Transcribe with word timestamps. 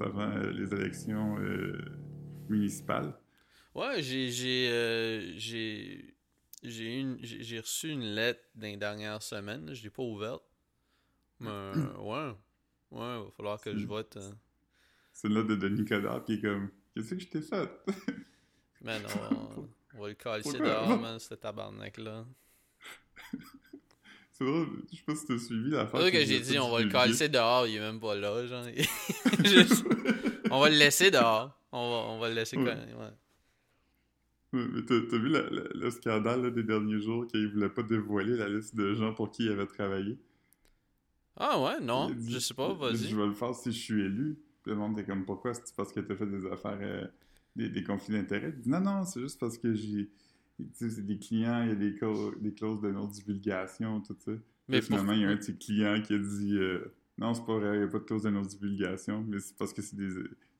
avant 0.00 0.30
euh, 0.30 0.50
les 0.52 0.72
élections 0.74 1.38
euh, 1.38 1.78
municipales? 2.48 3.14
Ouais, 3.74 4.02
j'ai 4.02 4.30
j'ai 4.30 4.68
euh, 4.70 5.20
j'ai 7.22 7.60
reçu 7.60 7.88
une 7.90 8.02
lettre 8.14 8.40
dans 8.54 8.66
les 8.66 8.76
dernières 8.76 9.22
semaines, 9.22 9.72
je 9.74 9.82
l'ai 9.82 9.90
pas 9.90 10.02
ouverte. 10.02 10.42
Mais 11.40 11.50
ouais. 11.98 12.32
Ouais, 12.90 12.98
va 13.24 13.30
falloir 13.36 13.60
que 13.60 13.76
je 13.76 13.86
vote. 13.86 14.16
hein. 14.18 14.38
C'est 15.12 15.28
une 15.28 15.34
lettre 15.34 15.48
de 15.48 15.56
Denis 15.56 15.84
Coderre 15.84 16.24
qui 16.24 16.34
est 16.34 16.40
comme 16.40 16.70
Qu'est-ce 16.94 17.14
que 17.14 17.20
je 17.20 17.28
t'ai 17.28 17.42
fait 17.42 17.70
Mais 18.80 18.98
non, 18.98 19.08
on, 19.08 19.68
on 19.98 20.00
va 20.02 20.08
le 20.08 20.14
Pourquoi? 20.42 20.52
dehors, 20.60 20.96
man, 20.96 21.18
ce 21.20 21.34
tabarnak-là. 21.34 22.26
C'est 24.38 24.44
drôle, 24.44 24.68
je 24.92 24.96
sais 24.96 25.02
pas 25.04 25.16
si 25.16 25.26
t'as 25.26 25.38
suivi 25.38 25.70
la 25.70 25.86
C'est 25.86 25.96
vrai 25.96 26.12
que 26.12 26.24
j'ai 26.24 26.38
dit 26.40 26.58
on 26.60 26.70
va 26.70 26.80
le 26.80 26.88
calisser 26.88 27.28
dehors, 27.28 27.66
il 27.66 27.74
est 27.76 27.80
même 27.80 27.98
pas 27.98 28.14
là, 28.14 28.46
genre. 28.46 28.64
Juste- 29.44 29.84
on 30.50 30.60
va 30.60 30.70
le 30.70 30.76
laisser 30.76 31.10
dehors. 31.10 31.58
On 31.72 31.90
va, 31.90 31.96
on 32.12 32.18
va 32.20 32.28
le 32.28 32.34
laisser 32.34 32.56
Ouais. 32.56 32.74
mais 34.52 34.82
t'as 34.86 35.18
vu 35.18 35.28
la- 35.28 35.42
la- 35.50 35.68
le 35.74 35.90
scandale 35.90 36.42
là, 36.42 36.50
des 36.50 36.62
derniers 36.62 37.00
jours 37.00 37.26
qu'il 37.26 37.48
voulait 37.48 37.68
pas 37.68 37.82
dévoiler 37.82 38.36
la 38.36 38.48
liste 38.48 38.74
de 38.76 38.94
gens 38.94 39.12
pour 39.12 39.30
qui 39.30 39.44
il 39.44 39.50
avait 39.50 39.66
travaillé? 39.66 40.16
Ah 41.36 41.60
ouais, 41.60 41.80
non, 41.80 42.08
dit- 42.10 42.32
je 42.32 42.38
sais 42.38 42.54
pas, 42.54 42.72
vas-y. 42.72 42.96
Je 43.10 43.16
vais 43.16 43.26
le 43.26 43.34
faire 43.34 43.54
si 43.54 43.72
je 43.72 43.78
suis 43.78 44.00
élu. 44.02 44.38
Puis 44.62 44.72
le 44.72 44.76
monde 44.78 44.98
était 44.98 45.08
comme 45.10 45.24
pourquoi? 45.24 45.52
C'est 45.54 45.74
parce 45.76 45.92
que 45.92 46.00
t'as 46.00 46.16
fait 46.16 46.26
des 46.26 46.46
affaires, 46.46 46.78
euh, 46.80 47.06
des, 47.56 47.68
des 47.68 47.82
conflits 47.82 48.14
d'intérêts? 48.14 48.54
Non, 48.66 48.80
non, 48.80 49.04
c'est 49.04 49.20
juste 49.20 49.38
parce 49.38 49.58
que 49.58 49.74
j'ai. 49.74 50.08
Tu 50.58 50.64
sais, 50.74 50.90
c'est 50.90 51.06
des 51.06 51.18
clients, 51.18 51.62
il 51.62 51.68
y 51.68 51.72
a 51.72 51.74
des, 51.74 51.94
clauses 51.94 52.80
de 52.80 52.90
non-divulgation, 52.90 54.00
tout 54.00 54.16
ça. 54.18 54.32
Mais 54.68 54.82
finalement, 54.82 55.12
il 55.12 55.20
y 55.20 55.24
a 55.24 55.28
un 55.28 55.36
de 55.36 55.42
ses 55.42 55.56
clients 55.56 56.00
qui 56.02 56.14
a 56.14 56.18
dit 56.18 56.56
euh, 56.56 56.92
non, 57.16 57.34
c'est 57.34 57.44
pas 57.44 57.58
vrai, 57.58 57.76
il 57.76 57.78
n'y 57.78 57.84
a 57.84 57.88
pas 57.88 57.98
de 57.98 58.04
clause 58.04 58.22
de 58.22 58.30
non-divulgation, 58.30 59.24
mais 59.26 59.40
c'est 59.40 59.56
parce 59.56 59.72
que 59.72 59.82
c'est 59.82 59.96
des, 59.96 60.08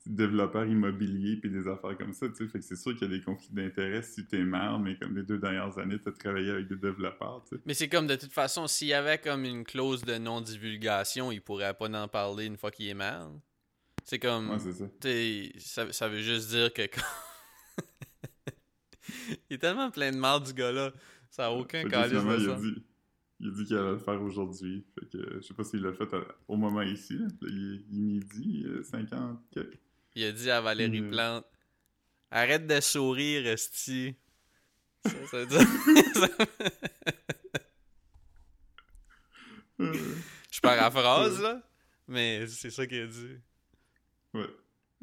développeurs 0.06 0.64
immobiliers 0.64 1.36
puis 1.36 1.50
des 1.50 1.68
affaires 1.68 1.96
comme 1.98 2.14
ça, 2.14 2.28
tu 2.28 2.36
sais. 2.36 2.48
Fait 2.48 2.58
que 2.58 2.64
c'est 2.64 2.76
sûr 2.76 2.92
qu'il 2.96 3.10
y 3.10 3.14
a 3.14 3.18
des 3.18 3.22
conflits 3.22 3.52
d'intérêts 3.52 4.02
si 4.02 4.24
t'es 4.24 4.42
maire, 4.42 4.78
mais 4.78 4.96
comme 4.96 5.14
les 5.16 5.22
deux 5.22 5.38
dernières 5.38 5.76
années, 5.78 5.98
t'as 6.02 6.12
travaillé 6.12 6.50
avec 6.50 6.68
des 6.68 6.76
développeurs, 6.76 7.44
tu 7.48 7.56
sais. 7.56 7.62
Mais 7.66 7.74
c'est 7.74 7.88
comme 7.88 8.06
de 8.06 8.16
toute 8.16 8.32
façon, 8.32 8.66
s'il 8.66 8.88
y 8.88 8.94
avait 8.94 9.18
comme 9.18 9.44
une 9.44 9.64
clause 9.64 10.02
de 10.04 10.16
non-divulgation, 10.16 11.30
il 11.30 11.42
pourrait 11.42 11.74
pas 11.74 11.90
en 11.90 12.08
parler 12.08 12.46
une 12.46 12.56
fois 12.56 12.70
qu'il 12.70 12.88
est 12.88 12.94
mal. 12.94 13.28
C'est 14.04 14.18
comme. 14.18 14.50
Ouais, 14.50 14.58
c'est 14.58 15.52
ça, 15.58 15.92
ça 15.92 16.08
veut 16.08 16.20
juste 16.20 16.48
dire 16.48 16.72
que. 16.72 16.82
quand- 16.82 17.02
il 19.50 19.54
est 19.54 19.58
tellement 19.58 19.90
plein 19.90 20.10
de 20.12 20.16
marde, 20.16 20.46
du 20.46 20.52
gars-là. 20.54 20.92
Ça 21.30 21.46
a 21.46 21.50
aucun 21.50 21.88
calice 21.88 22.12
de 22.12 22.18
il 22.18 22.50
a 22.50 22.54
dit, 22.56 22.84
il 23.40 23.48
a 23.48 23.50
dit 23.52 23.64
qu'il 23.66 23.76
allait 23.76 23.90
le 23.92 23.98
faire 23.98 24.20
aujourd'hui. 24.22 24.84
Fait 24.98 25.06
que 25.10 25.34
je 25.36 25.46
sais 25.46 25.54
pas 25.54 25.64
s'il 25.64 25.80
l'a 25.82 25.92
fait 25.92 26.12
à- 26.14 26.24
au 26.48 26.56
moment 26.56 26.82
ici. 26.82 27.18
il, 27.42 27.74
est, 27.74 27.84
il 27.90 27.98
est 27.98 28.02
midi, 28.02 28.64
euh, 28.66 28.82
50. 28.82 29.38
quelques. 29.52 29.78
Il 30.14 30.24
a 30.24 30.32
dit 30.32 30.50
à 30.50 30.60
Valérie 30.60 31.00
Mhm. 31.02 31.10
Plante 31.10 31.44
Arrête 32.30 32.66
de 32.66 32.80
sourire, 32.80 33.46
Esti. 33.46 34.14
Ça, 35.04 35.10
ça 35.30 35.38
veut 35.38 35.46
dire. 35.46 35.60
Euh, 39.80 39.94
Je 40.50 40.60
paraphrase, 40.60 41.40
là. 41.40 41.62
Mais 42.08 42.46
c'est 42.48 42.70
ça 42.70 42.86
qu'il 42.86 43.02
a 43.02 43.06
dit. 43.06 43.36
ouais. 44.34 44.46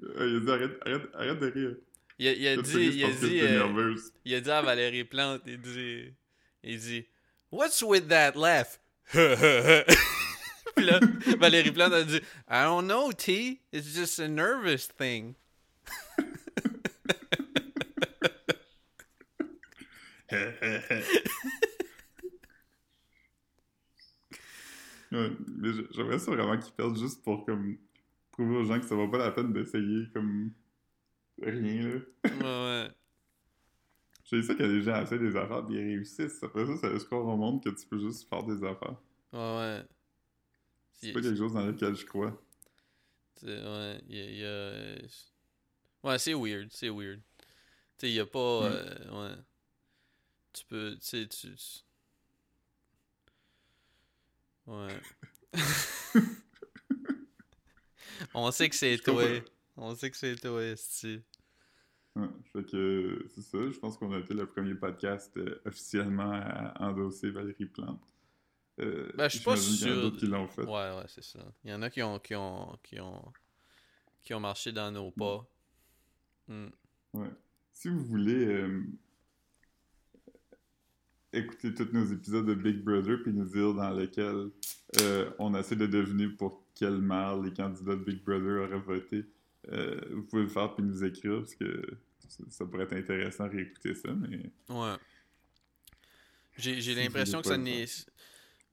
Euh, 0.03 0.27
il 0.29 0.35
a 0.35 0.39
dit 0.39 0.51
arrête, 0.51 0.77
arrête, 0.85 1.09
arrête 1.13 1.39
de 1.39 1.45
rire. 1.47 1.75
Il 2.17 2.27
a, 2.27 2.31
il 2.33 2.47
a 2.47 2.55
Là, 2.55 2.61
dit. 2.61 2.71
Il 2.93 3.03
a 3.03 3.09
dit. 3.11 3.41
euh. 3.41 3.95
Il 4.23 4.35
a 4.35 4.41
dit 4.41 4.51
à 4.51 4.61
Valérie 4.61 5.03
Plante, 5.03 5.41
il 5.45 5.59
dit, 5.59 6.13
il 6.63 6.79
dit, 6.79 7.05
What's 7.51 7.81
with 7.81 8.07
that 8.07 8.33
laugh? 8.35 8.79
Puis 10.75 10.85
là, 10.85 10.99
Valérie 11.39 11.71
Plante 11.71 11.93
a 11.93 12.03
dit, 12.03 12.17
I 12.49 12.63
don't 12.63 12.85
know, 12.87 13.11
T. 13.11 13.61
It's 13.71 13.87
just 13.93 14.19
a 14.19 14.27
nervous 14.27 14.87
thing. 14.97 15.35
Ouais, 25.11 25.31
mais 25.47 25.69
j'aimerais 25.91 26.19
ça 26.19 26.31
vraiment 26.31 26.57
qu'ils 26.57 26.73
perdent 26.73 26.97
juste 26.97 27.23
pour 27.23 27.45
comme 27.45 27.77
prouver 28.31 28.57
aux 28.57 28.63
gens 28.65 28.79
que 28.79 28.85
ça 28.85 28.95
vaut 28.95 29.07
pas 29.07 29.19
la 29.19 29.31
peine 29.31 29.53
d'essayer 29.53 30.07
comme 30.13 30.51
rien 31.41 31.87
là. 31.87 31.99
Ouais, 32.23 32.31
ouais. 32.87 32.91
J'ai 34.25 34.41
ça 34.41 34.55
que 34.55 34.63
les 34.63 34.81
gens 34.81 35.01
essaient 35.01 35.19
des 35.19 35.35
affaires 35.35 35.65
puis 35.65 35.75
ils 35.75 35.81
réussissent. 35.81 36.41
Après 36.43 36.65
ça, 36.65 36.77
ça 36.77 36.89
laisse 36.89 37.03
croire 37.03 37.25
au 37.25 37.35
monde 37.37 37.63
que 37.63 37.69
tu 37.69 37.85
peux 37.87 37.99
juste 37.99 38.27
faire 38.27 38.43
des 38.43 38.63
affaires. 38.63 38.95
Ouais, 39.31 39.39
ouais. 39.57 39.83
C'est 40.93 41.11
pas 41.11 41.21
quelque 41.21 41.37
chose 41.37 41.53
dans 41.53 41.65
lequel 41.65 41.95
je 41.95 42.05
crois. 42.05 42.41
C'est- 43.35 43.45
Ouais, 43.47 44.01
il 44.07 44.15
y 44.15 44.21
a- 44.21 44.25
il 44.25 44.37
y 44.37 44.45
a- 44.45 46.09
Ouais, 46.09 46.17
c'est 46.19 46.33
weird, 46.33 46.69
c'est 46.71 46.89
weird. 46.89 47.19
Tu 47.97 48.07
sais, 48.07 48.09
il 48.09 48.15
y 48.15 48.19
a 48.19 48.25
pas... 48.25 48.61
Ouais. 48.61 48.67
euh, 48.71 49.29
ouais. 49.29 49.35
Tu 50.53 50.65
peux... 50.65 50.97
Tu 50.99 51.27
Ouais. 54.67 54.99
On 58.33 58.49
sait 58.51 58.69
que 58.69 58.75
c'est 58.75 58.97
comprends. 59.03 59.54
On 59.77 59.93
sait 59.95 60.09
que 60.11 60.17
c'est 60.17 60.35
toi, 60.35 60.63
esti. 60.63 61.21
Ouais, 62.15 62.27
fait 62.53 62.63
que 62.63 63.25
c'est 63.29 63.41
ça. 63.41 63.57
Je 63.69 63.77
pense 63.77 63.97
qu'on 63.97 64.13
a 64.13 64.19
été 64.19 64.33
le 64.33 64.45
premier 64.45 64.73
podcast 64.75 65.35
euh, 65.37 65.61
officiellement 65.65 66.31
à 66.31 66.73
endosser 66.89 67.29
Valérie 67.29 67.65
Plante. 67.65 68.01
Euh, 68.79 69.11
Ben, 69.17 69.27
je 69.29 69.35
suis 69.35 69.43
pas 69.43 69.55
j'imagine 69.55 69.77
qu'il 69.77 69.87
y 69.87 69.91
en 69.91 69.91
a 69.91 69.95
sûr. 69.95 70.01
d'autres 70.01 70.17
qui 70.17 70.27
l'ont 70.27 70.47
fait. 70.47 70.63
Ouais, 70.63 70.95
ouais, 70.97 71.05
c'est 71.07 71.23
ça. 71.23 71.39
Il 71.63 71.71
y 71.71 71.73
en 71.73 71.81
a 71.81 71.89
qui 71.89 72.01
ont, 72.03 72.19
qui 72.19 72.35
ont, 72.35 72.77
qui 72.83 72.99
ont, 73.01 73.33
qui 74.23 74.33
ont 74.33 74.39
marché 74.39 74.71
dans 74.71 74.91
nos 74.91 75.11
pas. 75.11 75.45
Hmm. 76.47 76.67
Ouais. 77.13 77.29
Si 77.73 77.89
vous 77.89 78.03
voulez 78.05 78.45
euh, 78.45 78.81
écouter 81.33 81.73
tous 81.73 81.91
nos 81.91 82.05
épisodes 82.05 82.45
de 82.45 82.53
Big 82.55 82.81
Brother 82.83 83.21
puis 83.23 83.33
nous 83.33 83.45
dire 83.45 83.73
dans 83.73 83.91
lesquels 83.91 84.49
euh, 85.01 85.29
on 85.39 85.53
essaie 85.55 85.75
de 85.75 85.85
deviner 85.87 86.27
pour 86.29 86.63
quelle 86.73 86.99
mère 86.99 87.37
les 87.41 87.51
candidats 87.51 87.95
de 87.95 88.03
Big 88.03 88.23
Brother 88.23 88.63
auraient 88.63 88.79
voté, 88.79 89.25
euh, 89.69 90.01
vous 90.11 90.23
pouvez 90.23 90.43
le 90.43 90.47
faire 90.49 90.73
puis 90.75 90.83
nous 90.83 91.03
écrire 91.03 91.39
parce 91.39 91.55
que 91.55 91.97
ça, 92.27 92.43
ça 92.49 92.65
pourrait 92.65 92.83
être 92.83 92.93
intéressant 92.93 93.45
de 93.47 93.51
réécouter 93.51 93.93
ça, 93.95 94.13
mais 94.13 94.51
Ouais. 94.69 94.95
J'ai 96.57 96.95
l'impression 96.95 97.41
que 97.41 97.47
ça 97.47 97.57
n'est. 97.57 97.85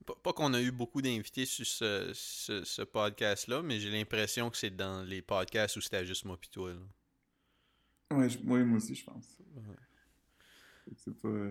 Pas, 0.07 0.15
pas 0.17 0.33
qu'on 0.33 0.53
a 0.55 0.61
eu 0.61 0.73
beaucoup 0.73 1.01
d'invités 1.01 1.45
sur 1.47 1.65
ce, 1.67 2.11
ce, 2.13 2.65
ce 2.65 2.83
podcast-là, 2.83 3.63
mais 3.63 3.79
j'ai 3.79 3.91
l'impression 3.91 4.51
que 4.51 4.57
c'est 4.57 4.75
dans 4.75 5.05
les 5.05 5.23
podcasts 5.23 5.77
où 5.77 5.81
c'était 5.81 6.05
juste 6.05 6.25
moi 6.25 6.37
pis 6.41 6.49
toi. 6.51 6.73
là. 6.73 8.17
ouais, 8.17 8.29
je- 8.29 8.39
ouais, 8.39 8.65
moi 8.65 8.79
aussi 8.79 8.95
je 8.97 9.05
pense. 9.05 9.39
Ouais. 9.55 10.95
C'est 10.97 11.15
pas. 11.21 11.51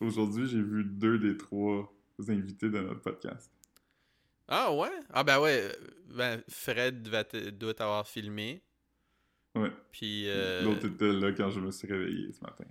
Aujourd'hui, 0.00 0.46
j'ai 0.48 0.62
vu 0.62 0.84
deux 0.84 1.18
des 1.18 1.36
trois 1.36 1.92
invités 2.28 2.70
de 2.70 2.80
notre 2.80 3.02
podcast. 3.02 3.50
Ah 4.48 4.72
ouais? 4.72 4.90
Ah 5.12 5.24
ben 5.24 5.40
ouais. 5.40 5.60
euh, 5.62 5.72
Ben, 6.14 6.42
Fred 6.48 7.08
va 7.08 7.24
te- 7.24 7.50
doit 7.50 7.74
t'avoir 7.74 8.06
filmé. 8.06 8.62
Ouais. 9.54 9.72
Puis. 9.90 10.28
euh, 10.28 10.62
L'autre 10.62 10.86
était 10.86 11.12
là 11.12 11.32
quand 11.32 11.50
je 11.50 11.60
me 11.60 11.70
suis 11.70 11.88
réveillé 11.88 12.32
ce 12.32 12.40
matin. 12.42 12.64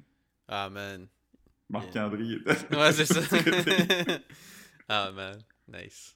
Ah 0.48 0.70
man. 0.70 1.08
Marc-André 1.70 2.34
était 2.34 2.76
Ouais, 2.76 2.92
c'est 2.94 3.06
ça. 3.06 3.22
Ah 4.88 5.12
man. 5.12 5.38
Nice. 5.68 6.16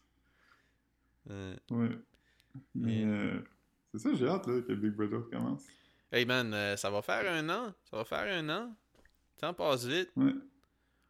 Euh, 1.30 1.56
Ouais. 1.72 1.98
Mais 2.76 3.04
euh, 3.06 3.40
c'est 3.92 4.00
ça, 4.00 4.14
j'ai 4.14 4.28
hâte 4.28 4.48
là, 4.48 4.62
que 4.62 4.74
Big 4.74 4.92
Brother 4.92 5.22
commence. 5.32 5.66
Hey 6.12 6.26
man, 6.26 6.56
ça 6.78 6.90
va 6.90 7.02
faire 7.02 7.32
un 7.32 7.48
an. 7.50 7.74
Ça 7.90 7.98
va 7.98 8.06
faire 8.06 8.28
un 8.38 8.48
an. 8.50 8.76
Le 9.36 9.40
temps 9.42 9.54
passe 9.54 9.86
vite. 9.86 10.12
Ouais. 10.16 10.34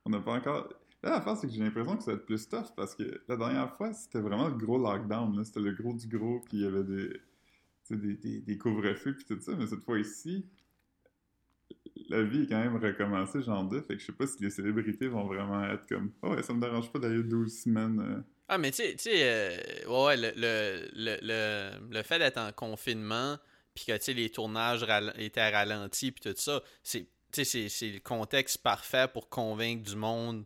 On 0.06 0.10
n'a 0.10 0.19
pas 0.19 0.34
encore. 0.34 0.69
Là, 1.01 1.12
l'affaire, 1.12 1.38
c'est 1.38 1.48
que 1.48 1.54
j'ai 1.54 1.60
l'impression 1.62 1.96
que 1.96 2.04
ça 2.04 2.12
va 2.12 2.18
être 2.18 2.25
plus 2.25 2.48
tough 2.50 2.74
parce 2.75 2.94
que 2.94 3.22
la 3.28 3.38
dernière 3.38 3.74
fois, 3.75 3.94
c'était 3.94 4.19
vraiment 4.19 4.50
le 4.50 4.56
gros 4.56 4.78
lockdown. 4.78 5.44
C'était 5.46 5.62
le 5.62 5.72
gros 5.72 5.94
du 5.94 6.07
gros, 6.07 6.40
puis 6.42 6.57
il 6.57 6.63
y 6.63 6.66
avait 6.66 6.84
des, 6.84 7.22
des, 7.90 8.42
des, 8.42 8.57
couvre-feux, 8.57 9.16
puis 9.16 9.25
tout 9.25 9.40
ça. 9.40 9.54
Mais 9.56 9.68
cette 9.68 9.84
fois-ci, 9.84 10.46
la 12.10 12.22
vie 12.24 12.44
est 12.44 12.48
quand 12.48 12.60
même 12.60 12.75
recommencée, 12.75 13.42
j'en 13.42 13.63
doute. 13.63 13.86
Fait 13.88 13.96
que 13.96 14.01
je 14.01 14.07
sais 14.07 14.12
pas 14.12 14.28
si 14.28 14.44
les 14.44 14.50
célébrités 14.50 15.07
vont 15.07 15.25
vraiment 15.25 15.63
être 15.66 15.88
comme 15.88 16.12
Oh, 16.22 16.31
ouais, 16.31 16.44
ça 16.44 16.54
me 16.54 16.60
dérange 16.60 16.92
pas 16.92 17.00
d'aller 17.00 17.24
12 17.24 17.63
semaines. 17.63 18.00
euh. 18.01 18.22
Ah, 18.50 18.57
mais 18.57 18.72
tu 18.72 18.84
sais, 18.98 19.00
euh, 19.07 19.57
ouais, 19.88 20.06
ouais, 20.06 20.18
le, 20.18 20.31
le, 20.36 21.19
le, 21.22 21.69
le, 21.92 22.04
fait 22.04 22.18
d'être 22.19 22.40
en 22.40 22.51
confinement, 22.51 23.38
puis 23.75 23.86
que, 23.86 24.12
les 24.12 24.30
tournages 24.31 24.86
étaient 25.18 25.50
ralentis, 25.50 26.12
puis 26.12 26.34
tout 26.34 26.38
ça, 26.38 26.62
c'est, 26.84 27.07
c'est 27.31 27.90
le 27.92 28.00
contexte 28.00 28.57
parfait 28.63 29.07
pour 29.13 29.30
convaincre 29.30 29.84
du 29.84 29.96
monde 29.96 30.46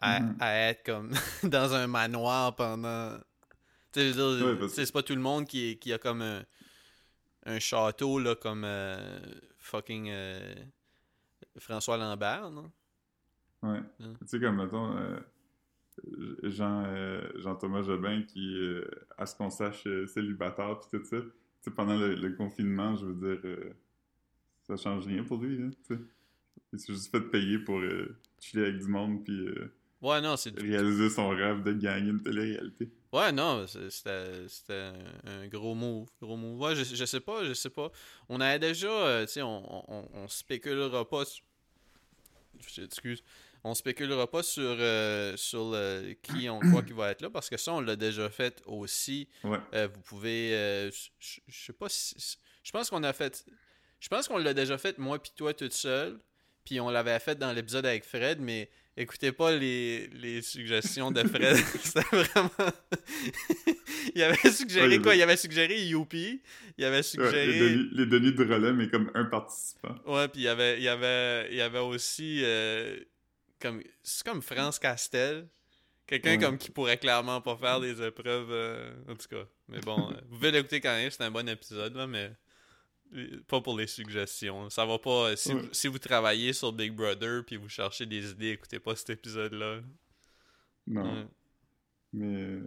à, 0.00 0.20
Mhm. 0.20 0.36
à 0.40 0.56
être 0.70 0.84
comme 0.84 1.10
dans 1.44 1.74
un 1.74 1.86
manoir 1.86 2.54
pendant... 2.56 3.18
Tu 3.92 4.12
sais, 4.12 4.12
tu 4.12 4.68
c'est 4.68 4.92
pas 4.92 5.02
tout 5.02 5.14
le 5.14 5.20
monde 5.22 5.46
qui, 5.46 5.70
est- 5.70 5.76
qui 5.78 5.92
a 5.92 5.98
comme 5.98 6.22
un, 6.22 6.44
un 7.46 7.58
château, 7.58 8.18
là, 8.18 8.34
comme 8.36 8.64
euh, 8.64 9.20
fucking 9.58 10.08
euh, 10.10 10.54
François 11.58 11.96
Lambert, 11.96 12.50
non? 12.50 12.70
Ouais. 13.62 13.80
Mm. 14.00 14.14
Tu 14.20 14.26
sais, 14.26 14.40
comme 14.40 14.56
mettons, 14.56 14.96
euh, 14.96 15.20
Jean, 16.44 16.84
euh, 16.86 17.20
Jean-Thomas 17.36 17.82
Jobin 17.82 18.22
qui, 18.22 18.54
euh, 18.56 18.84
à 19.16 19.26
ce 19.26 19.34
qu'on 19.36 19.50
sache, 19.50 19.86
euh, 19.86 20.06
célibataire, 20.06 20.78
puis 20.80 20.98
tout 20.98 21.04
ça. 21.04 21.16
sais, 21.62 21.70
pendant 21.70 21.96
le, 21.96 22.14
le 22.14 22.32
confinement, 22.36 22.96
je 22.96 23.06
veux 23.06 23.36
dire, 23.36 23.74
ça 24.66 24.76
change 24.76 25.06
rien 25.06 25.24
pour 25.24 25.38
lui, 25.38 25.58
là, 25.58 25.70
tu 25.70 25.94
sais. 25.96 26.00
Il 26.72 26.78
s'est 26.80 26.92
juste 26.94 27.10
fait 27.10 27.20
payer 27.20 27.58
pour 27.58 27.80
chiller 28.40 28.64
avec 28.66 28.78
du 28.78 28.88
monde 28.88 29.24
puis 29.24 29.48
Ouais, 30.00 30.20
non, 30.20 30.36
c'est. 30.36 30.56
réaliser 30.58 31.10
son 31.10 31.30
rêve 31.30 31.62
de 31.64 31.72
gagner 31.72 32.10
une 32.10 32.22
télé-réalité. 32.22 32.88
Ouais, 33.12 33.32
non, 33.32 33.66
c'était 33.66 34.92
un 35.24 35.46
gros 35.48 35.74
move. 35.74 36.08
Gros 36.20 36.36
move. 36.36 36.60
Ouais, 36.60 36.76
je, 36.76 36.84
je 36.84 37.04
sais 37.04 37.20
pas, 37.20 37.42
je 37.44 37.52
sais 37.54 37.70
pas. 37.70 37.90
On 38.28 38.40
avait 38.40 38.58
déjà, 38.60 38.86
euh, 38.88 39.26
tu 39.26 39.32
sais, 39.32 39.42
on, 39.42 39.92
on, 39.92 40.08
on 40.14 40.28
spéculera 40.28 41.08
pas. 41.08 41.24
Excuse. 42.78 43.22
On 43.64 43.74
spéculera 43.74 44.30
pas 44.30 44.42
sur, 44.42 44.62
euh, 44.78 45.36
sur 45.36 45.72
le- 45.72 46.14
qui 46.22 46.48
on 46.48 46.60
croit 46.60 46.82
qui 46.82 46.92
va 46.92 47.10
être 47.10 47.22
là 47.22 47.30
parce 47.30 47.48
que 47.50 47.56
ça, 47.56 47.72
on 47.72 47.80
l'a 47.80 47.96
déjà 47.96 48.30
fait 48.30 48.62
aussi. 48.66 49.28
Ouais. 49.42 49.58
Euh, 49.74 49.88
vous 49.92 50.00
pouvez. 50.02 50.90
je 50.90 51.30
sais 51.48 51.72
pas 51.72 51.88
si. 51.88 52.14
Je 52.62 52.70
pense 52.70 52.88
qu'on 52.90 53.02
a 53.02 53.12
fait. 53.12 53.44
Je 54.00 54.08
pense 54.08 54.28
qu'on 54.28 54.38
l'a 54.38 54.54
déjà 54.54 54.78
fait, 54.78 54.96
moi 54.98 55.20
puis 55.20 55.32
toi, 55.34 55.52
toute 55.54 55.72
seule. 55.72 56.20
Puis 56.64 56.78
on 56.80 56.90
l'avait 56.90 57.18
fait 57.18 57.36
dans 57.36 57.52
l'épisode 57.52 57.86
avec 57.86 58.04
Fred, 58.04 58.40
mais 58.40 58.70
écoutez 59.00 59.32
pas 59.32 59.56
les, 59.56 60.08
les 60.08 60.42
suggestions 60.42 61.10
de 61.10 61.22
Fred. 61.26 61.56
C'était 61.82 62.00
vraiment. 62.12 62.50
il 64.14 64.22
avait 64.22 64.50
suggéré 64.50 64.88
Ouais, 64.96 65.02
quoi? 65.02 65.14
Il 65.14 65.22
avait 65.22 65.36
suggéré 65.36 65.80
Youpi. 65.84 66.40
Il 66.76 66.84
avait 66.84 67.02
suggéré. 67.02 67.46
les, 67.46 67.58
Denis, 67.60 67.88
les 67.92 68.06
Denis 68.06 68.32
de 68.32 68.44
relais, 68.44 68.72
mais 68.72 68.88
comme 68.88 69.10
un 69.14 69.24
participant. 69.24 69.94
Ouais, 70.06 70.28
puis 70.28 70.42
il 70.42 70.44
y 70.44 70.48
avait, 70.48 70.76
il 70.78 70.82
y 70.82 70.88
avait, 70.88 71.48
il 71.50 71.56
y 71.56 71.60
avait 71.60 71.78
aussi 71.78 72.40
euh, 72.44 72.98
comme 73.60 73.82
c'est 74.02 74.24
comme 74.26 74.42
France 74.42 74.78
Castel, 74.78 75.46
quelqu'un 76.06 76.32
Ouais. 76.32 76.38
comme 76.38 76.58
qui 76.58 76.70
pourrait 76.70 76.98
clairement 76.98 77.40
pas 77.40 77.56
faire 77.56 77.80
des 77.80 78.00
épreuves 78.02 78.48
euh, 78.50 78.90
en 79.08 79.14
tout 79.14 79.28
cas. 79.28 79.44
Mais 79.68 79.80
bon, 79.80 80.10
euh, 80.10 80.14
vous 80.28 80.36
pouvez 80.36 80.50
l'écouter 80.50 80.80
quand 80.80 80.94
même, 80.94 81.10
c'est 81.10 81.22
un 81.22 81.30
bon 81.30 81.48
épisode 81.48 81.94
là, 81.96 82.06
mais 82.06 82.30
pas 83.46 83.60
pour 83.60 83.76
les 83.78 83.86
suggestions. 83.86 84.68
Ça 84.70 84.84
va 84.84 84.98
pas 84.98 85.30
euh, 85.30 85.36
si, 85.36 85.52
Ouais. 85.52 85.60
vous, 85.62 85.68
si 85.72 85.88
vous 85.88 85.98
travaillez 85.98 86.52
sur 86.52 86.72
Big 86.72 86.92
Brother 86.92 87.44
puis 87.44 87.56
vous 87.56 87.68
cherchez 87.68 88.06
des 88.06 88.30
idées, 88.30 88.50
écoutez 88.50 88.78
pas 88.78 88.94
cet 88.96 89.10
épisode 89.10 89.52
là. 89.54 89.80
Non, 90.86 91.28
mais 92.12 92.26
euh, 92.44 92.66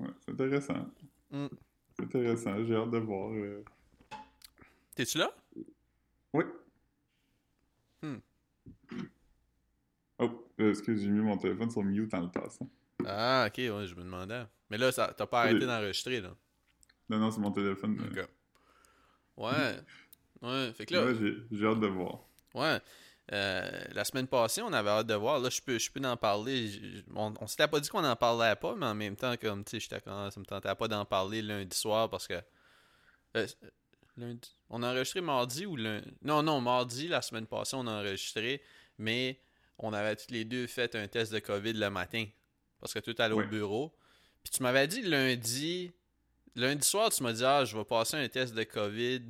ouais, 0.00 0.08
c'est 0.20 0.30
intéressant. 0.32 0.86
Mm. 1.30 1.46
C'est 1.96 2.04
intéressant, 2.04 2.64
j'ai 2.64 2.74
hâte 2.76 2.90
de 2.90 2.98
voir. 2.98 3.32
euh. 3.32 3.64
T'es-tu 4.94 5.18
là? 5.18 5.34
Oui. 6.32 6.44
Hmm. 8.02 8.16
Oh, 10.18 10.46
excuse, 10.58 11.02
j'ai 11.02 11.08
mis 11.10 11.20
mon 11.20 11.36
téléphone 11.38 11.70
sur 11.70 11.82
mute 11.82 12.12
en 12.14 12.20
le 12.22 12.30
passant. 12.30 12.68
Ah, 13.06 13.46
OK, 13.48 13.56
ouais, 13.58 13.86
je 13.86 13.94
me 13.94 14.02
demandais. 14.02 14.44
Mais 14.68 14.78
là 14.78 14.92
t'as 14.92 15.26
pas 15.26 15.42
arrêté 15.42 15.66
d'enregistrer 15.66 16.20
là. 16.20 16.34
Non, 17.08 17.18
non, 17.18 17.30
c'est 17.30 17.40
mon 17.40 17.50
téléphone. 17.50 17.98
euh. 18.16 18.26
Ouais. 19.40 19.76
Ouais, 20.42 20.72
fait 20.72 20.86
que 20.86 20.94
là 20.94 21.04
Ouais, 21.04 21.34
j'ai 21.50 21.66
hâte 21.66 21.80
de 21.80 21.86
voir. 21.86 22.20
Ouais. 22.54 22.78
Euh, 23.32 23.70
la 23.92 24.04
semaine 24.04 24.26
passée, 24.26 24.60
on 24.62 24.72
avait 24.72 24.90
hâte 24.90 25.06
de 25.06 25.14
voir. 25.14 25.38
Là, 25.38 25.50
je 25.50 25.60
peux, 25.60 25.78
je 25.78 25.90
peux 25.90 26.00
en 26.04 26.16
parler. 26.16 26.70
On, 27.14 27.32
on 27.40 27.46
s'était 27.46 27.68
pas 27.68 27.78
dit 27.78 27.88
qu'on 27.88 28.04
en 28.04 28.16
parlait 28.16 28.56
pas, 28.56 28.74
mais 28.74 28.86
en 28.86 28.94
même 28.94 29.14
temps, 29.16 29.36
comme, 29.36 29.64
tu 29.64 29.80
sais, 29.80 30.00
comme, 30.00 30.30
ça 30.30 30.40
me 30.40 30.44
tentait 30.44 30.74
pas 30.74 30.88
d'en 30.88 31.04
parler 31.04 31.40
lundi 31.42 31.76
soir 31.76 32.08
parce 32.10 32.26
que. 32.26 32.40
Euh, 33.36 33.46
lundi. 34.16 34.52
On 34.68 34.82
a 34.82 34.90
enregistré 34.90 35.20
mardi 35.20 35.64
ou 35.66 35.76
lundi 35.76 36.08
Non, 36.22 36.42
non, 36.42 36.60
mardi, 36.60 37.06
la 37.08 37.22
semaine 37.22 37.46
passée, 37.46 37.76
on 37.76 37.86
a 37.86 37.92
enregistré, 38.00 38.62
mais 38.98 39.40
on 39.78 39.92
avait 39.92 40.16
tous 40.16 40.30
les 40.32 40.44
deux 40.44 40.66
fait 40.66 40.94
un 40.96 41.06
test 41.06 41.32
de 41.32 41.38
COVID 41.38 41.74
le 41.74 41.88
matin 41.90 42.26
parce 42.80 42.92
que 42.94 42.98
tout 42.98 43.14
allait 43.18 43.34
Ouais. 43.34 43.44
au 43.44 43.48
bureau. 43.48 43.94
Puis 44.42 44.50
tu 44.52 44.62
m'avais 44.62 44.88
dit 44.88 45.02
lundi. 45.02 45.92
Lundi 46.56 46.86
soir, 46.86 47.10
tu 47.10 47.22
m'as 47.22 47.32
dit, 47.32 47.44
ah, 47.44 47.64
je 47.64 47.76
vais 47.76 47.84
passer 47.84 48.16
un 48.16 48.28
test 48.28 48.54
de 48.54 48.62
COVID 48.64 49.22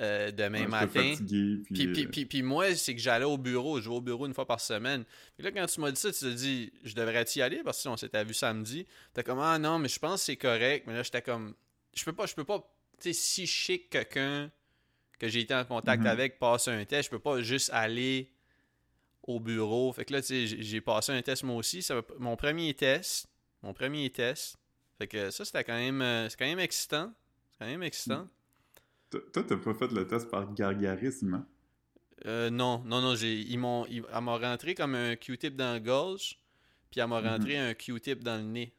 euh, 0.00 0.30
demain 0.32 0.62
Ouais, 0.62 0.66
matin. 0.66 0.86
fatigué, 1.10 1.62
puis, 1.64 1.74
Puis, 1.74 1.86
puis, 1.92 2.04
euh, 2.04 2.08
puis, 2.10 2.26
puis 2.26 2.42
moi, 2.42 2.74
c'est 2.74 2.94
que 2.94 3.00
j'allais 3.00 3.24
au 3.26 3.36
bureau. 3.38 3.80
Je 3.80 3.88
vais 3.88 3.94
au 3.94 4.00
bureau 4.00 4.26
une 4.26 4.34
fois 4.34 4.46
par 4.46 4.60
semaine. 4.60 5.04
Puis 5.36 5.44
là, 5.44 5.52
quand 5.52 5.66
tu 5.66 5.80
m'as 5.80 5.90
dit 5.90 6.00
ça, 6.00 6.10
tu 6.12 6.20
t'es 6.20 6.34
dit, 6.34 6.72
je 6.82 6.94
devrais 6.94 7.24
y 7.36 7.42
aller? 7.42 7.62
Parce 7.62 7.82
que 7.82 7.88
on 7.88 7.96
s'était 7.96 8.24
vu 8.24 8.34
samedi. 8.34 8.86
T'es 9.12 9.22
comme, 9.22 9.38
ah 9.40 9.58
non, 9.58 9.78
mais 9.78 9.88
je 9.88 9.98
pense 9.98 10.20
que 10.20 10.24
c'est 10.26 10.36
correct. 10.36 10.86
Mais 10.86 10.94
là, 10.94 11.02
j'étais 11.02 11.22
comme, 11.22 11.54
je 11.94 12.04
peux 12.04 12.12
pas, 12.14 12.26
je 12.26 12.34
peux 12.34 12.44
pas, 12.44 12.58
tu 13.00 13.12
sais, 13.12 13.46
si 13.46 13.46
que 13.78 13.88
quelqu'un 13.90 14.50
que 15.18 15.28
j'ai 15.28 15.40
été 15.40 15.54
en 15.54 15.64
contact 15.64 16.00
Mhm. 16.02 16.08
avec 16.08 16.38
passe 16.40 16.66
un 16.66 16.84
test, 16.84 17.04
je 17.04 17.10
peux 17.10 17.20
pas 17.20 17.40
juste 17.42 17.70
aller 17.72 18.32
au 19.22 19.38
bureau. 19.38 19.92
Fait 19.92 20.04
que 20.04 20.14
là, 20.14 20.20
tu 20.22 20.28
sais, 20.28 20.46
j'ai- 20.46 20.62
passé 20.80 21.12
un 21.12 21.22
test 21.22 21.44
moi 21.44 21.54
aussi. 21.56 21.80
Ça 21.80 21.94
mon 22.18 22.34
premier 22.36 22.74
test, 22.74 23.28
mon 23.62 23.72
premier 23.72 24.10
test. 24.10 24.56
Fait 25.02 25.08
que 25.08 25.30
ça, 25.30 25.44
c'était 25.44 25.64
quand 25.64 25.74
même, 25.76 26.00
euh, 26.00 26.28
c'est 26.28 26.38
quand 26.38 26.44
même 26.46 26.60
excitant. 26.60 27.12
C'est 27.50 27.58
quand 27.58 27.66
même 27.66 27.82
excitant. 27.82 28.28
Toi, 29.10 29.20
t'as 29.32 29.56
pas 29.56 29.74
fait 29.74 29.90
le 29.90 30.06
test 30.06 30.30
par 30.30 30.54
gargarisme, 30.54 31.34
hein? 31.34 31.46
Euh, 32.26 32.50
non, 32.50 32.84
non, 32.86 33.00
non, 33.00 33.16
j'ai, 33.16 33.40
ils 33.40 33.58
m'ont, 33.58 33.84
ils- 33.86 34.04
elle 34.14 34.22
m'a 34.22 34.38
rentré 34.38 34.76
comme 34.76 34.94
un 34.94 35.16
Q-tip 35.16 35.56
dans 35.56 35.72
la 35.72 35.80
gorge, 35.80 36.40
puis 36.88 37.00
elle 37.00 37.08
m'a 37.08 37.20
Mhm. 37.20 37.26
rentré 37.26 37.58
un 37.58 37.74
Q-tip 37.74 38.22
dans 38.22 38.36
le 38.36 38.44
nez. 38.44 38.72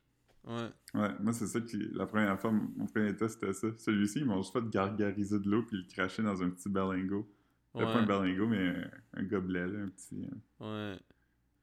Ouais. 0.46 0.70
Ouais, 0.94 1.10
moi, 1.20 1.34
c'est 1.34 1.48
ça 1.48 1.60
qui. 1.60 1.76
La 1.92 2.06
première 2.06 2.40
fois, 2.40 2.52
mon 2.54 2.86
premier 2.86 3.14
test, 3.18 3.38
c'était 3.42 3.52
ça. 3.54 3.68
Celui-ci, 3.78 4.20
ils 4.20 4.26
m'ont 4.26 4.42
juste 4.42 4.54
fait 4.54 4.64
gargariser 4.70 5.40
de 5.40 5.50
l'eau 5.50 5.64
puis 5.64 5.76
le 5.76 5.84
cracher 5.94 6.24
dans 6.24 6.42
un 6.42 6.50
petit 6.52 6.70
berlingot. 6.70 7.30
C'était 7.74 7.84
pas 7.92 7.98
un 8.00 8.00
Ouais. 8.00 8.06
berlingot, 8.06 8.48
mais 8.48 8.66
un, 8.70 8.92
un 9.16 9.24
gobelet, 9.24 9.68
là, 9.68 9.80
un 9.80 9.90
petit, 9.90 10.26
Ouais. 10.62 10.98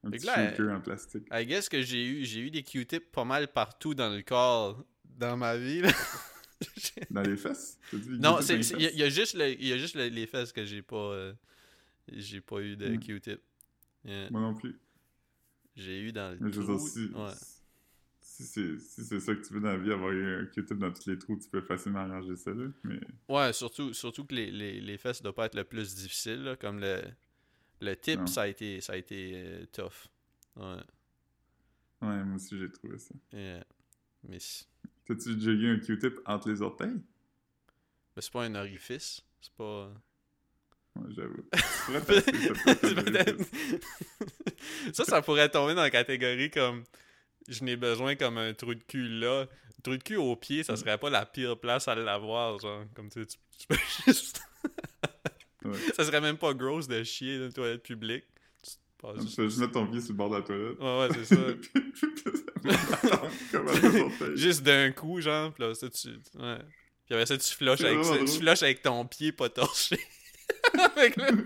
Un 0.04 0.10
Fait 0.10 0.16
petit 0.18 0.26
là, 0.26 0.76
en 0.76 0.80
plastique. 0.80 1.24
I 1.32 1.46
guess 1.46 1.68
que 1.68 1.82
j'ai 1.82 2.04
eu, 2.06 2.24
j'ai 2.24 2.40
eu 2.40 2.50
des 2.50 2.62
Q-tips 2.62 3.06
pas 3.12 3.24
mal 3.24 3.48
partout 3.48 3.94
dans 3.94 4.08
le 4.14 4.22
corps 4.22 4.84
dans 5.04 5.36
ma 5.36 5.56
vie. 5.56 5.82
là. 5.82 5.90
Dans 7.10 7.22
les 7.22 7.36
fesses? 7.38 7.78
Dit 7.92 8.18
non, 8.20 8.38
il 8.40 8.82
y, 8.82 9.02
a- 9.02 9.06
y 9.06 9.10
juste, 9.10 9.34
le- 9.34 9.62
y 9.62 9.72
a 9.72 9.78
juste 9.78 9.94
le- 9.96 10.08
les 10.08 10.26
fesses 10.26 10.52
que 10.52 10.64
j'ai 10.66 10.82
pas, 10.82 10.96
euh, 11.12 11.32
j'ai 12.12 12.42
pas 12.42 12.60
eu 12.60 12.76
de. 12.76 12.96
Q-tip. 12.96 13.40
Yeah. 14.04 14.30
Moi 14.30 14.40
non 14.42 14.54
plus. 14.54 14.78
J'ai 15.74 16.00
eu 16.00 16.12
dans 16.12 16.32
le 16.32 16.38
Mais 16.38 16.50
trou. 16.50 16.64
dire, 16.64 16.78
si, 16.78 17.06
Ouais. 17.14 17.32
si 18.20 18.44
c'est 18.44 18.78
si 18.78 19.20
ça 19.20 19.34
que 19.34 19.40
tu 19.40 19.54
veux 19.54 19.60
dans 19.60 19.68
la 19.68 19.78
vie, 19.78 19.90
avoir 19.92 20.12
eu 20.12 20.42
un 20.42 20.46
Q-tip 20.46 20.76
dans 20.78 20.92
tous 20.92 21.08
les 21.08 21.18
trous, 21.18 21.38
tu 21.38 21.48
peux 21.48 21.62
facilement 21.62 22.00
arranger 22.00 22.36
ça, 22.36 22.50
là. 22.52 22.66
Mais 22.84 23.00
Ouais, 23.28 23.52
surtout, 23.54 23.94
surtout 23.94 24.24
que 24.26 24.34
les, 24.34 24.50
les, 24.50 24.80
les 24.82 24.98
fesses 24.98 25.22
doivent 25.22 25.34
pas 25.34 25.46
être 25.46 25.54
le 25.56 25.64
plus 25.64 25.94
difficile. 25.94 26.42
là, 26.42 26.56
comme 26.56 26.78
le, 26.80 27.00
le 27.80 27.96
tip, 27.96 28.20
Non. 28.20 28.26
ça 28.26 28.42
a 28.42 28.46
été, 28.46 28.80
ça 28.80 28.92
a 28.94 28.96
été 28.96 29.32
euh, 29.34 29.64
tough. 29.72 30.08
Ouais. 30.56 30.76
ouais, 32.02 32.24
moi 32.24 32.36
aussi, 32.36 32.58
j'ai 32.58 32.70
trouvé 32.70 32.98
ça. 32.98 33.14
Yeah. 33.32 33.64
Mais 34.28 34.38
T'as-tu 35.06 35.34
déjà 35.36 35.68
un 35.68 35.78
Q-tip 35.78 36.20
entre 36.26 36.48
les 36.50 36.60
orteils? 36.62 37.00
mais 38.16 38.22
c'est 38.22 38.32
pas 38.32 38.44
un 38.44 38.54
orifice. 38.54 39.22
C'est 39.40 39.52
pas. 39.54 39.90
Ouais, 40.96 41.08
j'avoue. 41.10 41.44
Ça 44.92 44.92
ça, 44.92 45.04
ça 45.04 45.22
pourrait 45.22 45.48
tomber 45.48 45.74
dans 45.74 45.82
la 45.82 45.90
catégorie 45.90 46.50
comme 46.50 46.84
je 47.48 47.64
n'ai 47.64 47.76
besoin 47.76 48.16
comme 48.16 48.38
un 48.38 48.52
trou 48.54 48.74
de 48.74 48.82
cul 48.82 49.08
là. 49.08 49.42
Un 49.42 49.82
trou 49.82 49.96
de 49.96 50.02
cul 50.02 50.16
au 50.16 50.36
pied, 50.36 50.62
ça 50.62 50.76
serait 50.76 50.98
pas 50.98 51.08
la 51.10 51.24
pire 51.26 51.58
place 51.58 51.88
à 51.88 51.94
l'avoir, 51.94 52.58
genre. 52.58 52.84
Comme 52.94 53.08
tu, 53.08 53.20
sais, 53.20 53.26
tu, 53.26 53.38
tu 53.58 53.66
peux 53.66 53.76
juste. 54.06 54.42
Ouais. 55.70 55.78
ça 55.96 56.04
serait 56.04 56.20
même 56.20 56.36
pas 56.38 56.52
gross 56.54 56.86
de 56.88 57.02
chier 57.02 57.38
dans 57.38 57.46
une 57.46 57.52
toilette 57.52 57.82
publique. 57.82 58.24
Tu 58.62 58.70
te 58.72 58.76
passes 59.06 59.34
Tu 59.34 59.42
juste- 59.42 59.58
mettre 59.58 59.72
ton 59.72 59.86
pied 59.86 60.00
sur 60.00 60.10
le 60.12 60.16
bord 60.16 60.30
de 60.30 60.36
la 60.36 60.42
toilette. 60.42 60.78
Ouais, 60.78 60.98
ouais, 61.00 61.08
c'est 61.14 61.34
ça. 61.34 61.40
Puis- 61.60 61.92
puis 61.92 62.72
ça. 64.18 64.34
Juste 64.34 64.62
d'un 64.62 64.92
coup, 64.92 65.20
genre, 65.20 65.52
pis 65.52 65.62
là, 65.62 65.74
ça, 65.74 65.88
tu. 65.88 66.08
Ouais. 66.08 66.58
Puis 67.06 67.14
après 67.14 67.26
ça, 67.26 67.36
tu 67.38 67.54
flushes 67.54 67.80
avec, 67.84 68.04
ça- 68.04 68.18
tu 68.18 68.26
flushes 68.38 68.62
avec 68.62 68.82
ton 68.82 69.04
pied 69.06 69.32
pas 69.32 69.48
torché. 69.48 69.98
Avec 70.96 71.16
le- 71.16 71.44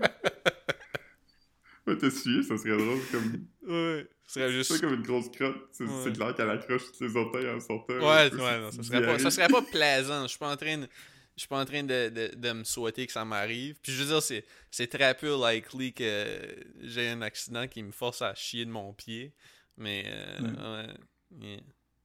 Ouais, 1.86 1.96
t'essuyer, 1.98 2.42
ça 2.42 2.56
serait 2.56 2.76
drôle 2.76 2.98
comme... 3.12 3.46
Ouais. 3.68 4.06
Ce 4.26 4.34
serait 4.40 4.50
juste. 4.52 4.72
C'est 4.72 4.80
comme 4.80 4.94
une 4.94 5.02
grosse 5.02 5.28
crotte. 5.30 5.56
C'est 5.72 5.84
Ouais. 5.84 6.12
clair 6.12 6.34
qu'elle 6.34 6.48
accroche 6.50 6.82
ses 6.94 7.14
orteils 7.14 7.48
en 7.50 7.60
sortant. 7.60 7.92
Ouais, 7.94 8.32
ouais, 8.32 8.60
non, 8.60 8.70
ça 8.72 8.82
serait 8.82 9.02
pas, 9.04 9.18
ça 9.18 9.30
serait 9.30 9.48
pas 9.48 9.60
plaisant. 9.62 10.22
Je 10.22 10.28
suis 10.28 10.38
pas 10.38 10.50
en 10.52 10.56
train 10.56 10.78
de. 10.78 10.88
Je 11.36 11.40
suis 11.42 11.48
pas 11.48 11.60
en 11.60 11.64
train 11.64 11.82
de, 11.82 12.08
de, 12.10 12.34
de 12.36 12.52
me 12.52 12.64
souhaiter 12.64 13.06
que 13.06 13.12
ça 13.12 13.24
m'arrive. 13.24 13.76
Puis 13.82 13.92
je 13.92 14.02
veux 14.02 14.08
dire, 14.08 14.22
c'est, 14.70 14.86
très 14.86 15.14
peu 15.16 15.34
likely 15.36 15.92
que 15.92 16.38
j'ai 16.80 17.08
un 17.08 17.22
accident 17.22 17.66
qui 17.66 17.82
me 17.82 17.90
force 17.90 18.22
à 18.22 18.34
chier 18.34 18.64
de 18.64 18.70
mon 18.70 18.92
pied. 18.92 19.32
Mais, 19.76 20.04
euh, 20.06 20.84
ouais. 20.86 20.94
yeah. 21.40 21.60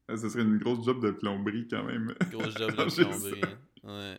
Ouais, 0.10 0.18
Ça 0.18 0.30
serait 0.30 0.42
une 0.42 0.58
grosse 0.58 0.84
job 0.84 1.04
de 1.06 1.12
plomberie 1.12 1.68
quand 1.70 1.84
même. 1.84 2.16
Grosse 2.32 2.58
job 2.58 2.72
de 2.76 2.76
plomberie. 3.04 3.42
hein. 3.44 3.58
Ouais. 3.84 4.18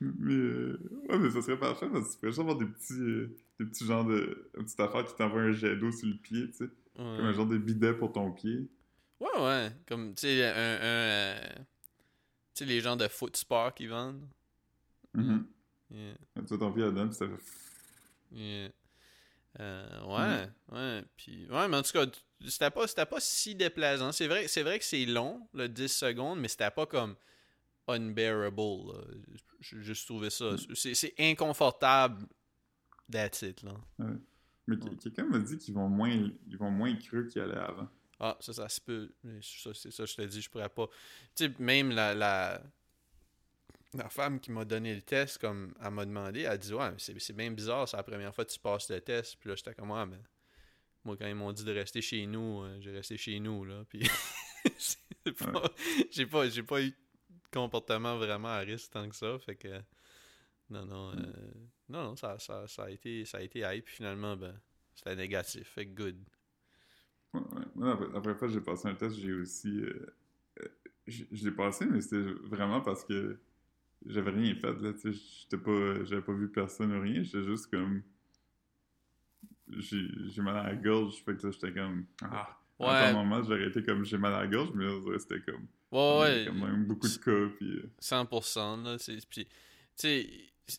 Mais, 0.00 0.34
euh, 0.34 0.78
ouais, 1.08 1.18
mais 1.18 1.30
ça 1.30 1.42
serait 1.42 1.58
parfait 1.58 1.88
parce 1.88 2.06
que 2.06 2.12
tu 2.12 2.18
pourrais 2.18 2.30
juste 2.30 2.40
avoir 2.40 2.56
des 2.56 2.66
petits, 2.66 2.92
euh, 3.00 3.36
des 3.60 3.66
petits 3.66 3.84
genres 3.86 4.04
de. 4.04 4.50
Une 4.56 4.64
petite 4.64 4.80
affaire 4.80 5.04
qui 5.04 5.14
t'envoie 5.14 5.40
un 5.42 5.52
jet 5.52 5.76
d'eau 5.76 5.90
sur 5.92 6.08
le 6.08 6.14
pied, 6.16 6.46
tu 6.50 6.56
sais. 6.56 6.64
Ouais. 6.64 6.70
Comme 7.16 7.26
un 7.26 7.32
genre 7.32 7.46
de 7.46 7.58
bidet 7.58 7.94
pour 7.94 8.12
ton 8.12 8.32
pied. 8.32 8.68
Ouais, 9.20 9.40
ouais. 9.40 9.70
Comme, 9.86 10.14
tu 10.14 10.22
sais, 10.22 10.44
un. 10.44 10.50
un 10.50 10.82
euh, 10.82 11.48
tu 12.54 12.64
sais, 12.64 12.64
les 12.64 12.80
gens 12.80 12.96
de 12.96 13.06
foot 13.08 13.36
sport 13.36 13.72
qui 13.74 13.86
vendent. 13.86 14.24
Yeah, 15.14 16.14
Tu 16.34 16.42
vois 16.42 16.58
ton 16.58 16.72
pied 16.72 16.82
là-dedans, 16.82 17.10
ça 17.12 17.26
fait. 17.26 17.42
yeah. 18.32 18.68
Euh, 19.60 20.02
ouais, 20.04 20.48
ouais. 20.72 21.04
Puis, 21.16 21.46
ouais, 21.50 21.66
mais 21.68 21.78
en 21.78 21.82
tout 21.82 21.92
cas, 21.92 22.04
c'était 22.46 22.70
pas, 22.70 22.86
c'était 22.86 23.06
pas 23.06 23.18
si 23.20 23.54
déplaisant. 23.54 24.12
C'est 24.12 24.28
vrai, 24.28 24.46
c'est 24.48 24.62
vrai 24.62 24.78
que 24.78 24.84
c'est 24.84 25.06
long, 25.06 25.48
le 25.54 25.68
10 25.68 25.88
secondes, 25.88 26.38
mais 26.38 26.48
c'était 26.48 26.70
pas 26.70 26.86
comme 26.86 27.16
unbearable. 27.88 28.92
J'ai 29.60 29.82
juste 29.82 30.06
trouvé 30.06 30.30
ça. 30.30 30.50
C'est 30.74 30.94
c'est 30.94 31.14
inconfortable. 31.18 32.26
That's 33.10 33.42
it, 33.42 33.62
là. 33.62 33.74
Mais 34.66 34.76
que- 34.76 34.94
quelqu'un 35.02 35.24
m'a 35.24 35.38
dit 35.38 35.56
qu'ils 35.56 35.74
vont 35.74 35.88
moins 35.88 36.10
ils 36.10 36.58
vont 36.58 36.70
moins 36.70 36.94
creux 36.96 37.24
qu'ils 37.24 37.40
allaient 37.42 37.56
avant. 37.56 37.88
Ah, 38.20 38.36
ça, 38.40 38.52
ça 38.52 38.68
se 38.68 38.80
peut. 38.80 39.10
Mais 39.24 39.40
ça, 39.42 39.70
c'est 39.74 39.90
ça, 39.90 40.04
je 40.04 40.14
te 40.14 40.22
dis, 40.22 40.42
je 40.42 40.50
pourrais 40.50 40.68
pas. 40.68 40.88
Tu 41.34 41.46
sais, 41.46 41.54
même 41.58 41.90
la, 41.90 42.14
la, 42.14 42.62
la 43.94 44.08
femme 44.08 44.40
qui 44.40 44.50
m'a 44.52 44.64
donné 44.64 44.94
le 44.94 45.02
test, 45.02 45.38
comme, 45.38 45.74
elle 45.82 45.90
m'a 45.90 46.04
demandé, 46.06 46.40
elle 46.40 46.46
a 46.52 46.58
dit, 46.58 46.74
ouais, 46.74 46.90
mais 46.90 46.98
c'est 46.98 47.18
c'est 47.20 47.32
bien 47.34 47.50
bizarre, 47.50 47.88
c'est 47.88 47.96
la 47.96 48.02
première 48.02 48.34
fois 48.34 48.44
que 48.44 48.50
tu 48.52 48.60
passes 48.60 48.90
le 48.90 49.00
test. 49.00 49.36
Puis 49.40 49.48
là, 49.48 49.56
j'étais 49.56 49.74
comme, 49.74 49.90
ouais, 49.90 50.06
mais 50.06 50.18
moi, 51.04 51.16
quand 51.16 51.26
ils 51.26 51.34
m'ont 51.34 51.52
dit 51.52 51.64
de 51.64 51.72
rester 51.72 52.00
chez 52.02 52.26
nous, 52.26 52.62
euh, 52.62 52.78
j'ai 52.80 52.92
resté 52.92 53.16
chez 53.16 53.40
nous, 53.40 53.64
là. 53.64 53.84
Puis 53.88 54.02
c'est 54.78 54.98
pas- 55.52 55.72
j'ai 56.10 56.26
pas, 56.26 56.48
j'ai 56.48 56.62
pas 56.62 56.82
eu 56.82 56.90
de 56.90 56.96
comportement 57.52 58.18
vraiment 58.18 58.48
à 58.48 58.58
risque 58.60 58.90
tant 58.92 59.08
que 59.08 59.16
ça. 59.16 59.38
Fait 59.40 59.56
que, 59.56 59.80
non, 60.70 60.86
non, 60.86 61.12
euh, 61.12 61.32
non, 61.88 62.04
non, 62.04 62.16
ça, 62.16 62.38
ça, 62.38 62.66
ça 62.68 62.84
a 62.84 62.90
été, 62.90 63.24
ça 63.24 63.38
a 63.38 63.42
été 63.42 63.60
hype. 63.60 63.84
Puis 63.86 63.96
finalement, 63.96 64.36
ben, 64.36 64.60
c'était 64.94 65.16
négatif. 65.16 65.68
Fait 65.70 65.86
que 65.86 65.94
good. 65.94 66.18
Ouais, 67.34 67.40
ouais. 67.40 67.64
Moi, 67.74 67.86
la, 67.88 67.92
la 67.94 68.20
première 68.20 68.38
fois 68.38 68.48
que 68.48 68.54
j'ai 68.54 68.60
passé 68.60 68.88
un 68.88 68.94
test, 68.94 69.16
j'ai 69.16 69.32
aussi. 69.32 69.80
euh, 69.80 70.06
je 71.06 71.44
l'ai 71.44 71.50
passé, 71.50 71.86
mais 71.86 72.00
c'était 72.00 72.22
vraiment 72.44 72.80
parce 72.80 73.04
que 73.04 73.38
j'avais 74.06 74.30
rien 74.30 74.54
fait. 74.54 74.72
Là, 74.80 74.92
tu 74.92 75.12
sais, 75.12 75.20
j'étais 75.42 75.58
pas, 75.62 76.04
j'avais 76.04 76.22
pas 76.22 76.32
vu 76.32 76.48
personne 76.50 76.92
ou 76.96 77.00
rien. 77.00 77.22
J'étais 77.22 77.44
juste 77.44 77.66
comme. 77.68 78.02
J'ai 79.68 80.06
j'ai 80.28 80.42
mal 80.42 80.56
à 80.56 80.62
la 80.64 80.74
gorge. 80.76 81.16
Fait 81.24 81.36
que 81.36 81.46
là, 81.46 81.52
j'étais 81.52 81.72
comme. 81.72 82.06
Ah! 82.22 82.54
Ouais. 82.78 82.86
À 82.86 83.08
un 83.08 83.12
moment, 83.12 83.42
j'aurais 83.42 83.66
été 83.66 83.82
comme 83.82 84.04
j'ai 84.04 84.18
mal 84.18 84.32
à 84.34 84.40
la 84.42 84.46
gorge, 84.46 84.70
mais 84.74 84.84
là, 84.84 85.18
c'était 85.18 85.40
comme. 85.40 85.66
Ouais, 85.90 86.20
ouais. 86.20 86.44
quand 86.46 86.54
même 86.54 86.84
beaucoup 86.84 87.08
de 87.08 87.16
cas. 87.16 87.54
Puis, 87.56 87.70
euh, 87.76 87.90
100%. 88.00 88.84
Là, 88.84 88.98
c'est, 88.98 89.16
puis, 89.28 89.44
tu 89.46 89.50
sais, 89.96 90.30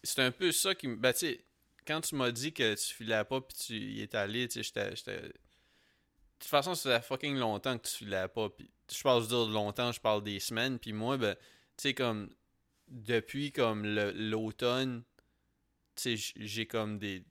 c'est 0.03 0.21
un 0.21 0.31
peu 0.31 0.51
ça 0.51 0.73
qui 0.75 0.87
me. 0.87 0.95
Ben, 0.95 1.11
tu 1.11 1.19
sais, 1.19 1.43
quand 1.85 1.99
tu 2.01 2.15
m'as 2.15 2.31
dit 2.31 2.53
que 2.53 2.73
tu 2.75 2.93
filais 2.93 3.23
pas 3.25 3.41
puis 3.41 3.57
tu 3.57 3.73
y 3.73 4.01
es 4.01 4.15
allé, 4.15 4.47
tu 4.47 4.53
sais, 4.55 4.63
j'étais. 4.63 4.95
j'étais- 4.95 5.21
De 5.21 5.33
toute 6.39 6.49
façon, 6.49 6.73
ça 6.73 7.01
fait 7.01 7.05
fucking 7.07 7.37
longtemps 7.37 7.77
que 7.77 7.85
tu 7.87 7.95
filais 7.97 8.27
pas. 8.29 8.49
Puis, 8.49 8.69
je 8.89 9.03
parle 9.03 9.27
dire 9.27 9.45
longtemps, 9.47 9.91
je 9.91 9.99
parle 9.99 10.23
des 10.23 10.39
semaines. 10.39 10.79
Puis 10.79 10.93
moi, 10.93 11.17
ben, 11.17 11.35
tu 11.35 11.41
sais, 11.89 11.93
comme. 11.93 12.29
Depuis 12.89 13.51
comme 13.51 13.85
l'automne, 13.85 15.03
tu 15.95 16.03
sais, 16.03 16.17
j- 16.17 16.33
j'ai 16.37 16.65
comme 16.67 16.99
des 16.99 17.23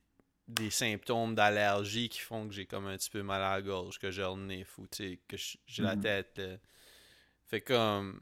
des 0.47 0.71
symptômes 0.71 1.35
d'allergie 1.35 2.09
qui 2.09 2.19
font 2.19 2.47
que 2.47 2.53
j'ai 2.53 2.65
comme 2.67 2.87
un 2.87 2.97
petit 2.97 3.09
peu 3.11 3.23
mal 3.23 3.41
à 3.41 3.55
la 3.55 3.61
gorge, 3.61 3.99
que 3.99 4.11
j'ai 4.11 4.23
le 4.23 4.35
nez 4.35 4.63
fou, 4.65 4.87
tu 4.91 4.97
sais, 4.97 5.19
que 5.27 5.37
j'ai 5.67 5.83
la 5.83 5.95
Mhm. 5.95 5.97
tête. 5.97 6.39
euh, 6.39 6.57
Fait 7.47 7.61
comme 7.61 8.21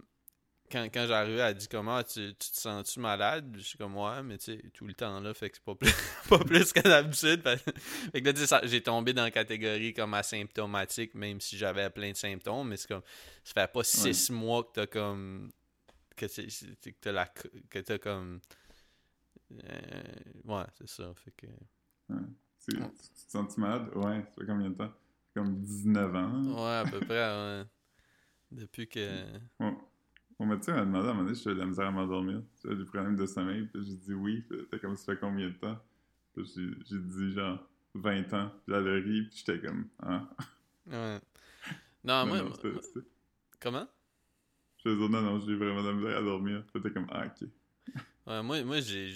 quand, 0.71 0.85
quand 0.93 1.07
j'arrivais, 1.07 1.41
elle 1.41 1.55
dit 1.55 1.67
comment 1.69 2.03
tu, 2.03 2.35
tu 2.35 2.51
te 2.51 2.57
sens-tu 2.57 2.99
malade? 2.99 3.53
Je 3.57 3.61
suis 3.63 3.77
comme 3.77 3.97
ouais, 3.97 4.23
mais 4.23 4.37
tu 4.37 4.45
sais, 4.57 4.63
tout 4.73 4.87
le 4.87 4.93
temps 4.95 5.19
là, 5.21 5.33
fait 5.33 5.49
que 5.51 5.57
c'est 5.57 5.65
pas 5.65 5.75
plus, 5.75 5.91
pas 6.29 6.39
plus 6.39 6.73
que 6.73 6.81
d'habitude. 6.81 7.43
Fait 8.11 8.21
que 8.21 8.25
là, 8.27 8.33
tu 8.33 8.39
sais, 8.41 8.47
ça- 8.47 8.61
j'ai 8.65 8.81
tombé 8.83 9.13
dans 9.13 9.23
la 9.23 9.31
catégorie 9.31 9.93
comme 9.93 10.13
asymptomatique, 10.13 11.15
même 11.15 11.41
si 11.41 11.57
j'avais 11.57 11.89
plein 11.89 12.11
de 12.11 12.17
symptômes, 12.17 12.69
mais 12.69 12.77
c'est 12.77 12.87
comme 12.89 13.03
ça 13.43 13.53
fait 13.53 13.71
pas 13.71 13.83
six 13.83 14.29
mois 14.31 14.63
que 14.63 14.71
t'as 14.73 14.87
comme 14.87 15.51
que 16.17 16.27
c'est- 16.27 16.47
que 16.81 16.89
t'as 16.99 17.11
la 17.13 17.25
que 17.27 17.79
t'as 17.79 17.97
comme 17.99 18.41
euh, 19.51 20.03
ouais, 20.45 20.65
c'est 20.77 20.89
ça. 20.89 21.13
Fait 21.15 21.31
que 21.31 21.47
c'est- 22.57 22.71
tu 22.75 23.25
te 23.25 23.31
sens 23.31 23.57
malade? 23.57 23.89
Ouais, 23.95 24.21
ça 24.25 24.31
fait 24.41 24.45
combien 24.45 24.69
de 24.69 24.75
temps? 24.75 24.93
Comme 25.33 25.61
19 25.61 26.13
ans. 26.15 26.43
ouais, 26.65 26.75
à 26.77 26.83
peu 26.89 26.99
près 27.11 27.15
ouais. 27.33 27.63
Depuis 28.51 28.87
que 28.87 29.23
Bon. 29.59 29.77
Mon 30.39 30.45
médecin 30.45 30.73
m'a 30.75 30.81
demandé 30.85 31.07
à 31.07 31.09
un 31.09 31.13
moment 31.13 31.23
donné 31.23 31.35
si 31.35 31.43
j'avais 31.43 31.55
de 31.55 31.59
la 31.61 31.65
misère 31.65 31.87
à 31.87 31.91
m'endormir. 31.91 32.43
Si 32.53 32.61
j'avais 32.63 32.75
des 32.75 32.85
problèmes 32.85 33.15
de 33.15 33.25
sommeil. 33.25 33.65
Puis 33.67 33.83
j'ai 33.85 33.95
dit 33.97 34.13
oui. 34.13 34.41
Puis 34.47 34.59
C'était 34.59 34.79
comme 34.79 34.95
ça 34.95 35.05
fait 35.13 35.19
combien 35.19 35.47
de 35.49 35.53
temps? 35.55 35.79
Puis 36.33 36.45
j'ai 36.55 36.69
j'ai 36.85 36.99
dit 36.99 37.31
genre 37.33 37.59
20 37.95 38.31
ans. 38.33 38.51
Puis 38.65 38.75
elle 38.75 38.87
a 38.87 38.93
ri. 38.93 39.23
Puis 39.23 39.37
j'étais 39.45 39.59
comme 39.65 39.87
ah. 39.99 40.29
ouais. 40.85 41.19
Non, 42.03 42.25
Non, 42.25 42.25
moi, 42.27 42.41
non, 42.43 42.53
c'était- 42.53 43.07
comment? 43.59 43.87
Je 44.87 44.93
faisais 44.93 45.09
non, 45.09 45.21
non, 45.21 45.39
j'ai 45.41 45.55
vraiment 45.55 45.83
de 45.83 45.87
la 45.89 45.93
misère 45.93 46.17
à 46.17 46.21
dormir. 46.21 46.63
C'était 46.73 46.91
comme 46.91 47.07
ah, 47.11 47.25
ok. 47.25 47.49
Ouais, 48.25 48.43
moi, 48.43 48.63
moi 48.63 48.79
j'ai. 48.79 49.13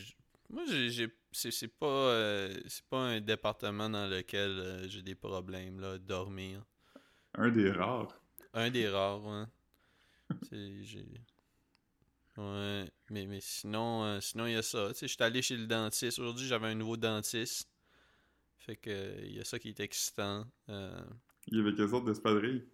Moi, 0.50 0.64
j'ai. 0.68 1.08
C'est 1.32 1.68
pas. 1.70 1.86
euh, 1.86 2.54
c'est 2.68 2.86
pas 2.86 2.98
un 2.98 3.22
département 3.22 3.90
dans 3.90 4.08
lequel 4.08 4.52
euh, 4.52 4.88
j'ai 4.90 5.02
des 5.02 5.16
problèmes, 5.16 5.80
là, 5.80 5.98
dormir. 5.98 6.66
Un 7.36 7.50
des 7.50 7.72
rares. 7.72 8.22
Un 8.54 8.70
des 8.70 8.90
rares, 8.90 9.24
ouais. 9.24 9.46
C'est. 10.50 10.84
J'ai. 10.84 11.06
Ouais. 12.36 12.92
Mais, 13.10 13.26
mais 13.28 13.40
sinon, 13.40 14.04
euh, 14.04 14.20
sinon, 14.20 14.48
il 14.48 14.54
y 14.54 14.58
a 14.58 14.62
ça. 14.62 14.90
Tu 14.90 14.96
sais, 14.96 15.08
je 15.08 15.14
suis 15.14 15.24
allé 15.24 15.42
chez 15.42 15.56
le 15.56 15.68
dentiste. 15.68 16.20
Aujourd'hui, 16.20 16.48
j'avais 16.48 16.68
un 16.68 16.76
nouveau 16.76 16.98
dentiste. 16.98 17.70
Fait 18.58 18.76
que. 18.76 19.24
Il 19.24 19.36
y 19.36 19.40
a 19.40 19.46
ça 19.46 19.58
qui 19.58 19.70
est 19.70 19.80
excitant. 19.80 20.46
Il 20.68 21.58
y 21.58 21.62
avait 21.62 21.74
quelle 21.74 21.90
sorte 21.90 22.06
d'espadrille? 22.06 22.66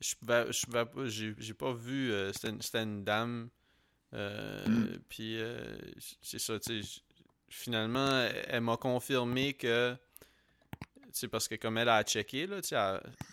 Je 0.00 0.14
pouvais, 0.14 0.52
je 0.52 0.66
pouvais 0.66 0.84
pas, 0.84 1.06
j'ai, 1.06 1.54
pas 1.54 1.72
vu, 1.72 2.12
euh, 2.12 2.32
c'était, 2.32 2.82
une, 2.82 3.04
dame, 3.04 3.48
euh, 4.14 4.64
Mm. 4.66 4.98
puis 5.08 5.40
euh, 5.40 5.76
c'est 6.22 6.38
ça, 6.38 6.58
tu 6.60 6.82
sais, 6.82 7.00
finalement, 7.48 8.20
elle, 8.20 8.44
elle 8.48 8.60
m'a 8.60 8.76
confirmé 8.76 9.54
que, 9.54 9.96
c'est 11.10 11.28
parce 11.28 11.48
que 11.48 11.56
comme 11.56 11.78
elle 11.78 11.88
a 11.88 12.02
checké, 12.04 12.46
là, 12.46 12.60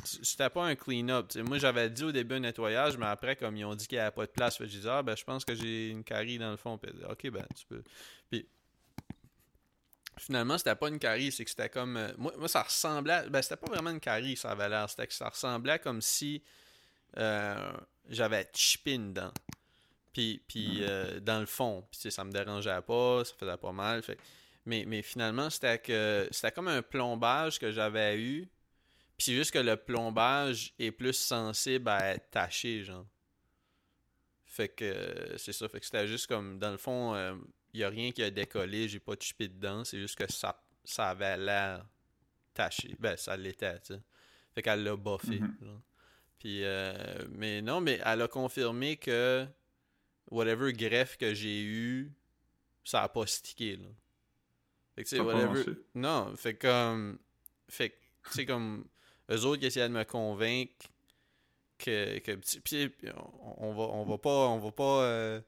c'était 0.03 0.49
pas 0.49 0.65
un 0.65 0.75
clean-up, 0.75 1.35
moi 1.47 1.59
j'avais 1.59 1.89
dit 1.89 2.03
au 2.03 2.11
début 2.11 2.35
un 2.35 2.39
nettoyage, 2.39 2.97
mais 2.97 3.05
après, 3.05 3.35
comme 3.35 3.55
ils 3.57 3.65
ont 3.65 3.75
dit 3.75 3.87
qu'il 3.87 3.97
n'y 3.97 4.01
avait 4.01 4.11
pas 4.15 4.25
de 4.25 4.31
place, 4.31 4.57
j'ai 4.59 4.79
dit, 4.79 4.89
ah, 4.89 5.03
ben, 5.03 5.15
je 5.15 5.23
pense 5.23 5.45
que 5.45 5.53
j'ai 5.53 5.89
une 5.89 6.03
carie 6.03 6.39
dans 6.39 6.51
le 6.51 6.57
fond, 6.57 6.77
puis 6.77 6.91
elle 6.91 6.99
dit, 6.99 7.05
ok, 7.05 7.31
ben, 7.31 7.45
tu 7.55 7.65
peux, 7.67 7.83
puis 8.29 8.47
finalement, 10.17 10.57
c'était 10.57 10.75
pas 10.75 10.87
une 10.89 10.99
carie, 10.99 11.31
c'est 11.31 11.43
que 11.43 11.49
c'était 11.49 11.69
comme. 11.69 11.97
euh, 11.97 12.11
moi, 12.17 12.33
moi, 12.37 12.47
ça 12.47 12.63
ressemblait. 12.63 13.13
à- 13.13 13.29
Ben, 13.29 13.41
c'était 13.41 13.57
pas 13.57 13.67
vraiment 13.67 13.89
une 13.91 13.99
carie, 13.99 14.35
ça 14.37 14.51
avait 14.51 14.69
l'air. 14.69 14.89
C'était 14.89 15.07
que 15.07 15.13
ça 15.13 15.29
ressemblait 15.29 15.79
comme 15.79 16.01
si 16.01 16.43
euh, 17.17 17.73
j'avais 18.09 18.49
chippé 18.53 18.93
une 18.93 19.13
dent. 19.13 19.31
Puis, 20.13 20.41
puis 20.47 20.83
euh, 20.83 21.19
dans 21.19 21.39
le 21.39 21.45
fond, 21.45 21.85
puis, 21.91 21.97
tu 21.99 22.03
sais, 22.03 22.11
ça 22.11 22.23
me 22.23 22.31
dérangeait 22.31 22.81
pas, 22.81 23.23
ça 23.25 23.33
faisait 23.37 23.57
pas 23.57 23.71
mal. 23.73 24.01
Fait, 24.03 24.17
mais, 24.65 24.85
mais 24.87 25.01
finalement, 25.01 25.49
c'était 25.49 25.79
que 25.79 26.27
c'était 26.31 26.51
comme 26.51 26.67
un 26.69 26.81
plombage 26.81 27.59
que 27.59 27.71
j'avais 27.71 28.17
eu. 28.19 28.47
Puis 29.17 29.33
juste 29.35 29.51
que 29.51 29.59
le 29.59 29.77
plombage 29.77 30.73
est 30.79 30.91
plus 30.91 31.13
sensible 31.13 31.89
à 31.89 32.15
être 32.15 32.29
taché, 32.31 32.83
genre. 32.83 33.05
Fait 34.45 34.69
que 34.69 35.35
c'est 35.37 35.53
ça. 35.53 35.67
Fait 35.67 35.79
que 35.79 35.85
c'était 35.85 36.07
juste 36.07 36.27
comme, 36.27 36.59
dans 36.59 36.71
le 36.71 36.77
fond, 36.77 37.13
il 37.75 37.79
n'y 37.79 37.83
a 37.83 37.89
rien 37.89 38.11
qui 38.11 38.23
a 38.23 38.31
décollé, 38.31 38.87
j'ai 38.87 38.99
pas 38.99 39.15
chippé 39.19 39.49
dedans. 39.49 39.83
C'est 39.83 39.99
juste 39.99 40.17
que 40.17 40.31
ça, 40.31 40.63
ça 40.85 41.09
avait 41.09 41.37
l'air 41.37 41.85
taché. 42.53 42.95
Ben, 42.99 43.17
ça 43.17 43.35
l'était, 43.35 43.79
tu 43.81 43.93
sais. 43.95 44.01
Fait 44.53 44.61
qu'elle 44.61 44.83
l'a 44.83 44.95
boffé. 44.95 45.41
Mhm. 45.41 45.81
Puis, 46.39 46.63
euh, 46.63 46.95
mais 47.31 47.61
non, 47.61 47.81
mais 47.81 47.99
elle 48.05 48.21
a 48.21 48.27
confirmé 48.29 48.95
que 48.95 49.45
whatever 50.31 50.71
greffe 50.71 51.17
que 51.17 51.33
j'ai 51.33 51.63
eu, 51.63 52.13
ça 52.85 53.03
a 53.03 53.09
pas 53.09 53.27
stické, 53.27 53.75
là. 53.75 53.89
Fait 54.95 55.03
que, 55.03 55.09
tu 55.09 55.17
sais, 55.17 55.21
whatever. 55.21 55.65
Non, 55.93 56.33
fait 56.37 56.55
comme. 56.55 57.19
Fait 57.67 57.89
que, 57.89 57.95
tu 58.29 58.33
sais, 58.35 58.45
comme. 58.45 58.85
Eux 59.29 59.43
autres 59.43 59.59
qui 59.59 59.65
essayaient 59.65 59.89
de 59.89 59.93
me 59.93 60.05
convaincre 60.05 60.87
que. 61.77 62.19
que 62.19 62.31
puis, 62.63 62.93
on, 63.17 63.67
on 63.67 63.73
va, 63.73 63.83
on 63.83 64.05
va 64.05 64.17
pas. 64.17 64.47
On 64.47 64.59
va 64.59 64.71
pas. 64.71 65.03
euh, 65.03 65.41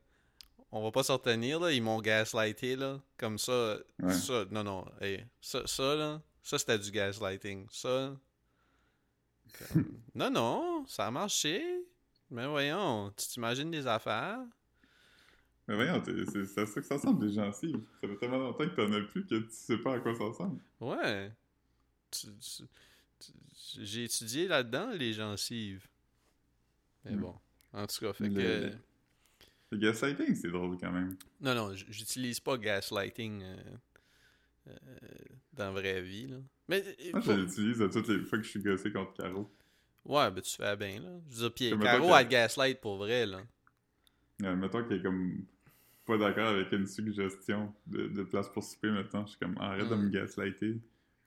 on 0.71 0.83
va 0.83 0.91
pas 0.91 1.03
s'en 1.03 1.17
tenir, 1.17 1.59
là. 1.59 1.71
Ils 1.71 1.81
m'ont 1.81 1.99
gaslighté, 2.01 2.75
là. 2.75 2.99
Comme 3.17 3.37
ça. 3.37 3.77
Ouais. 3.99 4.13
Ça, 4.13 4.45
non, 4.51 4.63
non. 4.63 4.85
hey, 5.01 5.25
ça, 5.41 5.65
ça, 5.67 5.95
là. 5.95 6.21
Ça, 6.43 6.57
c'était 6.59 6.79
du 6.79 6.91
gaslighting. 6.91 7.67
Ça. 7.71 8.15
comme- 9.57 10.01
non, 10.15 10.29
non. 10.29 10.85
Ça 10.87 11.07
a 11.07 11.11
marché. 11.11 11.63
Mais 12.29 12.45
voyons. 12.47 13.11
Tu 13.17 13.27
t'imagines 13.27 13.71
des 13.71 13.87
affaires? 13.87 14.39
Mais 15.67 15.75
voyons, 15.75 16.01
c'est 16.05 16.59
à 16.61 16.65
ça 16.65 16.79
que 16.81 16.87
ça 16.87 16.95
ressemble, 16.95 17.27
des 17.27 17.33
gencives. 17.33 17.81
Ça 18.01 18.07
fait 18.07 18.17
tellement 18.17 18.37
longtemps 18.37 18.67
que 18.69 18.75
t'en 18.75 18.91
as 18.93 19.01
plus 19.01 19.25
que 19.25 19.35
tu 19.35 19.47
sais 19.51 19.77
pas 19.77 19.95
à 19.95 19.99
quoi 19.99 20.15
ça 20.15 20.23
ressemble. 20.23 20.61
Ouais. 20.79 21.31
J'ai 23.77 24.05
étudié 24.05 24.47
là-dedans, 24.47 24.91
les 24.91 25.13
gencives. 25.13 25.87
Mais 27.03 27.11
Hmm. 27.11 27.19
bon. 27.21 27.35
En 27.73 27.85
tout 27.85 27.99
cas, 27.99 28.13
fait 28.13 28.29
Le- 28.29 28.41
que. 28.69 28.77
Le 29.71 29.77
gaslighting, 29.77 30.33
c'est 30.35 30.49
drôle 30.49 30.77
quand 30.79 30.91
même. 30.91 31.15
Non, 31.41 31.53
non, 31.53 31.73
j'utilise 31.75 32.39
pas 32.39 32.57
gaslighting 32.57 33.41
euh, 33.43 33.55
euh, 34.67 34.73
dans 35.53 35.65
la 35.65 35.71
vraie 35.71 36.01
vie, 36.01 36.27
là. 36.27 36.37
Mais. 36.69 36.83
euh, 36.87 37.11
Moi, 37.13 37.21
je 37.21 37.31
l'utilise 37.33 37.81
à 37.81 37.89
toutes 37.89 38.07
les 38.07 38.19
fois 38.23 38.37
que 38.37 38.43
je 38.45 38.49
suis 38.49 38.61
gossé 38.61 38.91
contre 38.91 39.13
Caro. 39.13 39.51
Ouais, 40.05 40.31
ben 40.31 40.41
tu 40.41 40.55
fais 40.55 40.75
bien, 40.77 40.99
là. 41.01 41.09
Je 41.29 41.35
veux 41.35 41.41
dire, 41.41 41.53
puis 41.53 41.69
Caro 41.71 41.79
mettons 41.99 42.07
que- 42.07 42.13
a 42.13 42.23
le 42.23 42.29
gaslight 42.29 42.79
pour 42.79 42.97
vrai, 42.97 43.25
là. 43.25 43.41
Euh, 44.43 44.55
mettons 44.55 44.83
qu'elle 44.87 44.99
est 44.99 45.03
comme 45.03 45.45
pas 46.05 46.17
d'accord 46.17 46.47
avec 46.49 46.71
une 46.71 46.87
suggestion 46.87 47.73
de, 47.87 48.07
de 48.07 48.23
place 48.23 48.47
pour 48.49 48.63
souper 48.63 48.89
maintenant. 48.91 49.25
Je 49.25 49.31
suis 49.31 49.39
comme 49.39 49.57
arrête 49.57 49.89
de 49.89 49.95
me 49.95 50.09
gaslighter. 50.09 50.79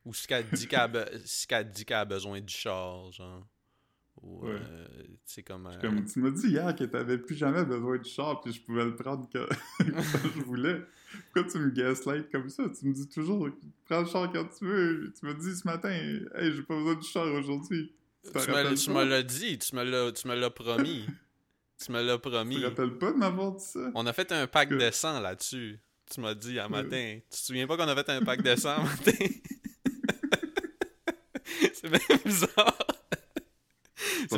Ou 0.07 0.15
ce 0.15 0.27
qu'elle 0.27 0.49
dit 0.49 0.67
qu'elle 0.67 0.79
a, 0.81 0.89
be- 0.89 1.93
a 1.93 2.05
besoin 2.07 2.41
du 2.41 2.55
char, 2.55 3.13
genre. 3.13 3.47
Ou, 4.23 4.45
Ouais. 4.47 4.53
euh, 4.53 5.43
comme... 5.47 5.67
euh, 5.67 5.81
Comme 5.81 6.05
tu 6.05 6.19
m'as 6.19 6.31
dit 6.31 6.49
hier 6.49 6.75
que 6.77 6.85
t'avais 6.85 7.17
plus 7.19 7.35
jamais 7.37 7.65
besoin 7.65 7.97
de 7.99 8.05
char, 8.05 8.41
puis 8.43 8.53
je 8.53 8.61
pouvais 8.61 8.85
le 8.85 8.95
prendre 8.97 9.27
quand, 9.33 9.47
quand 9.79 10.03
je 10.37 10.41
voulais. 10.43 10.83
Pourquoi 11.33 11.51
tu 11.51 11.59
me 11.59 11.71
gaslight 11.71 12.31
comme 12.31 12.49
ça? 12.51 12.65
Tu 12.79 12.87
me 12.87 12.93
dis 12.93 13.09
toujours, 13.09 13.49
prends 13.87 14.01
le 14.01 14.07
char 14.07 14.31
quand 14.33 14.45
tu 14.57 14.65
veux. 14.67 15.13
Tu 15.19 15.27
m'as 15.27 15.33
dit 15.35 15.57
ce 15.57 15.67
matin, 15.67 15.91
hey, 15.91 16.53
j'ai 16.53 16.63
pas 16.63 16.77
besoin 16.77 16.95
du 16.97 17.07
char 17.09 17.27
aujourd'hui. 17.33 17.93
Tu 18.23 18.31
tu 18.33 18.39
me, 18.39 18.75
tu 18.75 18.91
me 18.91 19.05
l'as 19.05 19.23
dit, 19.23 19.59
tu 19.59 19.75
me 19.75 19.83
l'as, 19.83 20.13
tu 20.13 20.29
me 20.29 20.35
l'as 20.35 20.51
promis. 20.51 21.07
tu 21.83 21.91
me 21.93 22.03
l'as 22.03 22.19
Tu 22.19 22.21
promis. 22.31 22.61
te 22.61 22.67
rappelles 22.67 22.99
pas 22.99 23.13
de 23.13 23.17
m'avoir 23.17 23.53
dit 23.53 23.65
ça? 23.65 23.91
On 23.95 24.07
a 24.07 24.13
fait 24.13 24.31
un 24.33 24.47
pack 24.47 24.69
Que- 24.69 24.75
de 24.75 24.91
sang 24.91 25.19
là-dessus. 25.21 25.81
Tu 26.13 26.21
m'as 26.21 26.35
dit 26.35 26.59
un 26.59 26.69
matin. 26.69 27.19
Tu 27.31 27.39
te 27.39 27.45
souviens 27.47 27.67
pas 27.67 27.77
qu'on 27.79 27.89
a 27.89 27.95
fait 27.97 28.11
un 28.11 28.21
pack 28.23 28.43
de 28.43 28.55
sang 28.57 28.81
un 28.81 28.83
matin? 28.85 29.27
c'est 31.73 31.89
bien 31.89 32.17
bizarre. 32.25 32.80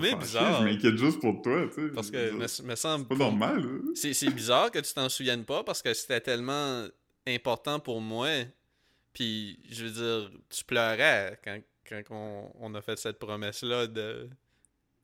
Bien 0.03 0.17
bizarre. 0.17 0.59
chier, 0.59 0.67
Je 0.67 0.73
m'inquiète 0.75 0.97
juste 0.97 1.21
pour 1.21 1.43
toi, 1.43 1.67
tu 1.69 1.75
sais. 1.75 1.89
Parce 1.95 2.11
que 2.11 2.33
me, 2.33 2.69
me 2.69 2.77
semble. 2.77 3.07
C'est 3.09 3.17
pas 3.17 3.25
normal, 3.25 3.63
là. 3.63 3.79
C'est, 3.95 4.31
bizarre 4.31 4.71
que 4.71 4.79
tu 4.79 4.93
t'en 4.93 5.09
souviennes 5.09 5.45
pas 5.45 5.65
parce 5.65 5.83
que 5.83 5.93
c'était 5.95 6.21
tellement 6.21 6.87
important 7.27 7.81
pour 7.81 8.01
moi. 8.01 8.29
Puis, 9.13 9.59
je 9.71 9.85
veux 9.85 9.91
dire, 9.91 10.31
tu 10.49 10.65
pleurais 10.65 11.39
quand, 11.45 11.61
quand 11.89 12.03
on, 12.11 12.51
on 12.61 12.75
a 12.75 12.83
fait 12.83 12.99
cette 12.99 13.19
promesse-là 13.19 13.87
de. 13.87 14.29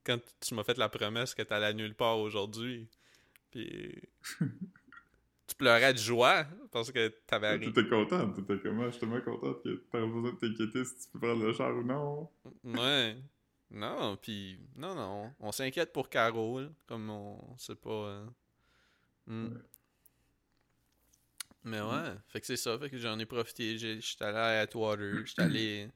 Quand 0.05 0.19
tu 0.41 0.55
m'as 0.55 0.65
fait 0.65 0.79
la 0.79 0.89
promesse 0.89 1.35
que 1.35 1.43
t'allais 1.43 1.75
nulle 1.75 1.95
part 1.95 2.19
aujourd'hui. 2.19 2.89
Puis. 3.51 4.01
tu 5.49 5.55
pleurais 5.57 5.95
de 5.95 5.99
joie 5.99 6.45
parce 6.71 6.93
que 6.93 7.09
t'avais 7.27 7.57
rien. 7.57 7.73
T'étais 7.73 7.89
contente, 7.89 8.37
t'étais 8.37 8.61
comment? 8.63 8.85
Je 8.85 8.91
suis 8.91 9.01
tellement 9.01 9.21
contente 9.23 9.63
que 9.63 9.83
t'aurais 9.91 10.07
besoin 10.07 10.33
de 10.33 10.37
t'inquiéter 10.37 10.85
si 10.85 10.95
tu 10.95 11.09
peux 11.13 11.19
prendre 11.21 11.45
le 11.45 11.53
char 11.55 11.75
ou 11.75 11.83
non. 11.83 12.29
Ouais. 12.65 13.17
Non, 13.71 14.17
puis. 14.17 14.59
Non, 14.77 14.95
non. 14.95 15.33
On 15.41 15.53
s'inquiète 15.53 15.93
pour 15.93 16.09
Carole. 16.09 16.73
Comme 16.87 17.11
on 17.11 17.57
sait 17.59 17.75
pas. 17.75 17.91
euh, 17.91 18.27
hmm. 19.27 19.47
Ouais. 19.49 19.61
Mais 21.65 21.81
ouais. 21.81 22.15
Fait 22.29 22.41
que 22.41 22.47
c'est 22.47 22.57
ça. 22.57 22.79
Fait 22.79 22.89
que 22.91 22.99
j'en 22.99 23.19
ai 23.19 23.27
profité. 23.27 23.77
J'étais 23.79 24.25
allé 24.25 24.39
à 24.39 24.61
Atwater. 24.61 25.13
J'étais 25.27 25.43
allé. 25.43 25.91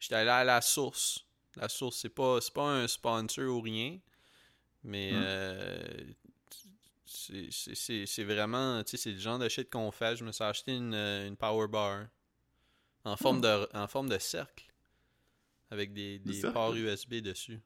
J'étais 0.00 0.14
allé 0.16 0.30
à 0.30 0.44
la 0.44 0.60
source. 0.60 1.26
La 1.56 1.68
source, 1.68 1.96
c'est 1.98 2.08
pas, 2.10 2.40
c'est 2.40 2.52
pas 2.52 2.68
un 2.70 2.86
sponsor 2.88 3.44
ou 3.56 3.60
rien. 3.60 3.98
Mais. 4.84 5.12
Mm. 5.12 5.16
euh, 5.16 6.04
c'est- 7.04 7.50
c'est 7.50 7.74
c'est- 7.74 8.06
c'est 8.06 8.24
vraiment. 8.24 8.82
Tu 8.84 8.92
sais, 8.92 8.96
c'est 8.96 9.12
le 9.12 9.18
genre 9.18 9.38
de 9.38 9.48
shit 9.48 9.70
qu'on 9.70 9.90
fait. 9.90 10.16
Je 10.16 10.24
me 10.24 10.32
suis 10.32 10.44
acheté 10.44 10.74
une, 10.76 10.94
une 10.94 11.36
power 11.36 11.68
bar. 11.68 12.06
En 13.04 13.16
forme, 13.16 13.40
de, 13.40 13.68
en 13.74 13.86
forme 13.86 14.08
de 14.08 14.18
cercle. 14.18 14.66
Avec 15.70 15.92
des, 15.92 16.20
ports 16.52 16.74
USB 16.74 17.16
dessus. 17.16 17.60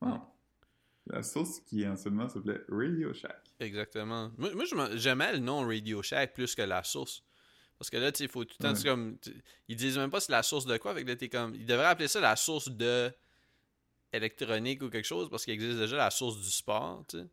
Ah. 0.00 0.26
La 1.06 1.22
source 1.22 1.60
qui 1.60 1.86
anciennement 1.86 2.28
s'appelait 2.28 2.60
Radio 2.68 3.14
Shack. 3.14 3.42
Exactement. 3.60 4.30
Moi, 4.36 4.64
j'aimais 4.94 5.32
le 5.32 5.38
nom 5.38 5.66
Radio 5.66 6.02
Shack 6.02 6.34
plus 6.34 6.54
que 6.54 6.62
la 6.62 6.84
source. 6.84 7.22
Parce 7.78 7.90
que 7.90 7.96
là, 7.96 8.12
tu 8.12 8.18
sais, 8.18 8.24
il 8.24 8.30
faut 8.30 8.44
tout 8.44 8.56
le 8.60 8.64
temps. 8.64 8.74
Ouais. 8.74 8.84
comme, 8.84 9.16
ils 9.68 9.76
disent 9.76 9.96
même 9.96 10.10
pas 10.10 10.20
c'est 10.20 10.32
la 10.32 10.42
source 10.42 10.66
de 10.66 10.76
quoi. 10.76 10.90
Avec 10.90 11.06
là, 11.06 11.16
t'es 11.16 11.28
comme. 11.28 11.54
Ils 11.54 11.64
devraient 11.64 11.86
appeler 11.86 12.08
ça 12.08 12.20
la 12.20 12.36
source 12.36 12.68
de 12.68 13.10
électronique 14.12 14.82
ou 14.82 14.88
quelque 14.88 15.06
chose 15.06 15.28
parce 15.30 15.44
qu'il 15.44 15.54
existe 15.54 15.78
déjà 15.78 15.96
la 15.96 16.10
source 16.10 16.40
du 16.40 16.50
sport, 16.50 17.04
tu 17.08 17.18
sais. 17.18 17.26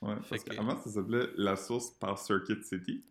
Ouais, 0.00 0.16
Fait 0.16 0.28
parce 0.30 0.44
que- 0.44 0.54
qu'avant, 0.54 0.82
ça 0.82 0.90
s'appelait 0.90 1.28
la 1.36 1.56
source 1.56 1.90
par 1.92 2.18
Circuit 2.18 2.62
City. 2.62 3.04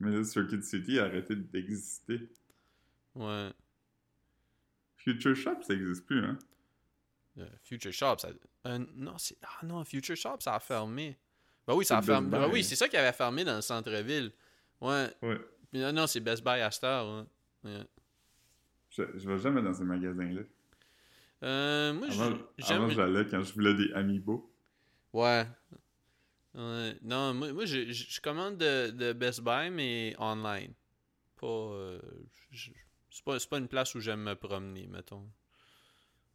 Mais 0.00 0.10
là, 0.10 0.24
Circuit 0.24 0.62
City 0.62 0.98
a 0.98 1.04
arrêté 1.04 1.36
d'exister. 1.36 2.28
Ouais. 3.14 3.50
Future 5.04 5.34
Shop, 5.34 5.62
ça 5.62 5.74
existe 5.74 6.04
plus, 6.06 6.24
hein? 6.24 6.38
Euh, 7.38 7.46
Future 7.62 7.92
Shop, 7.92 8.16
ça. 8.18 8.28
euh, 8.66 8.78
non, 8.94 9.16
c'est. 9.18 9.36
Ah 9.42 9.64
non, 9.64 9.84
Future 9.84 10.16
Shop, 10.16 10.36
ça 10.40 10.54
a 10.54 10.60
fermé. 10.60 11.16
Ben 11.66 11.74
oui, 11.74 11.84
ça 11.84 11.98
a 11.98 12.02
fermé. 12.02 12.28
Ben 12.30 12.48
oui, 12.52 12.64
c'est 12.64 12.76
ça 12.76 12.88
qui 12.88 12.96
avait 12.96 13.12
fermé 13.12 13.44
dans 13.44 13.54
le 13.56 13.60
centre-ville. 13.62 14.32
Ouais. 14.80 15.06
Ouais. 15.22 15.38
Non, 15.72 15.92
non, 15.92 16.06
c'est 16.06 16.20
Best 16.20 16.42
Buy 16.42 16.60
à 16.60 16.70
Star, 16.70 17.26
ouais. 17.64 17.84
Je, 18.90 19.02
je 19.14 19.28
vais 19.30 19.38
jamais 19.38 19.62
dans 19.62 19.72
ces 19.72 19.84
magasins-là. 19.84 20.42
Euh, 21.42 21.92
moi, 21.94 22.08
Avant, 22.10 22.38
avant, 22.68 22.88
j'allais 22.90 23.24
quand 23.26 23.40
je 23.42 23.52
voulais 23.54 23.74
des 23.74 23.92
Amiibo. 23.94 24.52
Ouais. 25.12 25.46
Non, 26.54 27.32
moi, 27.34 27.52
moi 27.52 27.64
je, 27.64 27.92
je- 27.92 28.06
je 28.10 28.20
commande 28.20 28.58
de, 28.58 28.90
de 28.90 29.12
Best 29.12 29.40
Buy, 29.42 29.70
mais 29.70 30.14
online. 30.18 30.72
Pas. 31.40 31.46
euh, 31.46 32.00
je- 32.50 32.72
c'est 33.10 33.24
pas, 33.24 33.38
pas 33.50 33.58
une 33.58 33.68
place 33.68 33.94
où 33.94 34.00
j'aime 34.00 34.22
me 34.22 34.34
promener, 34.34 34.86
mettons. 34.86 35.28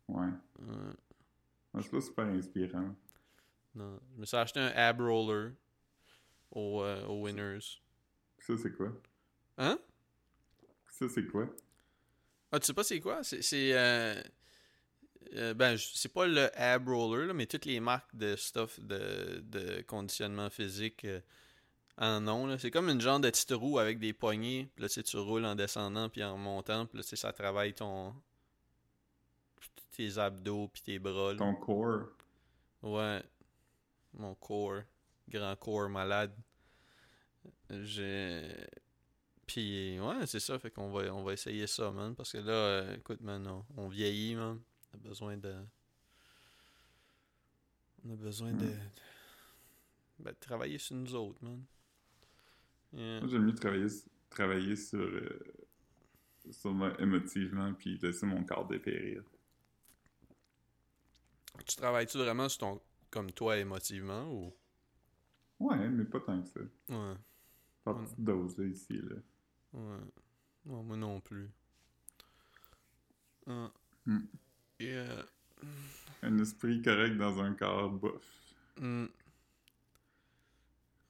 Ouais. 0.07 0.31
Ouais, 1.73 1.81
C'est 1.83 1.91
pas 1.91 2.01
super 2.01 2.25
inspirant. 2.25 2.95
non. 3.75 3.99
Je 4.15 4.19
me 4.21 4.25
suis 4.25 4.37
acheté 4.37 4.59
un 4.59 4.67
ab 4.75 5.01
roller 5.01 5.53
au, 6.51 6.81
euh, 6.83 7.05
au 7.07 7.23
Winners. 7.23 7.81
Ça, 8.39 8.57
c'est 8.57 8.71
quoi? 8.71 8.91
Hein? 9.57 9.79
Ça, 10.89 11.07
c'est 11.09 11.25
quoi? 11.27 11.47
Ah, 12.51 12.59
tu 12.59 12.67
sais 12.67 12.73
pas 12.73 12.83
c'est 12.83 12.99
quoi? 12.99 13.23
C'est. 13.23 13.41
euh, 13.73 14.21
euh, 15.33 15.53
ben, 15.53 15.77
c'est 15.77 16.13
pas 16.13 16.27
le 16.27 16.49
ab 16.59 16.87
roller, 16.87 17.27
là, 17.27 17.33
mais 17.33 17.45
toutes 17.47 17.65
les 17.65 17.79
marques 17.79 18.15
de 18.15 18.35
stuff 18.35 18.79
de, 18.79 19.39
de 19.45 19.81
conditionnement 19.81 20.49
physique 20.49 21.03
euh, 21.05 21.19
en 21.97 22.47
là. 22.47 22.57
C'est 22.57 22.71
comme 22.71 22.89
une 22.89 23.01
genre 23.01 23.19
de 23.19 23.29
petite 23.29 23.51
roue 23.51 23.79
avec 23.79 23.99
des 23.99 24.13
poignées. 24.13 24.69
Puis 24.75 24.83
là, 24.83 24.89
tu 24.89 24.95
sais, 24.95 25.03
tu 25.03 25.17
roules 25.17 25.45
en 25.45 25.55
descendant 25.55 26.09
puis 26.09 26.23
en 26.23 26.37
montant. 26.37 26.85
Puis 26.85 26.97
là, 26.97 27.03
tu 27.03 27.09
sais, 27.09 27.15
ça 27.15 27.31
travaille 27.31 27.73
ton. 27.73 28.13
tes 29.91 30.17
abdos 30.17 30.67
puis 30.67 30.81
tes 30.81 30.99
bras. 30.99 31.33
là. 31.33 31.39
Ton 31.39 31.55
core. 31.55 32.07
Ouais. 32.81 33.23
Mon 34.13 34.35
corps. 34.35 34.81
Grand 35.29 35.55
corps 35.55 35.89
malade. 35.89 36.35
J'ai. 37.69 38.67
Puis, 39.47 39.99
ouais, 39.99 40.25
c'est 40.25 40.39
ça. 40.39 40.57
Fait 40.59 40.71
qu'on 40.71 40.91
va, 40.91 41.13
on 41.13 41.23
va 41.23 41.33
essayer 41.33 41.67
ça, 41.67 41.91
man. 41.91 42.15
Parce 42.15 42.31
que 42.31 42.39
là, 42.39 42.51
euh, 42.51 42.95
écoute, 42.97 43.21
man, 43.21 43.45
on, 43.47 43.65
on 43.77 43.87
vieillit, 43.87 44.35
man. 44.35 44.59
On 44.91 44.97
a 44.97 45.01
besoin 45.01 45.37
de. 45.37 45.55
On 48.03 48.11
a 48.11 48.15
besoin 48.15 48.51
de. 48.51 48.71
Ben, 50.19 50.31
de 50.31 50.37
travailler 50.39 50.77
sur 50.77 50.95
nous 50.95 51.13
autres, 51.13 51.43
man. 51.43 51.63
Yeah. 52.95 53.19
Moi, 53.19 53.29
j'aime 53.29 53.43
mieux 53.45 53.53
travailler, 53.55 53.87
travailler 54.29 54.75
sur, 54.75 54.99
euh, 54.99 55.39
sur 56.51 56.71
moi 56.73 56.93
émotivement 57.01 57.73
puis 57.73 57.97
laisser 57.97 58.25
mon 58.25 58.43
corps 58.43 58.67
dépérir. 58.67 59.21
Tu 61.65 61.75
travailles-tu 61.75 62.17
vraiment 62.17 62.49
sur 62.49 62.59
ton. 62.59 62.81
comme 63.09 63.31
toi 63.31 63.57
émotivement 63.57 64.29
ou? 64.31 64.53
Ouais, 65.59 65.87
mais 65.89 66.03
pas 66.05 66.19
tant 66.19 66.41
que 66.41 66.47
ça. 66.49 66.59
Ouais. 66.89 67.15
Pas 67.83 67.93
petite 67.93 68.19
dose, 68.23 68.57
là, 68.57 68.65
ici, 68.65 68.93
là. 69.01 69.15
Ouais. 69.73 69.99
Non, 70.65 70.83
moi 70.83 70.97
non 70.97 71.21
plus. 71.21 71.49
Ah. 73.47 73.71
Hmm. 74.05 74.19
Euh, 74.81 75.23
Un 76.23 76.37
esprit 76.39 76.81
correct 76.81 77.15
dans 77.17 77.39
un 77.39 77.53
corps 77.53 77.89
bof. 77.91 78.23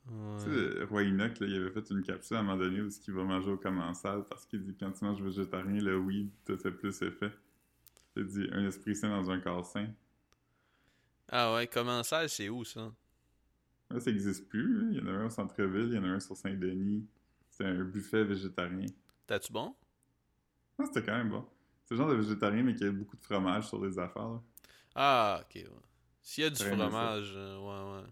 Tu 0.07 0.43
sais, 0.43 0.83
Roi 0.83 1.03
Enoch, 1.03 1.39
là, 1.39 1.47
il 1.47 1.55
avait 1.55 1.71
fait 1.71 1.89
une 1.89 2.03
capsule 2.03 2.37
à 2.37 2.39
un 2.41 2.43
moment 2.43 2.57
donné 2.57 2.81
où 2.81 2.89
il 3.07 3.13
va 3.13 3.23
manger 3.23 3.49
au 3.51 3.57
commensal 3.57 4.23
parce 4.29 4.45
qu'il 4.45 4.61
dit 4.63 4.75
quand 4.79 4.91
tu 4.91 5.03
manges 5.03 5.21
végétarien, 5.21 5.81
le 5.81 5.97
weed 5.97 6.29
te 6.45 6.55
fait 6.57 6.71
plus 6.71 7.01
effet. 7.01 7.31
Il 8.15 8.25
dit 8.27 8.47
un 8.51 8.65
esprit 8.67 8.95
sain 8.95 9.09
dans 9.09 9.29
un 9.31 9.39
corps 9.39 9.65
sain. 9.65 9.87
Ah 11.29 11.53
ouais, 11.55 11.67
comment 11.67 12.03
ça, 12.03 12.27
c'est 12.27 12.49
où 12.49 12.63
ça? 12.63 12.91
Là, 13.89 13.99
ça 13.99 14.11
n'existe 14.11 14.47
plus. 14.47 14.79
là. 14.79 14.87
Il 14.91 14.97
y 14.97 15.01
en 15.01 15.07
a 15.07 15.11
un 15.17 15.25
au 15.25 15.29
centre-ville, 15.29 15.87
il 15.87 15.93
y 15.95 15.97
en 15.97 16.03
a 16.03 16.07
un 16.09 16.19
sur 16.19 16.37
Saint-Denis. 16.37 17.05
C'est 17.49 17.65
un 17.65 17.83
buffet 17.83 18.23
végétarien. 18.23 18.85
T'as-tu 19.25 19.51
bon? 19.51 19.75
C'était 20.85 21.01
quand 21.03 21.13
même 21.17 21.29
bon. 21.29 21.45
C'est 21.83 21.95
le 21.95 21.97
genre 22.01 22.09
de 22.09 22.15
végétarien, 22.15 22.63
mais 22.63 22.75
qui 22.75 22.83
a 22.83 22.91
beaucoup 22.91 23.15
de 23.17 23.23
fromage 23.23 23.67
sur 23.67 23.83
les 23.83 23.97
affaires. 23.97 24.27
là. 24.27 24.41
Ah, 24.93 25.41
ok, 25.41 25.55
ouais. 25.55 25.69
S'il 26.21 26.43
y 26.43 26.47
a 26.47 26.49
du 26.49 26.61
fromage, 26.63 27.33
euh, 27.35 27.57
ouais, 27.57 28.01
ouais. 28.01 28.07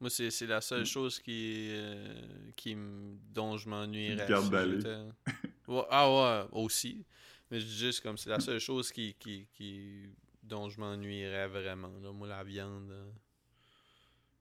Moi, 0.00 0.10
c'est, 0.10 0.30
c'est 0.30 0.46
la 0.46 0.60
seule 0.60 0.86
chose 0.86 1.18
qui, 1.18 1.68
euh, 1.70 2.50
qui 2.54 2.76
dont 3.34 3.56
je 3.56 3.68
m'ennuierais. 3.68 4.28
Garde 4.28 4.54
Ouais, 5.66 5.82
ah 5.90 6.08
ouais, 6.10 6.48
aussi. 6.52 7.04
Mais 7.50 7.60
je 7.60 7.66
dis 7.66 7.76
juste 7.76 8.02
comme 8.02 8.16
c'est 8.16 8.30
la 8.30 8.40
seule 8.40 8.60
chose 8.60 8.90
qui, 8.90 9.14
qui, 9.14 9.46
qui 9.54 10.08
dont 10.42 10.68
je 10.68 10.80
m'ennuierais 10.80 11.48
vraiment. 11.48 11.92
Là. 12.00 12.12
Moi, 12.12 12.28
la 12.28 12.42
viande, 12.44 12.90
euh, 12.90 13.10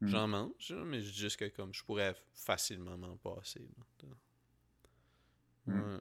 j'en 0.02 0.28
mange, 0.28 0.70
là, 0.70 0.84
mais 0.86 1.02
je 1.02 1.12
dis 1.12 1.20
juste 1.20 1.38
que 1.38 1.46
comme 1.50 1.74
je 1.74 1.84
pourrais 1.84 2.15
facilement 2.34 2.98
m'en 2.98 3.17
passer. 3.17 3.67
là. 4.04 4.08
Hmm. 5.65 5.74
Ouais. 5.74 6.00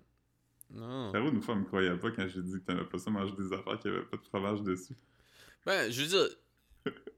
Non. 0.70 1.12
Caro, 1.12 1.28
une 1.28 1.40
fois, 1.40 1.54
elle 1.54 1.60
me 1.60 1.66
croyait 1.66 1.96
pas 1.96 2.10
quand 2.10 2.26
j'ai 2.28 2.42
dit 2.42 2.52
que 2.52 2.64
t'aimais 2.66 2.84
pas 2.84 2.98
ça 2.98 3.10
manger 3.10 3.34
des 3.36 3.52
affaires 3.52 3.78
qui 3.78 3.88
avaient 3.88 4.02
pas 4.02 4.16
de 4.16 4.24
fromage 4.24 4.62
dessus. 4.62 4.96
Ben, 5.64 5.90
je 5.90 6.02
veux 6.02 6.08
dire, 6.08 6.28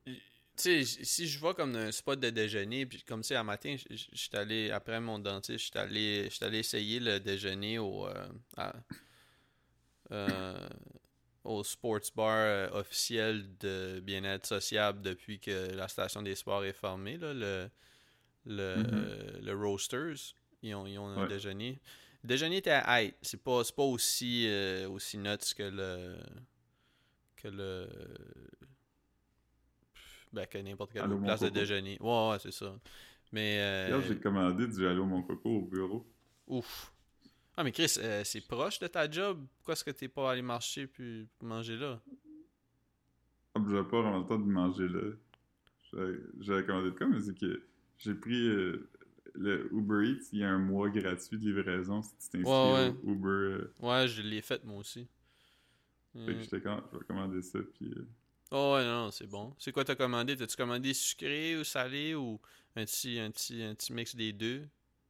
tu 0.59 0.85
sais, 0.85 1.05
si 1.05 1.27
je 1.29 1.38
vais 1.40 1.55
comme 1.55 1.75
un 1.77 1.90
spot 1.92 2.18
de 2.21 2.31
déjeuner, 2.31 2.85
puis 2.87 3.03
comme 3.03 3.23
tu 3.23 3.29
sais, 3.29 3.37
un 3.37 3.44
matin, 3.44 3.77
j'étais 4.12 4.37
allé, 4.38 4.71
après 4.71 5.01
mon 5.01 5.18
dentiste, 5.18 5.66
j'étais 5.66 5.79
allé, 5.79 6.29
allé 6.40 6.59
essayer 6.59 7.01
le 7.01 7.21
déjeuner 7.21 7.79
au. 7.79 8.07
euh, 8.07 8.29
à- 8.57 8.75
euh, 10.11 10.68
au 11.44 11.62
sports 11.64 12.01
bar 12.14 12.35
euh, 12.37 12.68
officiel 12.73 13.47
de 13.59 14.01
bien-être 14.01 14.47
sociable 14.47 15.03
depuis 15.03 15.38
que 15.38 15.71
la 15.75 15.88
station 15.88 16.23
des 16.23 16.35
sports 16.35 16.64
est 16.64 16.73
fermée, 16.73 17.16
là, 17.18 17.33
le, 17.33 17.71
le, 18.47 18.77
Mhm. 19.38 19.44
le 19.47 19.55
Roasters. 19.55 20.35
Ils 20.62 20.75
ont, 20.75 20.87
ils 20.87 20.99
ont 20.99 21.09
un 21.09 21.27
déjeuner. 21.29 21.79
Le 22.25 22.29
déjeuner 22.29 22.57
était 22.59 22.71
à. 22.73 23.01
C'est 23.23 23.42
pas, 23.42 23.62
c'est 23.64 23.75
pas 23.77 23.83
aussi, 23.85 24.47
euh, 24.49 24.88
aussi 24.88 25.16
nuts 25.18 25.55
que 25.57 25.62
le. 25.62 26.16
que 27.37 27.49
le. 27.49 27.88
Ben, 30.38 30.46
que 30.46 30.59
n'importe 30.59 30.92
quelle 30.92 31.03
Allô, 31.05 31.18
place 31.18 31.40
de 31.40 31.48
déjeuner. 31.48 31.98
Ouais, 32.01 32.31
ouais, 32.31 32.38
c'est 32.40 32.53
ça. 32.53 32.74
Mais. 33.33 33.59
euh, 33.61 34.03
j'ai 34.03 34.18
commandé 34.20 34.66
du 34.68 34.87
Allô 34.87 35.05
mon 35.05 35.22
coco 35.22 35.48
au 35.51 35.62
bureau. 35.62 36.07
Ouf. 36.48 36.92
Ah, 37.57 37.64
mais 37.64 37.72
Chris, 37.72 37.94
euh, 37.98 38.24
c'est 38.24 38.40
proche 38.42 38.79
de 38.81 38.87
ta 38.88 39.11
job? 39.11 39.46
Pourquoi 39.59 39.74
est-ce 39.74 39.85
que 39.85 39.90
t'es 39.92 40.09
pas 40.09 40.33
allé 40.33 40.42
marcher 40.42 40.87
puis 40.87 41.29
manger 41.42 41.77
là? 41.77 42.01
Ah, 43.55 43.61
j'avais 43.68 43.88
pas 43.88 44.01
vraiment 44.03 44.20
le 44.20 44.27
temps 44.27 44.38
de 44.38 44.44
manger 44.51 44.88
là. 44.88 45.01
J'avais- 46.40 46.64
commandé 46.66 46.90
de 46.90 46.96
quoi, 46.96 47.09
mais 47.09 47.20
c'est 47.20 47.38
que 47.38 47.62
j'ai 47.98 48.14
pris 48.14 48.48
euh, 48.48 48.88
le 49.35 49.68
Uber 49.74 50.07
Eats, 50.09 50.29
il 50.33 50.40
y 50.40 50.44
a 50.44 50.51
un 50.51 50.59
mois 50.59 50.90
gratuit 50.90 51.38
de 51.38 51.44
livraison 51.44 52.03
si 52.03 52.16
tu 52.18 52.31
t'inscris 52.31 52.68
Ouais, 52.68 52.72
ouais. 52.72 52.94
Uber. 53.05 53.29
euh, 53.29 53.74
Ouais, 53.81 54.09
je 54.09 54.22
l'ai 54.22 54.42
fait 54.42 54.64
moi 54.64 54.79
aussi. 54.79 55.09
Fait 56.24 56.35
que 56.37 56.40
j'étais 56.40 56.61
quand 56.61 56.81
je 56.92 56.98
vais 56.98 57.05
commander 57.07 57.42
ça, 57.42 57.59
puis... 57.74 57.90
euh, 57.90 58.07
Oh 58.50 58.74
ouais, 58.76 58.84
non, 58.84 59.11
c'est 59.11 59.26
bon. 59.26 59.54
C'est 59.58 59.72
quoi 59.72 59.84
t'as 59.84 59.94
commandé? 59.94 60.37
T'as-tu 60.37 60.56
commandé 60.56 60.94
sucré 60.94 61.56
ou 61.58 61.64
salé 61.64 62.14
ou 62.14 62.40
un 62.76 62.84
petit, 62.84 63.18
un 63.18 63.30
petit, 63.30 63.62
un 63.62 63.74
petit 63.74 63.92
mix 63.92 64.14
des 64.16 64.32
deux? 64.32 64.66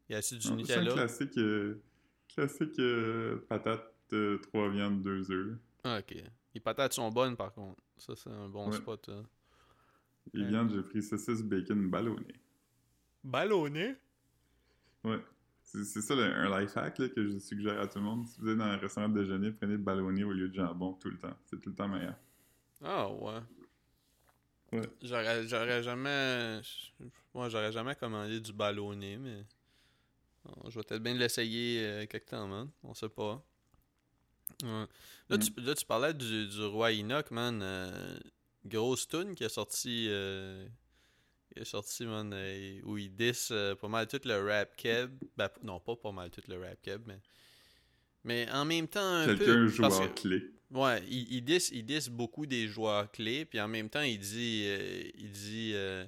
Y 0.09 0.15
a-tu 0.15 0.39
du 0.39 0.49
non, 0.49 0.65
C'est 0.65 0.77
un 0.79 0.85
Nutella? 0.85 0.93
classique, 0.95 1.39
euh, 1.39 1.81
classique 2.29 2.79
euh, 2.81 3.45
patate, 3.49 3.95
euh, 4.13 4.39
trois 4.39 4.69
viandes, 4.71 5.03
deux 5.03 5.31
œufs. 5.31 5.59
Ah, 5.85 5.99
ok. 5.99 6.15
Les 6.55 6.61
patates 6.61 6.93
sont 6.95 7.11
bonnes 7.11 7.37
par 7.37 7.53
contre. 7.53 7.83
Ça, 7.97 8.15
c'est 8.17 8.31
un 8.31 8.49
bon 8.49 8.71
Ouais. 8.71 8.77
spot. 8.77 9.09
hein. 9.09 9.25
Et 10.33 10.43
Ouais. 10.43 10.45
viande, 10.45 10.71
j'ai 10.73 10.81
pris 10.83 11.03
saucisse 11.03 11.43
bacon 11.43 11.91
ballonné. 11.91 12.41
Ballonné? 13.23 13.97
Ouais. 15.05 15.19
C'est 15.63 15.85
c'est 15.85 16.01
ça 16.03 16.15
le- 16.15 16.23
un 16.23 16.61
life 16.61 16.77
hack 16.77 16.99
là, 16.99 17.09
que 17.09 17.27
je 17.29 17.39
suggère 17.39 17.81
à 17.81 17.87
tout 17.89 17.99
le 17.99 18.05
monde. 18.05 18.27
Si 18.29 18.41
vous 18.41 18.49
êtes 18.51 18.59
dans 18.59 18.65
un 18.65 18.77
restaurant 18.77 19.09
de 19.09 19.21
déjeuner, 19.21 19.51
prenez 19.53 19.73
le 19.73 19.79
ballonné 19.79 20.25
au 20.25 20.33
lieu 20.33 20.49
de 20.49 20.55
jambon 20.55 20.95
tout 20.95 21.11
le 21.11 21.19
temps. 21.19 21.37
C'est 21.47 21.61
tout 21.61 21.71
le 21.71 21.75
temps 21.75 21.89
meilleur. 21.89 22.15
Ah 22.83 23.09
ouais. 23.11 23.41
Ouais. 24.73 24.89
J'aurais, 25.03 25.47
j'aurais 25.49 25.83
jamais. 25.83 26.61
Moi, 27.35 27.49
j'aurais 27.49 27.73
jamais 27.73 27.95
commandé 27.95 28.41
du 28.41 28.53
ballonné, 28.53 29.17
mais. 29.17 29.45
Bon, 30.45 30.71
je 30.71 30.79
vais 30.79 30.83
peut-être 30.85 31.03
bien 31.03 31.15
l'essayer 31.15 31.85
euh, 31.85 32.07
quelque 32.07 32.29
temps, 32.31 32.47
man. 32.47 32.71
On 32.83 32.95
sait 32.95 33.09
pas. 33.09 33.43
Ouais. 34.63 34.87
Là, 35.29 35.37
Mm. 35.37 35.41
tu, 35.41 35.61
là, 35.61 35.75
tu 35.75 35.85
parlais 35.85 36.15
du, 36.15 36.49
du 36.49 36.65
roi 36.65 36.91
Enoch, 36.93 37.31
man. 37.31 37.61
euh, 37.63 38.19
grosse 38.65 39.07
tune 39.09 39.35
qui 39.35 39.45
est 39.45 39.49
sorti. 39.49 40.07
euh, 40.09 40.67
qui 41.53 41.61
est 41.61 41.65
sorti, 41.65 42.05
man, 42.07 42.31
euh, 42.35 42.81
où 42.85 42.99
il 42.99 43.15
diss 43.15 43.53
pas 43.81 43.89
mal 43.89 44.07
tout 44.07 44.21
le 44.25 44.47
rap 44.47 44.77
keb. 44.77 45.11
Ben, 45.37 45.49
non, 45.63 45.81
pas 45.81 45.97
pas 45.97 46.13
mal 46.13 46.31
tout 46.31 46.43
le 46.49 46.59
rap 46.63 46.81
keb, 46.83 47.03
mais. 47.07 47.21
Mais 48.25 48.51
en 48.53 48.65
même 48.65 48.87
temps, 48.89 49.01
un 49.01 49.27
Quelqu'un 49.27 49.45
peu. 49.45 49.69
joue 49.69 49.83
parce 49.83 49.99
en 49.99 50.09
que- 50.09 50.21
clé. 50.21 50.51
Ouais, 50.71 51.03
il, 51.09 51.33
il, 51.33 51.45
diss, 51.45 51.71
il 51.73 51.85
beaucoup 52.11 52.45
des 52.45 52.69
joueurs 52.69 53.11
clés, 53.11 53.45
puis 53.47 53.59
en 53.61 53.69
même 53.69 53.89
temps, 53.89 54.03
il 54.03 54.19
dit, 54.19 54.65
euh, 54.67 55.11
il 55.15 55.31
dit, 55.31 55.73
euh, 55.75 56.07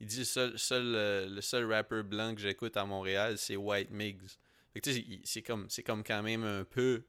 il 0.00 0.06
dit 0.06 0.24
seul, 0.24 0.58
seul, 0.58 0.94
euh, 0.94 1.28
le 1.28 1.40
seul 1.42 1.70
rappeur 1.70 2.04
blanc 2.04 2.34
que 2.34 2.40
j'écoute 2.40 2.76
à 2.78 2.86
Montréal, 2.86 3.36
c'est 3.36 3.56
White 3.56 3.90
Migs. 3.90 4.22
Fait 4.72 4.80
que 4.80 4.88
tu 4.88 4.94
sais, 4.96 5.04
il- 5.06 5.20
c'est 5.24 5.42
comme, 5.42 5.68
c'est 5.68 5.82
comme 5.82 6.02
quand 6.02 6.22
même 6.22 6.44
un 6.44 6.64
peu 6.64 7.04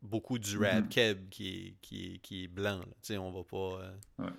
beaucoup 0.00 0.38
du 0.38 0.56
rap 0.56 0.84
Mhm. 0.84 0.88
keb 0.88 1.28
qui 1.28 1.48
est, 1.48 1.74
qui 1.82 2.14
est, 2.14 2.18
qui 2.18 2.44
est 2.44 2.48
blanc. 2.48 2.80
Tu 2.80 2.92
sais, 3.02 3.18
on 3.18 3.30
va 3.30 3.44
pas. 3.44 3.92
Ouais. 4.18 4.30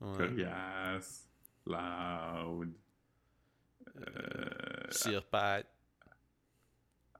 ouais. 0.00 0.16
Coriace, 0.16 1.28
loud, 1.66 2.72
Sir 4.90 5.24
Pat, 5.26 5.66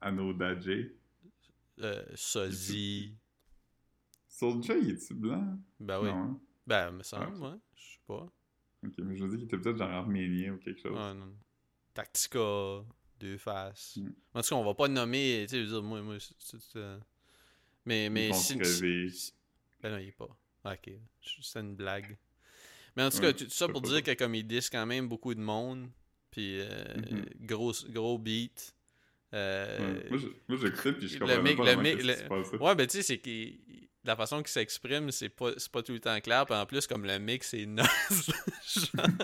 Anodadje. 0.01 0.93
euh, 1.81 2.05
Sozy. 2.15 3.15
Soulja, 4.39 4.77
il 4.77 4.91
est-tu 4.91 5.15
blanc? 5.15 5.57
Ben 5.79 6.01
oui. 6.01 6.09
Non, 6.09 6.17
hein? 6.17 6.41
Ben, 6.67 6.91
me 6.91 7.03
semble, 7.05 7.37
ok. 7.37 7.43
ouais. 7.43 7.59
Je 7.77 7.83
sais 7.83 7.99
pas. 8.07 8.27
Ok, 8.85 8.93
mais 8.99 9.17
je 9.17 9.23
veux 9.25 9.29
dire 9.29 9.39
qu'il 9.39 9.45
était 9.47 9.59
peut-être 9.59 9.77
genre 9.79 9.91
arménien 9.91 10.55
ou 10.55 10.59
quelque 10.59 10.81
chose. 10.81 10.93
Ouais, 10.93 11.15
non. 11.15 11.33
Tactica, 11.95 12.85
deux 13.21 13.39
faces. 13.39 13.97
Mm. 13.97 14.09
En 14.35 14.41
tout 14.43 14.49
cas, 14.49 14.55
on 14.57 14.65
va 14.65 14.75
pas 14.75 14.89
nommer, 14.89 15.45
tu 15.49 15.51
sais, 15.51 15.59
je 15.59 15.63
veux 15.67 15.71
dire, 15.75 15.83
moi, 15.85 16.03
moi, 16.03 16.17
c'est- 16.19 16.77
euh, 16.77 16.99
mais, 17.87 18.11
mais 18.11 18.33
si, 18.33 18.57
ben 18.57 19.93
non, 19.93 19.99
il 19.99 20.09
est 20.09 20.13
pas. 20.13 20.37
Ah, 20.65 20.75
ok, 20.75 20.93
c'est 21.41 21.61
une 21.61 21.77
blague. 21.77 22.17
Mais 22.97 23.05
en 23.05 23.11
tout 23.11 23.19
Ouais, 23.19 23.33
cas, 23.33 23.45
tout 23.45 23.51
ça 23.51 23.69
pour 23.69 23.83
dire 23.83 24.03
que 24.03 24.15
comme 24.15 24.35
ils 24.35 24.47
disent 24.47 24.69
quand 24.69 24.87
même 24.87 25.09
beaucoup 25.09 25.35
de 25.35 25.41
monde, 25.41 25.89
puis 26.33 26.59
euh, 26.61 26.85
Mhm. 26.97 27.25
gros, 27.47 27.73
gros 27.91 28.19
beat. 28.19 28.75
euh, 29.33 30.01
Ouais. 30.11 30.19
Moi, 30.49 30.59
j'écoutais 30.59 30.93
puis 30.93 31.09
je 31.09 31.19
le 31.19 31.43
mec- 31.43 31.57
pas 31.57 31.65
le 31.65 31.83
mec- 31.83 32.03
le- 32.03 32.29
passait. 32.29 32.57
Ouais, 32.57 32.75
ben 32.75 32.87
tu 32.87 32.97
sais, 32.99 33.03
c'est 33.03 33.19
que 33.19 33.31
la 34.05 34.17
façon 34.17 34.39
qu'il 34.39 34.49
s'exprime, 34.49 35.11
c'est 35.11 35.29
pas, 35.31 35.51
pas 35.73 35.83
tout 35.83 35.93
le 35.93 36.01
temps 36.01 36.19
clair. 36.21 36.45
Puis 36.47 36.55
en 36.55 36.67
plus, 36.67 36.87
comme 36.87 37.05
le 37.05 37.19
mix, 37.19 37.49
c'est 37.51 37.67
naze. 37.67 37.87
Genre- 38.67 39.07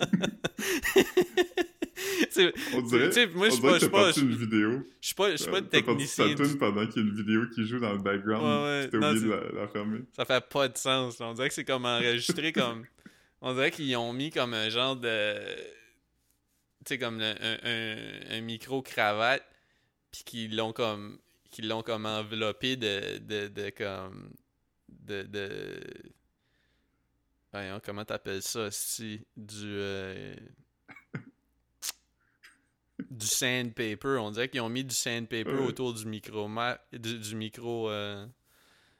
On 2.74 2.82
dirait, 2.82 3.26
moi, 3.34 3.48
je 3.48 3.54
on 3.54 3.56
suis 3.56 3.60
dirait 3.60 3.62
pas- 3.72 3.72
que 3.72 3.78
je 3.80 3.86
t'as 3.86 3.90
parti 3.90 4.20
une 4.20 4.36
vidéo. 4.36 4.86
Je 5.00 5.06
suis 5.06 5.14
pas, 5.14 5.30
je 5.32 5.36
suis 5.36 5.50
pas 5.50 5.58
Euh, 5.58 5.62
T'as 5.62 5.82
technicien. 5.82 6.28
ta 6.34 6.42
du- 6.42 6.48
tune 6.50 6.58
pendant 6.58 6.86
qu'il 6.86 7.02
y 7.02 7.04
a 7.04 7.08
une 7.08 7.14
vidéo 7.16 7.42
qui 7.54 7.64
joue 7.66 7.78
dans 7.78 7.92
le 7.92 7.98
background. 7.98 8.42
Ouais, 8.42 8.62
ouais. 8.62 8.88
T'as 8.88 8.96
oublié 9.10 9.26
de 9.26 9.30
la, 9.54 9.60
la 9.62 9.68
fermer. 9.68 10.00
Ça 10.16 10.24
fait 10.24 10.48
pas 10.48 10.68
de 10.68 10.78
sens. 10.78 11.20
On 11.20 11.34
dirait 11.34 11.48
que 11.48 11.54
c'est 11.54 11.64
comme 11.64 11.84
enregistré 11.84 12.52
comme. 12.52 12.86
On 13.42 13.52
dirait 13.54 13.70
qu'ils 13.70 13.94
ont 13.96 14.12
mis 14.12 14.30
comme 14.30 14.54
un 14.54 14.68
genre 14.70 14.96
de. 14.96 15.34
Tu 16.84 16.94
sais, 16.94 16.98
comme 16.98 17.18
le- 17.18 17.34
un, 17.40 17.58
un- 17.64 18.38
un 18.38 18.40
micro-cravate. 18.40 19.44
Puis 20.12 20.22
qu'ils 20.24 20.56
l'ont 20.56 20.72
comme. 20.72 21.18
Qu'ils 21.50 21.68
l'ont 21.68 21.82
comme 21.82 22.06
enveloppé 22.06 22.76
de. 22.76 23.18
de, 23.18 23.48
de 23.48 23.70
comme. 23.70 24.30
De. 25.00 25.22
de... 25.22 25.80
Voyons, 27.52 27.80
comment 27.84 28.04
t'appelles 28.04 28.42
ça, 28.42 28.70
si 28.70 29.26
Du. 29.36 29.64
euh, 29.66 30.34
du 33.10 33.26
sandpaper. 33.26 34.18
On 34.20 34.30
dirait 34.30 34.48
qu'ils 34.48 34.60
ont 34.60 34.68
mis 34.68 34.84
du 34.84 34.94
sandpaper 34.94 35.44
Ouais. 35.50 35.66
autour 35.66 35.94
du 35.94 36.06
micro. 36.06 36.48
Du, 36.92 37.18
du 37.18 37.34
micro. 37.34 37.90
euh, 37.90 38.24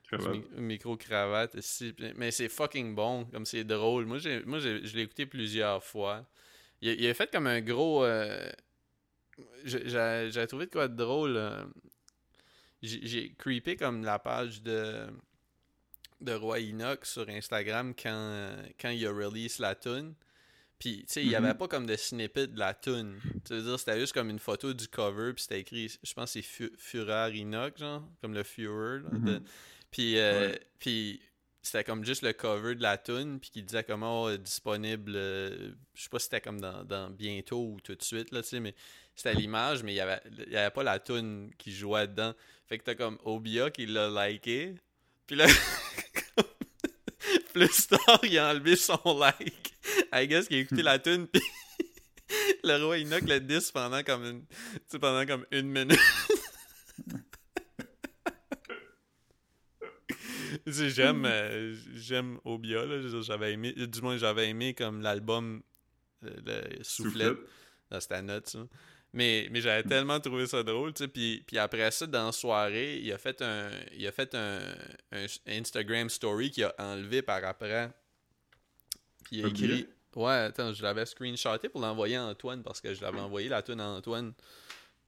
du 0.04 0.18
Cravate. 0.18 0.32
mi- 0.34 0.60
micro-cravate. 0.62 1.54
ici. 1.54 1.94
Mais 2.16 2.30
c'est 2.32 2.48
fucking 2.48 2.94
bon, 2.94 3.26
comme 3.26 3.46
c'est 3.46 3.62
drôle. 3.64 4.06
Moi, 4.06 4.18
j'ai, 4.18 4.42
moi 4.44 4.58
je 4.58 4.96
l'ai 4.96 5.02
écouté 5.02 5.26
plusieurs 5.26 5.84
fois. 5.84 6.26
Il, 6.80 6.88
a- 6.88 6.92
il 6.94 7.06
a 7.06 7.14
fait 7.14 7.30
comme 7.30 7.46
un 7.46 7.60
gros. 7.60 8.04
euh, 8.04 8.50
j'ai, 9.64 10.46
trouvé 10.48 10.66
de 10.66 10.70
quoi 10.72 10.88
de 10.88 10.96
drôle. 10.96 11.36
euh, 11.36 11.62
j'ai 12.82 13.34
creepé 13.34 13.76
comme 13.76 14.02
la 14.04 14.18
page 14.18 14.62
de, 14.62 15.06
de 16.20 16.32
Roi 16.32 16.58
Enoch 16.60 17.04
sur 17.06 17.28
Instagram 17.28 17.94
quand, 17.94 18.56
quand 18.80 18.90
il 18.90 19.06
a 19.06 19.10
release 19.10 19.58
la 19.58 19.74
tune. 19.74 20.14
Puis, 20.78 21.04
tu 21.06 21.12
sais, 21.12 21.22
il 21.22 21.28
n'y 21.28 21.34
Mhm. 21.36 21.44
avait 21.44 21.54
pas 21.58 21.68
comme 21.68 21.84
de 21.86 21.94
snippet 21.96 22.46
de 22.46 22.58
la 22.58 22.72
tune. 22.72 23.20
Tu 23.44 23.52
veux 23.52 23.62
dire, 23.62 23.78
c'était 23.78 24.00
juste 24.00 24.14
comme 24.14 24.30
une 24.30 24.38
photo 24.38 24.72
du 24.72 24.88
cover, 24.88 25.32
puis 25.34 25.42
c'était 25.42 25.60
écrit, 25.60 25.88
je 26.02 26.14
pense 26.14 26.30
que 26.32 26.40
c'est 26.40 26.42
Fu- 26.42 26.72
Fureur 26.78 27.30
Enoch, 27.34 27.76
genre, 27.78 28.02
comme 28.22 28.32
le 28.32 28.42
Führer. 28.42 29.00
là, 29.02 29.10
de- 29.12 29.18
Mhm. 29.38 29.44
puis, 29.90 30.18
euh, 30.18 30.48
Ouais. 30.52 30.60
puis 30.78 31.20
c'était 31.62 31.84
comme 31.84 32.02
juste 32.02 32.22
le 32.22 32.32
cover 32.32 32.74
de 32.74 32.82
la 32.82 32.96
tune, 32.96 33.38
puis 33.40 33.50
qui 33.50 33.62
disait 33.62 33.84
comment 33.84 34.22
oh, 34.24 34.36
disponible, 34.38 35.12
euh, 35.16 35.72
je 35.94 36.02
sais 36.04 36.08
pas 36.08 36.18
si 36.18 36.24
c'était 36.24 36.40
comme 36.40 36.62
dans, 36.62 36.82
dans 36.84 37.10
bientôt 37.10 37.72
ou 37.74 37.80
tout 37.82 37.94
de 37.94 38.02
suite, 38.02 38.32
là, 38.32 38.42
tu 38.42 38.48
sais, 38.48 38.60
mais 38.60 38.74
c'était 39.14 39.34
l'image, 39.34 39.82
mais 39.82 39.92
il 39.92 39.96
y 39.96 40.00
avait, 40.00 40.22
y 40.50 40.56
avait 40.56 40.70
pas 40.70 40.82
la 40.82 40.98
tune 40.98 41.50
qui 41.58 41.72
jouait 41.72 42.08
dedans. 42.08 42.32
Fait 42.66 42.78
que 42.78 42.84
t'as 42.84 42.94
comme 42.94 43.18
Obia 43.24 43.70
qui 43.70 43.84
l'a 43.84 44.08
liké, 44.28 44.76
puis 45.26 45.36
là, 45.36 45.44
plus 47.52 47.86
tard, 48.06 48.20
il 48.22 48.38
a 48.38 48.50
enlevé 48.50 48.76
son 48.76 48.98
like. 49.18 49.74
I 50.12 50.26
guess 50.26 50.48
qu'il 50.48 50.58
a 50.58 50.60
écouté 50.60 50.82
la 50.82 50.98
tune, 50.98 51.26
puis 51.26 51.42
le 52.64 52.84
roi 52.84 52.98
Enoch 52.98 53.22
le 53.22 53.40
10 53.40 53.72
pendant 53.72 54.02
comme 54.02 54.24
une, 54.24 54.46
tu 54.46 54.56
sais, 54.88 54.98
pendant 54.98 55.26
comme 55.26 55.46
une 55.50 55.68
minute. 55.70 55.98
J'aime 60.66 61.24
euh, 61.26 61.74
j'aime 61.94 62.38
Obia 62.44 62.84
là, 62.84 63.00
j'avais 63.22 63.52
aimé 63.52 63.72
du 63.72 64.02
moins 64.02 64.16
j'avais 64.16 64.48
aimé 64.48 64.74
comme 64.74 65.00
l'album 65.00 65.62
euh, 66.24 66.66
le 66.76 66.82
soufflet 66.82 67.30
dans 67.88 68.00
c'était 68.00 68.20
note 68.20 68.48
ça. 68.48 68.58
Mais, 69.12 69.48
mais 69.50 69.60
j'avais 69.60 69.82
tellement 69.82 70.20
trouvé 70.20 70.46
ça 70.46 70.62
drôle, 70.62 70.92
tu 70.94 71.02
sais, 71.02 71.08
puis, 71.08 71.42
puis 71.44 71.58
après 71.58 71.90
ça, 71.90 72.06
dans 72.06 72.26
la 72.26 72.32
soirée, 72.32 72.98
il 72.98 73.12
a 73.12 73.18
fait 73.18 73.42
un 73.42 73.68
il 73.96 74.06
a 74.06 74.12
fait 74.12 74.34
un, 74.34 74.60
un 75.10 75.26
Instagram 75.48 76.08
story 76.08 76.50
qu'il 76.50 76.64
a 76.64 76.74
enlevé 76.78 77.20
par 77.20 77.44
après. 77.44 77.90
Puis 79.24 79.38
il 79.38 79.44
a 79.44 79.48
écrit 79.48 79.88
Ouais, 80.16 80.32
attends, 80.32 80.72
je 80.72 80.82
l'avais 80.82 81.06
screenshoté 81.06 81.68
pour 81.68 81.80
l'envoyer 81.80 82.16
à 82.16 82.24
Antoine 82.24 82.62
parce 82.62 82.80
que 82.80 82.92
je 82.94 83.00
l'avais 83.00 83.20
envoyé 83.20 83.48
la 83.48 83.62
tune 83.62 83.80
à 83.80 83.88
Antoine. 83.88 84.32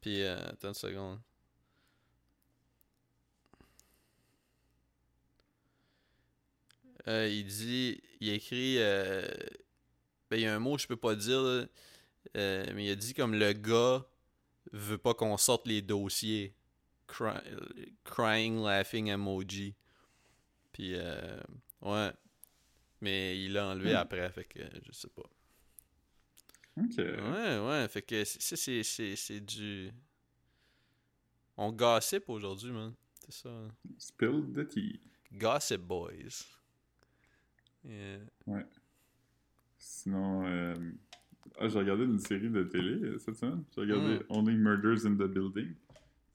Puis 0.00 0.22
euh, 0.22 0.36
attends 0.48 0.68
une 0.68 0.74
seconde. 0.74 1.18
Euh, 7.08 7.28
il 7.28 7.44
dit, 7.44 8.00
il 8.20 8.30
écrit, 8.30 8.76
euh, 8.78 9.26
ben, 10.30 10.36
il 10.36 10.42
y 10.42 10.46
a 10.46 10.54
un 10.54 10.60
mot 10.60 10.76
que 10.76 10.82
je 10.82 10.86
peux 10.86 10.96
pas 10.96 11.16
dire, 11.16 11.42
là, 11.42 11.64
euh, 12.36 12.64
mais 12.74 12.86
il 12.86 12.90
a 12.90 12.94
dit 12.96 13.14
comme 13.14 13.34
le 13.34 13.52
gars 13.52 14.04
veut 14.72 14.98
pas 14.98 15.14
qu'on 15.14 15.36
sorte 15.36 15.66
les 15.66 15.82
dossiers. 15.82 16.54
Cry- 17.08 17.92
crying, 18.04 18.62
laughing 18.62 19.08
emoji. 19.08 19.74
Puis, 20.72 20.94
euh, 20.94 21.38
ouais. 21.82 22.10
Mais 23.00 23.38
il 23.42 23.52
l'a 23.54 23.66
enlevé 23.68 23.92
Hmm. 23.92 23.96
après, 23.96 24.30
fait 24.30 24.44
que 24.44 24.60
je 24.86 24.92
sais 24.92 25.08
pas. 25.08 25.28
Ok. 26.78 26.96
Ouais, 26.96 27.58
ouais, 27.58 27.88
fait 27.88 28.00
que 28.02 28.24
c'est- 28.24 29.40
du. 29.40 29.90
On 31.58 31.70
gossip 31.70 32.28
aujourd'hui, 32.30 32.70
man. 32.70 32.94
C'est 33.26 33.42
ça. 33.42 33.48
hein. 33.50 33.68
Spill 33.98 34.44
the 34.54 34.66
tea. 34.66 35.00
Gossip 35.32 35.82
Boys. 35.82 36.46
Yeah. 37.84 38.18
Sinon, 39.78 40.46
euh, 40.46 40.74
ah, 41.58 41.68
j'ai 41.68 41.78
regardé 41.78 42.04
une 42.04 42.18
série 42.18 42.50
de 42.50 42.62
télé 42.64 43.08
euh, 43.08 43.18
cette 43.18 43.36
semaine. 43.36 43.62
J'ai 43.74 43.82
regardé 43.82 44.14
Mm. 44.18 44.22
Only 44.30 44.56
Murders 44.56 45.06
in 45.06 45.14
the 45.14 45.28
Building. 45.28 45.74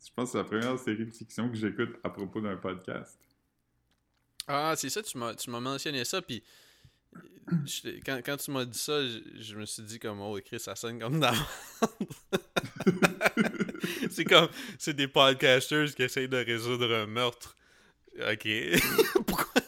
Je 0.05 0.11
pense 0.15 0.27
que 0.27 0.31
c'est 0.33 0.37
la 0.37 0.43
première 0.43 0.79
série 0.79 1.05
de 1.05 1.11
fiction 1.11 1.49
que 1.49 1.55
j'écoute 1.55 1.95
à 2.03 2.09
propos 2.09 2.39
d'un 2.41 2.55
podcast. 2.57 3.17
Ah, 4.47 4.73
c'est 4.77 4.89
ça, 4.89 5.01
tu 5.03 5.17
m'as, 5.17 5.35
tu 5.35 5.49
m'as 5.49 5.59
mentionné 5.59 6.05
ça, 6.05 6.21
puis 6.21 6.41
j'étais- 7.65 7.99
quand, 8.05 8.19
quand 8.25 8.37
tu 8.37 8.51
m'as 8.51 8.65
dit 8.65 8.77
ça, 8.77 9.05
je, 9.05 9.19
je 9.41 9.55
me 9.57 9.65
suis 9.65 9.83
dit 9.83 9.99
comme, 9.99 10.21
oh, 10.21 10.37
écrit 10.37 10.59
ça 10.59 10.75
sonne 10.75 10.99
comme 10.99 11.19
dans 11.19 11.33
C'est 14.11 14.25
comme, 14.25 14.47
c'est 14.79 14.95
des 14.95 15.07
podcasters 15.07 15.93
qui 15.93 16.03
essayent 16.03 16.29
de 16.29 16.37
résoudre 16.37 16.91
un 16.93 17.05
meurtre. 17.07 17.57
Ok. 18.19 18.47
Pourquoi? 19.27 19.61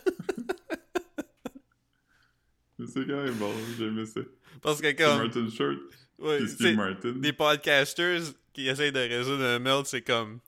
Mais 2.79 2.87
c'est 2.87 3.05
quand 3.05 3.23
même 3.23 3.35
bon, 3.35 3.51
j'aimais 3.77 4.05
ça. 4.05 4.21
Parce 4.61 4.81
que 4.81 4.91
comme, 4.93 5.23
Martin 5.23 5.49
Short 5.49 5.77
c'est- 6.19 6.47
Steve 6.47 6.75
Martin. 6.77 7.11
des 7.11 7.33
podcasters 7.33 8.21
qui 8.53 8.67
essayent 8.67 8.91
de 8.91 8.99
résoudre 8.99 9.43
un 9.43 9.59
meurtre, 9.59 9.89
c'est 9.89 10.01
comme. 10.01 10.39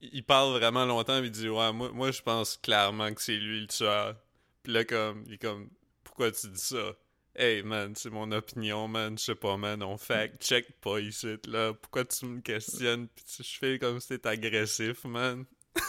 Ils 0.00 0.24
parlent 0.24 0.52
vraiment 0.58 0.84
longtemps, 0.84 1.18
puis 1.20 1.28
ils 1.28 1.32
disent 1.32 1.48
Ouais, 1.48 1.72
moi, 1.72 1.90
moi 1.92 2.10
je 2.10 2.20
pense 2.22 2.56
clairement 2.56 3.12
que 3.14 3.22
c'est 3.22 3.36
lui 3.36 3.60
le 3.62 3.66
tueur. 3.66 4.16
Puis 4.62 4.72
là, 4.72 4.84
comme, 4.84 5.24
il 5.26 5.34
est 5.34 5.38
comme 5.38 5.68
Pourquoi 6.04 6.30
tu 6.32 6.48
dis 6.48 6.60
ça? 6.60 6.96
Hey 7.34 7.62
man, 7.62 7.94
c'est 7.96 8.10
mon 8.10 8.30
opinion, 8.32 8.88
man. 8.88 9.16
Je 9.16 9.24
sais 9.24 9.34
pas, 9.34 9.56
man. 9.56 9.82
On 9.82 9.96
fact-check 9.96 10.80
pas 10.82 10.98
ici, 11.00 11.36
là. 11.48 11.72
Pourquoi 11.72 12.04
tu 12.04 12.26
me 12.26 12.40
questionnes? 12.40 13.08
Puis 13.08 13.24
tu- 13.24 13.42
je 13.42 13.58
fais 13.58 13.78
comme 13.78 13.98
si 14.00 14.08
t'étais 14.08 14.28
agressif, 14.28 15.04
man. 15.04 15.44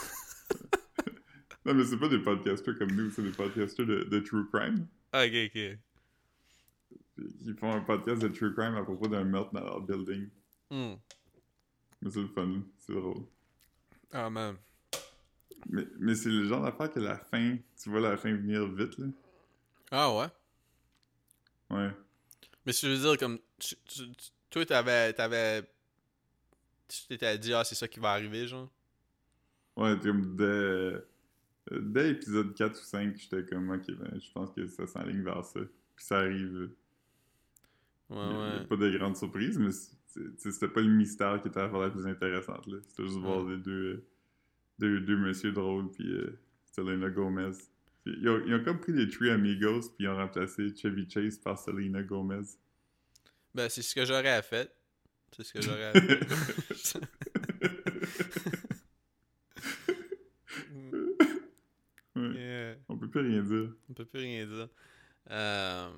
Non, 1.66 1.72
mais 1.72 1.84
c'est 1.84 1.96
pas 1.96 2.08
des 2.08 2.18
podcasters 2.18 2.76
comme 2.78 2.92
nous, 2.92 3.10
c'est 3.10 3.22
des 3.22 3.30
podcasters 3.30 3.86
de, 3.86 4.04
de 4.04 4.20
True 4.20 4.44
Crime. 4.52 4.86
Ok, 5.14 5.32
ok. 5.46 5.78
Ils 7.46 7.54
font 7.56 7.72
un 7.72 7.80
podcast 7.82 8.20
de 8.20 8.28
True 8.28 8.52
Crime 8.54 8.74
à 8.74 8.82
propos 8.82 9.06
d'un 9.06 9.22
meurtre 9.24 9.52
dans 9.54 9.62
leur 9.64 9.80
building. 9.80 10.28
Hmm. 10.70 10.94
Mais 12.02 12.10
c'est 12.10 12.20
le 12.22 12.28
fun, 12.28 12.62
c'est 12.80 12.92
drôle. 12.92 13.24
Ah 14.10 14.28
man. 14.28 14.56
Mais, 15.68 15.86
mais 15.98 16.14
c'est 16.16 16.28
le 16.30 16.44
genre 16.44 16.62
d'affaire 16.64 16.92
que 16.92 16.98
la 17.00 17.16
fin, 17.16 17.56
tu 17.80 17.88
vois 17.90 18.00
la 18.00 18.16
fin 18.16 18.32
venir 18.32 18.66
vite, 18.66 18.98
là. 18.98 19.06
Ah 19.92 20.12
ouais? 20.16 20.26
Ouais. 21.70 21.90
Mais 22.66 22.72
je 22.72 22.86
veux 22.88 22.98
dire, 22.98 23.16
comme. 23.16 23.38
tu- 23.58 23.76
tu- 23.86 24.10
tu- 24.12 24.30
toi, 24.50 24.66
t'avais. 24.66 25.12
t'avais 25.12 25.62
tu 26.88 27.06
t'étais 27.06 27.38
dit, 27.38 27.54
ah, 27.54 27.64
c'est 27.64 27.74
ça 27.74 27.88
qui 27.88 27.98
va 28.00 28.10
arriver, 28.12 28.46
genre? 28.46 28.68
Ouais, 29.76 29.98
comme 30.00 30.36
dès, 30.36 30.92
dès 31.70 32.10
épisode 32.10 32.54
4 32.54 32.78
ou 32.78 32.84
5, 32.84 33.16
j'étais 33.16 33.44
comme, 33.44 33.70
ok, 33.70 33.86
ben, 33.92 34.20
je 34.20 34.30
pense 34.32 34.50
que 34.52 34.66
ça 34.66 34.86
s'enligne 34.86 35.22
vers 35.22 35.44
ça. 35.44 35.60
Puis 35.96 36.04
ça 36.04 36.18
arrive. 36.18 36.70
Ouais, 38.10 38.18
Il 38.18 38.30
il 38.30 38.60
ouais. 38.60 38.66
pas 38.66 38.76
de 38.76 38.98
grandes 38.98 39.16
surprises, 39.16 39.58
mais 39.58 39.70
c'était 40.36 40.68
pas 40.68 40.80
le 40.80 40.88
mystère 40.88 41.40
qui 41.40 41.48
était 41.48 41.60
la 41.60 41.68
la 41.68 41.90
plus 41.90 42.06
intéressante, 42.06 42.66
là. 42.66 42.78
C'était 42.88 43.04
juste 43.04 43.18
voir 43.18 43.44
les 43.44 43.56
deux, 43.58 43.72
euh, 43.94 44.06
deux, 44.78 45.00
deux 45.00 45.16
messieurs 45.16 45.52
drôles, 45.52 45.90
puis 45.90 46.06
euh, 46.12 46.38
Selena 46.72 47.08
Gomez. 47.10 47.52
Ils 48.06 48.28
ont, 48.28 48.42
ils 48.46 48.54
ont 48.54 48.62
comme 48.62 48.80
pris 48.80 48.92
les 48.92 49.08
Three 49.08 49.30
Amigos, 49.30 49.88
puis 49.96 50.04
ils 50.04 50.08
ont 50.08 50.16
remplacé 50.16 50.74
Chevy 50.76 51.08
Chase 51.08 51.38
par 51.38 51.58
Selena 51.58 52.02
Gomez. 52.02 52.42
Ben, 53.54 53.68
c'est 53.68 53.82
ce 53.82 53.94
que 53.94 54.04
j'aurais 54.04 54.42
fait. 54.42 54.70
C'est 55.34 55.44
ce 55.44 55.52
que 55.54 55.62
j'aurais 55.62 55.92
fait. 56.00 57.00
Ouais, 62.16 62.28
Yeah. 62.34 62.74
On 62.88 62.93
peut 63.04 63.10
plus 63.10 63.28
rien 63.30 63.42
dire. 63.42 63.70
On 63.90 63.92
peut 63.94 64.04
plus 64.04 64.20
rien 64.20 64.46
dire. 64.46 64.68
Euh... 65.30 65.90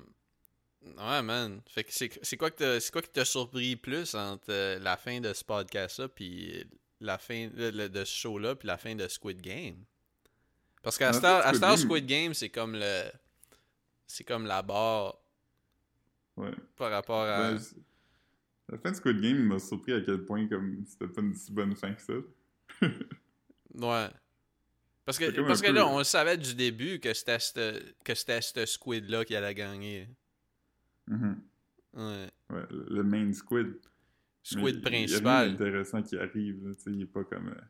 Ouais, 0.97 1.21
man. 1.21 1.61
Fait 1.67 1.83
que 1.83 1.91
c'est 1.91 2.37
quoi 2.37 2.49
qui 2.51 3.09
t'a 3.11 3.25
surpris 3.25 3.75
plus 3.75 4.15
entre 4.15 4.45
euh, 4.49 4.79
la 4.79 4.95
fin 4.95 5.19
de 5.19 5.33
ce 5.33 5.43
podcast-là 5.43 6.07
puis 6.07 6.63
la 7.01 7.17
fin 7.17 7.47
de 7.47 8.03
ce 8.05 8.15
show-là 8.15 8.55
puis 8.55 8.67
la 8.67 8.77
fin 8.77 8.95
de 8.95 9.07
Squid 9.07 9.41
Game? 9.41 9.75
Parce 10.83 10.97
qu'à 10.97 11.09
à 11.09 11.13
Squid 11.53 11.61
Game- 11.61 11.77
Squid 11.77 12.05
Game, 12.05 12.33
c'est 12.33 12.49
comme 12.49 12.73
le... 12.75 13.03
C'est 14.05 14.23
comme 14.23 14.45
la 14.45 14.61
barre 14.61 15.17
Ouais. 16.37 16.51
par 16.75 16.91
rapport 16.91 17.23
à... 17.23 17.51
Ben, 17.53 17.59
la 18.69 18.77
fin 18.77 18.91
de 18.91 18.95
Squid 18.95 19.19
Game 19.19 19.39
m'a 19.43 19.59
surpris 19.59 19.93
à 19.93 20.01
quel 20.01 20.23
point 20.23 20.47
comme 20.47 20.85
c'était 20.87 21.07
pas 21.07 21.21
une 21.21 21.33
si 21.33 21.51
bonne 21.51 21.75
fin 21.75 21.93
que 21.93 22.01
ça. 22.01 22.13
Ouais. 23.73 24.07
Parce 25.07 25.17
que, 25.17 25.31
parce 25.47 25.61
que 25.61 25.67
peu- 25.67 25.73
là, 25.73 25.87
on 25.87 26.03
savait 26.03 26.37
du 26.37 26.53
début 26.53 26.99
que 26.99 27.11
c'était 27.13 27.39
ce 27.39 27.81
que 28.03 28.13
c'était 28.13 28.41
ce 28.41 28.65
squid-là 28.67 29.25
qui 29.25 29.35
allait 29.35 29.55
gagner. 29.55 30.07
Mhm. 31.07 31.41
Ouais. 31.93 32.29
Ouais, 32.51 32.63
le 32.69 33.01
main 33.03 33.31
squid. 33.33 33.73
Squid 34.43 34.63
Mais 34.63 34.71
Il 34.71 35.09
y 35.09 35.15
a 35.15 35.19
principal. 35.21 35.51
d'intéressant 35.57 36.03
qui 36.03 36.17
arrive, 36.17 36.67
là, 36.67 36.73
il 36.87 37.01
est 37.01 37.05
pas 37.05 37.23
comme... 37.23 37.47
euh, 37.47 37.61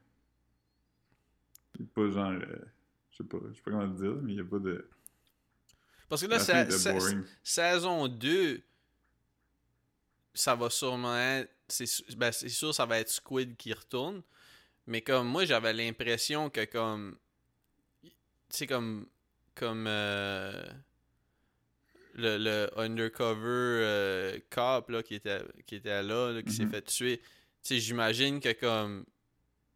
il 1.79 1.83
est 1.85 1.89
pas 1.89 2.09
genre... 2.09 2.31
euh, 2.31 2.65
je 3.11 3.17
sais 3.17 3.23
pas, 3.23 3.37
je 3.49 3.55
sais 3.55 3.61
pas 3.61 3.71
comment 3.71 3.83
le 3.85 3.95
dire, 3.95 4.15
mais 4.23 4.33
il 4.33 4.37
y 4.37 4.41
a 4.41 4.43
pas 4.45 4.59
de... 4.59 4.89
Parce 6.09 6.21
que 6.23 6.27
là, 6.27 6.39
sa- 6.39 6.69
sa- 6.71 6.97
saison 7.43 8.07
2, 8.07 8.61
ça 10.33 10.55
va 10.55 10.69
sûrement 10.69 11.17
être. 11.17 11.51
C'est 11.67 11.85
ben, 12.15 12.31
c'est 12.31 12.47
sûr, 12.49 12.73
ça 12.73 12.85
va 12.85 12.99
être 12.99 13.09
Squid 13.09 13.57
qui 13.57 13.73
retourne. 13.73 14.21
Mais 14.85 15.01
comme 15.01 15.27
moi, 15.27 15.43
j'avais 15.45 15.73
l'impression 15.73 16.49
que 16.49 16.63
comme. 16.65 17.17
Tu 18.49 18.57
sais, 18.57 18.67
comme. 18.67 19.05
Comme. 19.55 19.85
euh, 19.87 20.63
le, 22.15 22.37
le 22.37 22.79
undercover 22.79 23.45
euh, 23.83 24.39
cop 24.49 24.89
là, 24.89 25.03
qui, 25.03 25.15
était, 25.15 25.41
qui 25.65 25.75
était 25.75 26.01
là, 26.01 26.31
là, 26.31 26.41
qui 26.41 26.51
s'est 26.51 26.65
Mhm. 26.65 26.71
fait 26.71 26.81
tuer. 26.81 27.17
Tu 27.19 27.23
sais, 27.63 27.79
j'imagine 27.79 28.39
que 28.39 28.53
comme. 28.53 29.05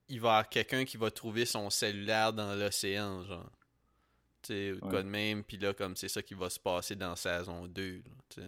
Il 0.10 0.20
va 0.20 0.28
y 0.28 0.32
avoir 0.32 0.50
quelqu'un 0.50 0.84
qui 0.84 0.98
va 0.98 1.10
trouver 1.10 1.46
son 1.46 1.70
cellulaire 1.70 2.34
dans 2.34 2.54
l'océan, 2.56 3.24
genre. 3.24 3.50
Tu 4.42 4.48
sais, 4.54 4.72
ou 4.72 4.76
de 4.76 4.80
quoi 4.82 5.04
de 5.04 5.08
même, 5.08 5.44
puis 5.44 5.58
là, 5.58 5.74
comme 5.74 5.96
c'est 5.96 6.10
ça 6.10 6.22
qui 6.22 6.34
va 6.34 6.50
se 6.50 6.60
passer 6.60 6.96
dans 6.96 7.16
saison 7.16 7.66
2, 7.68 7.98
là, 7.98 8.02
tu 8.28 8.42
sais. 8.42 8.48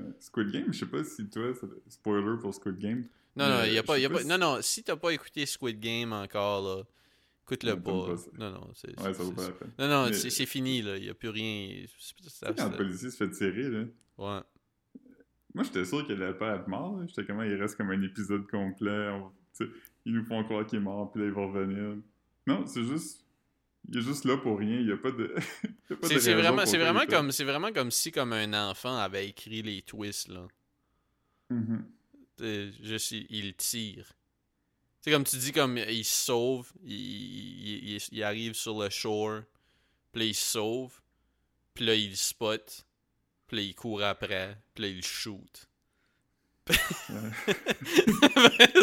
Euh, 0.00 0.10
Squid 0.20 0.50
Game, 0.50 0.72
je 0.72 0.80
sais 0.80 0.86
pas 0.86 1.02
si 1.04 1.28
toi... 1.30 1.52
Spoiler 1.88 2.36
pour 2.40 2.52
Squid 2.54 2.76
Game. 2.78 3.06
Non, 3.36 3.48
non, 3.48 3.64
y 3.64 3.78
a 3.78 3.82
pas, 3.82 3.98
y 3.98 4.04
a 4.04 4.08
pas 4.10 4.16
pas... 4.16 4.20
si- 4.22 4.26
Non, 4.28 4.36
non, 4.36 4.60
si 4.62 4.82
t'as 4.82 4.96
pas 4.96 5.10
écouté 5.12 5.46
Squid 5.46 5.78
Game 5.80 6.12
encore, 6.12 6.60
là, 6.62 6.84
écoute-le 7.48 7.80
pas. 7.80 8.14
Non, 8.38 8.50
non, 8.50 8.70
c'est... 8.74 8.88
Ouais, 9.00 9.12
ça 9.14 9.22
vaut 9.22 9.30
c'est- 9.30 9.34
pas 9.34 9.42
la 9.42 9.50
peine. 9.52 9.72
Non, 9.78 9.88
non, 9.88 10.06
Mais- 10.06 10.12
c'est 10.12 10.30
c'est 10.30 10.46
fini, 10.46 10.82
là, 10.82 10.96
il 10.96 11.04
y 11.04 11.08
a 11.10 11.14
plus 11.14 11.28
rien... 11.30 11.84
ça- 12.28 12.52
quand 12.52 12.70
le 12.70 12.76
policier 12.76 13.10
se 13.10 13.16
fait 13.16 13.30
tirer, 13.30 13.68
là... 13.70 13.84
Ouais. 14.18 14.40
Moi, 15.54 15.64
j'étais 15.64 15.84
sûr 15.84 16.06
qu'il 16.06 16.22
allait 16.22 16.34
pas 16.36 16.56
être 16.56 16.68
mort. 16.68 17.00
J'étais 17.08 17.24
comment 17.24 17.42
il 17.42 17.54
reste 17.54 17.76
comme 17.76 17.90
un 17.90 18.02
épisode 18.02 18.46
complet. 18.50 19.08
on- 19.10 19.32
Ils 20.04 20.14
nous 20.14 20.24
font 20.24 20.44
croire 20.44 20.66
qu'il 20.66 20.78
est 20.78 20.82
mort, 20.82 21.10
puis 21.10 21.22
là, 21.22 21.28
il 21.28 21.32
va 21.32 21.46
revenir. 21.46 21.96
Non, 22.46 22.66
c'est 22.66 22.84
juste... 22.84 23.24
Il 23.90 23.96
est 23.98 24.02
juste 24.02 24.24
là 24.26 24.36
pour 24.36 24.58
rien. 24.58 24.78
Il 24.80 24.86
y 24.86 24.92
a 24.92 24.96
pas 24.98 25.10
de... 25.10 25.34
C'est 26.02 26.34
vraiment, 26.34 26.66
c'est 26.66 26.76
vraiment 26.76 27.06
comme, 27.08 27.30
c'est 27.32 27.44
vraiment 27.44 27.72
comme 27.72 27.90
si 27.90 28.12
comme 28.12 28.34
un 28.34 28.52
enfant 28.70 28.94
avait 28.98 29.26
écrit 29.28 29.62
les 29.62 29.80
twists, 29.80 30.28
là. 30.28 30.46
Mhm. 31.48 31.86
T'sais, 32.36 32.70
Juste, 32.82 33.12
il, 33.12 33.26
il 33.30 33.54
tire. 33.54 34.12
C'est 35.08 35.14
comme 35.14 35.24
tu 35.24 35.38
dis, 35.38 35.52
comme 35.52 35.78
il 35.78 36.04
se 36.04 36.26
sauve, 36.26 36.70
il, 36.84 36.92
il, 36.92 37.94
il- 37.94 38.08
il 38.12 38.22
arrive 38.22 38.52
sur 38.52 38.78
le 38.78 38.90
shore, 38.90 39.40
puis 40.12 40.20
là, 40.20 40.26
il 40.26 40.34
se 40.34 40.44
sauve, 40.52 41.00
puis 41.72 41.86
là, 41.86 41.94
il 41.94 42.14
spot, 42.14 42.84
puis 43.46 43.56
là, 43.56 43.62
il 43.62 43.74
court 43.74 44.02
après, 44.02 44.60
puis 44.74 44.82
là, 44.84 44.90
il 44.90 45.02
shoot. 45.02 45.66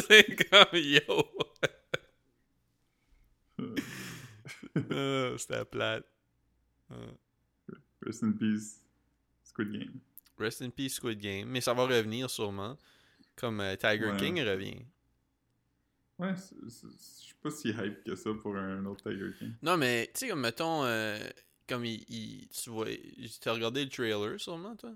C'est 0.07 0.49
comme 0.49 0.79
yo. 0.79 1.29
Ah, 4.75 5.35
C'était 5.37 5.65
plate. 5.65 6.05
Ah. 6.89 6.95
Rest 8.01 8.23
in 8.23 8.31
peace, 8.31 8.81
Squid 9.43 9.71
Game. 9.71 9.99
Rest 10.39 10.61
in 10.63 10.69
peace 10.71 10.93
Squid 10.95 11.19
Game, 11.19 11.49
mais 11.49 11.61
ça 11.61 11.73
va 11.75 11.83
revenir 11.83 12.31
sûrement. 12.31 12.77
Comme 13.35 13.59
euh, 13.59 13.75
Tiger 13.75 14.05
Ouais. 14.11 14.17
King 14.17 14.41
revient. 14.41 14.85
Ouais, 16.17 16.33
je 16.63 16.69
suis 16.97 17.35
pas 17.43 17.51
si 17.51 17.69
hype 17.69 18.03
que 18.05 18.15
ça 18.15 18.29
pour 18.41 18.55
un 18.55 18.85
autre 18.85 19.09
Tiger 19.11 19.31
King. 19.37 19.53
Non, 19.61 19.75
mais 19.75 20.07
tu 20.13 20.19
sais, 20.21 20.27
comme 20.29 20.39
mettons, 20.41 20.85
euh, 20.85 21.19
comme 21.67 21.83
il, 21.83 22.05
il- 22.09 22.47
tu 22.49 22.69
vois, 22.69 22.87
tu 22.87 23.49
as 23.49 23.53
regardé 23.53 23.83
le 23.83 23.89
trailer 23.89 24.39
sûrement, 24.39 24.75
toi? 24.77 24.93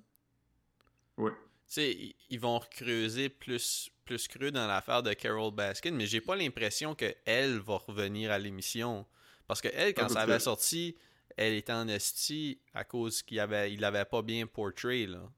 Ouais. 1.17 1.32
Tu 1.32 1.36
sais, 1.67 2.15
ils- 2.29 2.39
vont 2.39 2.60
creuser 2.71 3.27
plus, 3.27 3.91
plus 4.05 4.27
creux 4.29 4.51
dans 4.51 4.65
l'affaire 4.65 5.03
de 5.03 5.12
Carol 5.13 5.53
Baskin, 5.53 5.91
mais 5.91 6.08
j'ai 6.08 6.21
pas 6.21 6.36
l'impression 6.38 6.95
qu'elle 6.95 7.60
va 7.60 7.75
revenir 7.77 8.32
à 8.32 8.39
l'émission. 8.39 9.05
Parce 9.45 9.62
que 9.62 9.67
elle, 9.73 9.93
quand 9.93 10.08
ça 10.10 10.21
avait 10.21 10.39
sorti, 10.39 10.95
elle 11.36 11.53
était 11.53 11.73
en 11.73 11.88
esti 11.89 12.60
à 12.73 12.86
cause 12.86 13.21
qu'il 13.23 13.39
avait, 13.41 13.73
il 13.73 13.82
l'avait 13.82 14.05
pas 14.05 14.21
bien 14.21 14.47
portray, 14.47 15.05
là. 15.05 15.29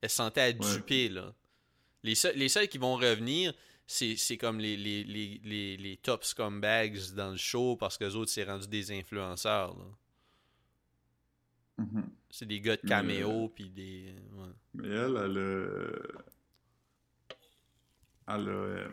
Elle 0.00 0.10
se 0.10 0.16
sentait 0.16 0.40
à 0.40 0.50
Ouais. 0.50 0.74
duper, 0.76 1.08
là. 1.08 1.34
Les 2.02 2.14
seuls, 2.14 2.34
les 2.36 2.48
seuls 2.48 2.68
qui 2.68 2.78
vont 2.78 2.96
revenir, 2.96 3.52
c'est 3.92 4.36
comme 4.36 4.60
les, 4.60 4.76
les, 4.76 5.02
les, 5.04 5.40
les, 5.42 5.76
les 5.76 5.96
top 5.96 6.22
scumbags 6.24 7.12
dans 7.16 7.30
le 7.32 7.36
show 7.36 7.74
parce 7.76 7.98
que 7.98 8.04
les 8.04 8.14
autres, 8.14 8.30
c'est 8.30 8.44
rendu 8.44 8.68
des 8.68 8.92
influenceurs, 8.92 9.76
là. 9.76 9.84
Mhm. 11.78 12.08
C'est 12.30 12.46
des 12.46 12.60
gars 12.60 12.76
de 12.76 12.86
caméo, 12.86 13.48
puis 13.48 13.68
des... 13.70 14.14
ouais. 14.34 14.52
Mais 14.74 14.86
elle, 14.88 15.16
elle 15.16 15.38
a, 15.38 15.88
elle 18.36 18.48
a 18.48 18.52
euh, 18.52 18.88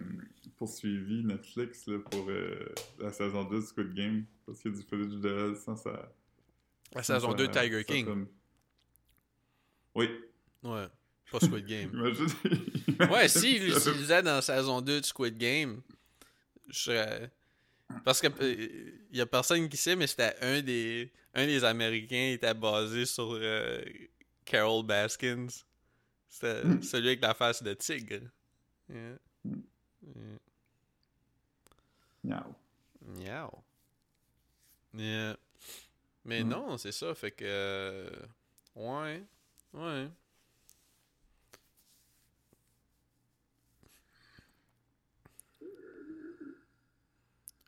poursuivi 0.58 1.24
Netflix 1.24 1.86
là, 1.88 2.00
pour 2.00 2.28
euh, 2.30 2.74
la 2.98 3.12
saison 3.12 3.44
2 3.44 3.58
de 3.58 3.62
Squid 3.62 3.94
Game 3.94 4.26
parce 4.46 4.60
qu'il 4.62 4.72
y 4.72 4.74
a 4.74 4.78
du 4.78 4.84
footage 4.84 5.20
de 5.22 5.30
elle 5.52 5.56
sans 5.58 5.76
sa. 5.76 6.12
La 6.96 7.04
saison 7.04 7.32
sa- 7.32 7.38
2 7.38 7.48
de 7.48 7.52
Tiger 7.54 7.84
King. 7.86 8.26
Oui. 9.94 10.10
Ouais. 10.64 10.88
Pas 11.32 11.40
Squid 11.40 11.66
Game. 11.66 11.92
Ouais, 13.12 13.28
si, 13.28 13.58
il 13.58 13.66
l'utilisait 13.66 14.24
dans 14.24 14.42
saison 14.42 14.82
2 14.82 15.02
de 15.02 15.06
Squid 15.06 15.38
Game, 15.38 15.82
je 16.68 16.80
serais... 16.80 17.32
Parce 18.04 18.20
que 18.22 18.28
euh, 18.42 18.92
y 19.12 19.22
a 19.22 19.26
personne 19.26 19.70
qui 19.70 19.78
sait, 19.78 19.96
mais 19.96 20.08
c'était 20.08 20.36
un 20.42 20.62
des 20.62 21.12
un 21.34 21.46
des 21.46 21.64
Américains 21.64 22.32
était 22.34 22.54
basé 22.54 23.06
sur 23.06 23.32
euh, 23.34 23.82
Carol 24.44 24.84
Baskins. 24.86 25.48
C'était 26.28 26.64
Hmm. 26.66 26.82
celui 26.82 27.08
avec 27.10 27.22
la 27.22 27.34
face 27.34 27.62
de 27.64 27.74
tigre. 27.76 28.28
Yeah. 28.90 29.18
Yeah. 30.04 30.40
Miaou. 32.24 32.56
Miaou. 33.06 33.64
Yeah. 34.94 35.38
Mais 36.26 36.44
Hmm. 36.44 36.50
non, 36.50 36.78
c'est 36.78 36.92
ça, 36.92 37.14
fait 37.16 37.32
que... 37.32 37.46
euh, 37.46 38.10
Ouais. 38.76 39.24
Ouais. 39.74 40.08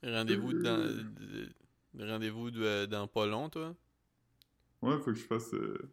Rendez-vous 0.04 0.54
dans... 0.54 0.78
de- 0.80 1.50
Rendez-vous 1.98 2.52
de- 2.52 2.86
dans 2.86 3.08
pas 3.08 3.26
long, 3.26 3.50
toi? 3.50 3.76
Ouais, 4.82 4.98
faut 5.00 5.06
que 5.12 5.16
je 5.16 5.26
fasse. 5.26 5.54
euh, 5.54 5.92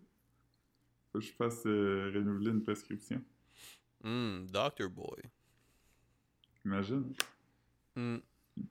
Faut 1.12 1.18
que 1.18 1.24
je 1.24 1.32
fasse 1.32 1.64
euh, 1.66 2.12
renouveler 2.14 2.50
une 2.50 2.62
prescription. 2.62 3.22
Hmm, 4.02 4.46
Doctor 4.46 4.88
Boy. 4.90 5.22
Imagine. 6.64 7.12
Hmm. 7.96 8.18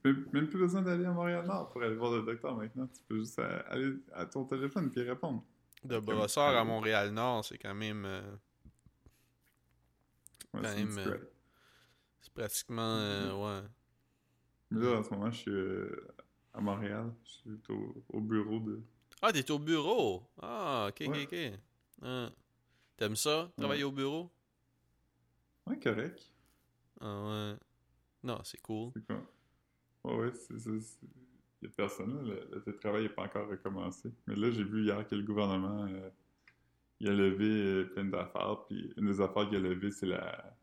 Même 0.04 0.48
plus 0.48 0.58
besoin 0.58 0.82
d'aller 0.82 1.04
à 1.04 1.12
Montréal-Nord 1.12 1.68
pour 1.70 1.82
aller 1.82 1.94
voir 1.96 2.12
le 2.12 2.22
docteur 2.22 2.56
maintenant. 2.56 2.86
Tu 2.88 3.02
peux 3.08 3.18
juste 3.18 3.38
euh, 3.38 3.62
aller 3.68 3.96
à 4.12 4.26
ton 4.26 4.44
téléphone 4.44 4.90
et 4.96 5.02
répondre. 5.02 5.44
De 5.84 5.98
Brossard 5.98 6.56
à 6.56 6.64
Montréal-Nord, 6.64 7.44
c'est 7.44 7.58
quand 7.58 7.74
même... 7.74 8.04
euh, 8.04 8.22
Ouais, 10.54 10.62
Quand 10.62 10.74
même, 10.74 10.98
euh, 10.98 11.18
c'est 12.20 12.32
pratiquement... 12.32 12.82
euh, 12.82 13.60
ouais. 13.62 13.68
Là, 14.80 14.98
en 14.98 15.02
ce 15.02 15.10
moment, 15.10 15.30
je 15.30 15.36
suis 15.38 15.50
euh, 15.50 16.06
à 16.54 16.60
Montréal. 16.60 17.12
Je 17.24 17.30
suis 17.30 17.50
au, 17.72 18.04
au 18.10 18.20
bureau 18.20 18.60
de. 18.60 18.80
Ah, 19.22 19.32
t'es 19.32 19.50
au 19.50 19.58
bureau! 19.58 20.22
Ah, 20.40 20.88
ok, 20.90 21.00
Ouais. 21.08 21.24
ok, 21.24 21.32
ok. 21.32 21.60
Ah. 22.02 22.30
T'aimes 22.96 23.16
ça, 23.16 23.50
travailler 23.56 23.84
au 23.84 23.92
bureau? 23.92 24.30
Ouais, 25.66 25.78
correct. 25.78 26.30
Ah 27.00 27.22
ouais. 27.24 27.56
Non, 28.22 28.40
c'est 28.44 28.60
cool. 28.62 28.90
C'est 28.94 29.06
quoi? 29.06 29.22
Ouais, 30.04 30.16
ouais, 30.26 30.32
c'est 30.34 30.58
ça. 30.58 30.70
Il 30.70 31.64
y 31.64 31.66
a 31.66 31.70
personne, 31.76 32.16
là. 32.16 32.22
Le, 32.22 32.48
le 32.56 32.62
télétravail 32.62 33.02
n'est 33.04 33.08
pas 33.08 33.24
encore 33.24 33.48
recommencé. 33.48 34.10
Mais 34.26 34.36
là, 34.36 34.50
j'ai 34.50 34.64
vu 34.64 34.84
hier 34.84 35.06
que 35.06 35.14
le 35.14 35.22
gouvernement 35.22 35.86
euh, 35.86 36.08
il 37.00 37.08
a 37.08 37.12
levé 37.12 37.44
euh, 37.48 37.84
plein 37.92 38.04
d'affaires. 38.04 38.64
Puis 38.68 38.92
une 38.96 39.06
des 39.06 39.20
affaires 39.20 39.48
qu'il 39.48 39.56
a 39.56 39.60
levées, 39.60 39.90
c'est 39.90 40.06
la, 40.06 40.54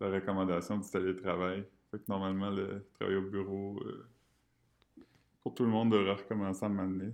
la 0.00 0.10
recommandation 0.10 0.78
du 0.78 0.88
télétravail. 0.90 1.64
Fait 1.92 1.98
que 1.98 2.04
normalement, 2.08 2.50
le 2.50 2.84
travail 2.94 3.16
au 3.16 3.22
bureau, 3.30 3.78
euh, 3.84 4.08
pour 5.42 5.54
tout 5.54 5.62
le 5.64 5.70
monde, 5.70 5.92
devrait 5.92 6.14
recommencer 6.14 6.64
à 6.64 6.68
m'amener. 6.68 7.12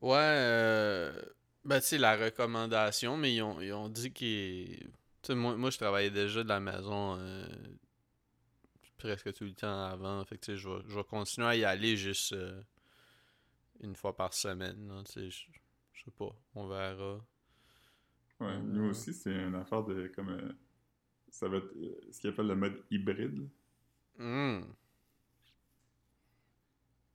Ouais, 0.00 0.18
euh, 0.18 1.22
ben 1.64 1.80
tu 1.80 1.86
sais, 1.86 1.98
la 1.98 2.16
recommandation, 2.16 3.16
mais 3.16 3.34
ils 3.34 3.42
ont, 3.42 3.60
ils 3.60 3.72
ont 3.72 3.88
dit 3.88 4.12
qu'ils... 4.12 4.78
Tu 5.22 5.28
sais, 5.28 5.34
moi, 5.34 5.56
moi, 5.56 5.70
je 5.70 5.78
travaillais 5.78 6.10
déjà 6.10 6.42
de 6.42 6.48
la 6.48 6.60
maison 6.60 7.16
euh, 7.18 7.46
presque 8.98 9.32
tout 9.34 9.44
le 9.44 9.54
temps 9.54 9.84
avant. 9.84 10.24
Fait 10.24 10.36
que 10.38 10.44
tu 10.44 10.52
sais, 10.52 10.56
je 10.58 10.68
vais, 10.68 10.82
je 10.88 10.94
vais 10.96 11.04
continuer 11.04 11.48
à 11.48 11.56
y 11.56 11.64
aller 11.64 11.96
juste 11.96 12.32
euh, 12.32 12.62
une 13.80 13.94
fois 13.96 14.16
par 14.16 14.34
semaine. 14.34 14.88
là, 14.88 15.02
Tu 15.04 15.30
sais, 15.30 15.30
je 15.92 16.04
sais 16.04 16.10
pas, 16.10 16.30
on 16.54 16.66
verra. 16.66 17.20
Ouais, 18.40 18.58
nous 18.60 18.90
aussi, 18.90 19.12
c'est 19.12 19.32
une 19.32 19.54
affaire 19.54 19.84
de 19.84 20.08
comme. 20.08 20.54
Ça 21.32 21.48
va 21.48 21.56
être 21.56 21.74
euh, 21.76 21.98
ce 22.12 22.20
qu'ils 22.20 22.30
appellent 22.30 22.46
le 22.46 22.54
mode 22.54 22.80
hybride. 22.90 23.48
Hmm. 24.18 24.60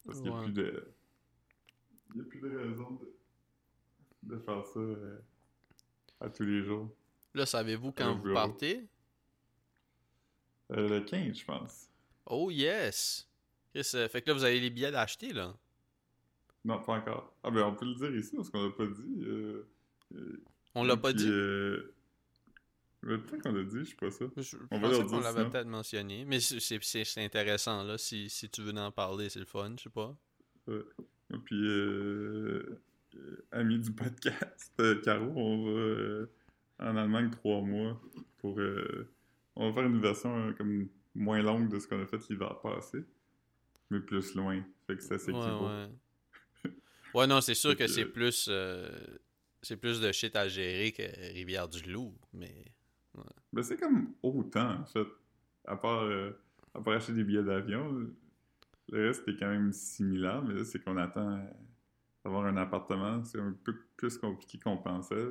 Parce 0.05 0.19
qu'il 0.19 0.29
n'y 0.29 0.35
a 0.35 0.39
Ouais. 0.39 0.43
plus 0.45 0.53
de. 0.53 0.93
Il 2.09 2.15
n'y 2.15 2.21
a 2.21 2.23
plus 2.29 2.39
de 2.41 2.57
raison 2.57 2.91
de, 2.91 4.35
de 4.35 4.39
faire 4.39 4.65
ça 4.65 4.79
euh, 4.79 5.19
à 6.19 6.29
tous 6.29 6.43
les 6.43 6.63
jours. 6.63 6.89
Là, 7.33 7.45
savez-vous 7.45 7.91
quand 7.91 8.15
vous 8.17 8.33
partez? 8.33 8.87
Euh, 10.71 10.89
le 10.89 11.01
15, 11.01 11.37
je 11.37 11.45
pense. 11.45 11.89
Oh 12.25 12.49
yes! 12.49 13.29
Chris, 13.73 13.83
fait 14.09 14.21
que 14.21 14.29
là, 14.29 14.33
vous 14.33 14.43
avez 14.43 14.59
les 14.59 14.69
billets 14.69 14.91
d'acheter, 14.91 15.31
là. 15.33 15.55
Non, 16.65 16.81
pas 16.81 16.93
encore. 16.97 17.33
Ah, 17.43 17.51
ben 17.51 17.63
on 17.63 17.75
peut 17.75 17.85
le 17.85 17.95
dire 17.95 18.13
ici 18.15 18.35
parce 18.35 18.49
qu'on 18.49 18.63
l'a 18.63 18.71
pas 18.75 18.87
dit. 18.87 19.23
euh, 19.25 19.69
On 20.75 20.83
l'a 20.83 20.97
pas 20.97 21.13
dit? 21.13 21.29
Peut-être 23.01 23.41
qu'on 23.43 23.51
l'a 23.51 23.63
dit, 23.63 23.79
je 23.79 23.89
sais 23.91 23.95
pas 23.95 24.09
ça. 24.11 24.25
Je 24.37 24.57
On 24.71 24.79
va 24.79 24.89
leur 24.89 24.99
qu'on 25.01 25.05
dire 25.07 25.19
l'avait 25.21 25.37
sinon. 25.39 25.49
peut-être 25.51 25.67
mentionné, 25.67 26.25
mais 26.25 26.39
c'est- 26.39 26.59
intéressant, 27.23 27.83
là. 27.83 27.97
Si, 27.97 28.29
si 28.29 28.49
tu 28.49 28.61
veux 28.61 28.73
en 28.73 28.91
parler, 28.91 29.29
c'est 29.29 29.39
le 29.39 29.45
fun, 29.45 29.73
je 29.77 29.83
sais 29.83 29.89
pas. 29.89 30.15
Et 30.69 31.37
puis, 31.43 31.55
euh, 31.67 32.79
euh, 33.15 33.45
ami 33.51 33.79
du 33.79 33.91
podcast, 33.91 34.73
euh, 34.79 34.99
Caro, 35.01 35.31
on 35.35 35.63
va 35.65 35.69
euh, 35.79 36.25
en 36.79 36.95
Allemagne 36.97 37.29
trois 37.29 37.61
mois 37.61 38.01
pour. 38.39 38.59
on 39.55 39.69
va 39.69 39.73
faire 39.73 39.85
une 39.89 40.01
version 40.01 40.53
comme 40.57 40.89
moins 41.15 41.41
longue 41.41 41.69
de 41.69 41.79
ce 41.79 41.87
qu'on 41.87 42.01
a 42.01 42.05
fait 42.07 42.19
l'hiver 42.29 42.59
passé, 42.61 42.99
mais 43.89 43.99
plus 43.99 44.33
loin. 44.35 44.61
Fait 44.87 44.95
que 44.97 45.03
ça 45.03 45.15
Ouais, 45.15 45.19
s'équivaut. 45.19 45.67
ouais. 45.67 45.87
Ouais, 47.13 47.27
non, 47.27 47.41
c'est 47.41 47.55
sûr 47.55 47.75
que 47.75 47.87
c'est 47.87 48.05
plus... 48.05 48.49
c'est 49.61 49.77
plus 49.77 49.99
de 50.01 50.11
shit 50.11 50.35
à 50.35 50.47
gérer 50.47 50.91
que 50.91 51.03
Rivière-du-Loup, 51.33 52.13
mais... 52.33 52.65
Ben, 53.53 53.63
c'est 53.63 53.77
comme 53.77 54.13
autant, 54.23 54.81
en 54.81 54.85
fait. 54.85 55.07
À 55.65 55.75
part, 55.75 56.03
euh, 56.03 56.31
à 56.73 56.81
part 56.81 56.93
acheter 56.93 57.13
des 57.13 57.23
billets 57.23 57.43
d'avion, 57.43 58.07
le 58.89 59.07
reste 59.07 59.27
est 59.27 59.35
quand 59.37 59.47
même 59.49 59.71
similaire, 59.73 60.41
mais 60.43 60.53
là, 60.53 60.63
c'est 60.65 60.79
qu'on 60.83 60.97
attend 60.97 61.31
euh, 61.33 61.43
d'avoir 62.23 62.45
un 62.45 62.57
appartement. 62.57 63.23
C'est 63.23 63.39
un 63.39 63.53
peu 63.63 63.75
plus 63.95 64.17
compliqué 64.17 64.59
qu'on 64.59 64.77
pensait. 64.77 65.27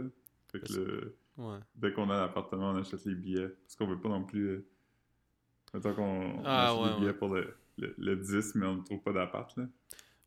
Fait 0.53 0.61
que 0.61 0.73
le- 0.73 1.17
Ouais. 1.39 1.59
dès 1.75 1.93
qu'on 1.93 2.09
a 2.09 2.17
l'appartement, 2.17 2.71
on 2.71 2.77
achète 2.77 3.05
les 3.05 3.15
billets. 3.15 3.49
Parce 3.49 3.77
qu'on 3.77 3.87
veut 3.87 4.01
pas 4.01 4.09
non 4.09 4.25
plus. 4.25 4.49
Euh, 4.49 4.67
mettons 5.75 5.95
qu'on 5.95 6.03
on 6.41 6.43
Ah, 6.45 6.71
achète 6.71 6.81
ouais, 6.83 6.89
des 6.91 6.95
billets 6.97 7.07
ouais. 7.09 7.15
pour 7.19 7.29
le, 7.35 7.55
le, 7.79 7.95
le 7.99 8.17
10, 8.17 8.55
mais 8.55 8.67
on 8.67 8.77
ne 8.77 8.83
trouve 8.83 9.03
pas 9.03 9.13
d'appart. 9.13 9.55
là. 9.59 9.67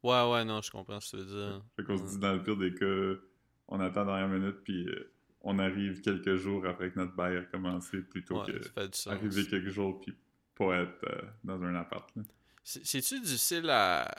Ouais, 0.03 0.31
ouais, 0.31 0.45
non, 0.45 0.61
je 0.61 0.69
comprends 0.71 0.99
ce 0.99 1.17
que 1.17 1.21
tu 1.21 1.27
veux 1.27 1.35
dire. 1.51 1.63
Fait 1.75 1.83
qu'on 1.83 1.97
se 1.97 2.03
dit, 2.03 2.19
dans 2.19 2.33
le 2.33 2.43
pire 2.43 2.57
des 2.57 2.73
cas, 2.73 3.19
on 3.67 3.79
attend 3.79 4.05
dernière 4.05 4.29
minute, 4.29 4.57
puis 4.63 4.87
euh, 4.87 5.11
on 5.41 5.59
arrive 5.59 6.01
quelques 6.01 6.35
jours 6.35 6.65
après 6.65 6.91
que 6.91 6.99
notre 6.99 7.15
bail 7.15 7.37
a 7.37 7.41
commencé, 7.43 8.01
plutôt 8.01 8.41
Ouais, 8.41 8.51
que 8.51 9.09
arriver 9.09 9.45
quelques 9.47 9.69
jours, 9.69 9.99
puis 10.01 10.13
pas 10.55 10.81
être 10.81 11.03
euh, 11.05 11.21
dans 11.43 11.61
un 11.63 11.75
appart. 11.75 12.09
C'est-tu 12.63 13.19
difficile 13.21 13.69
à... 13.69 14.13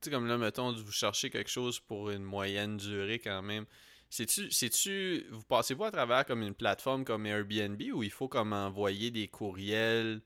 Tu 0.00 0.06
sais, 0.06 0.10
comme 0.10 0.26
là, 0.26 0.38
mettons, 0.38 0.72
vous 0.72 0.92
cherchez 0.92 1.30
quelque 1.30 1.50
chose 1.50 1.78
pour 1.80 2.10
une 2.10 2.22
moyenne 2.22 2.76
durée 2.76 3.18
quand 3.18 3.42
même. 3.42 3.66
C'est-tu... 4.08 5.26
Vous 5.30 5.42
passez-vous 5.44 5.84
à 5.84 5.90
travers 5.90 6.24
comme 6.24 6.42
une 6.42 6.54
plateforme 6.54 7.04
comme 7.04 7.26
Airbnb 7.26 7.80
ou 7.94 8.02
il 8.02 8.10
faut 8.10 8.28
comme 8.28 8.52
envoyer 8.52 9.10
des 9.10 9.26
courriels 9.28 10.20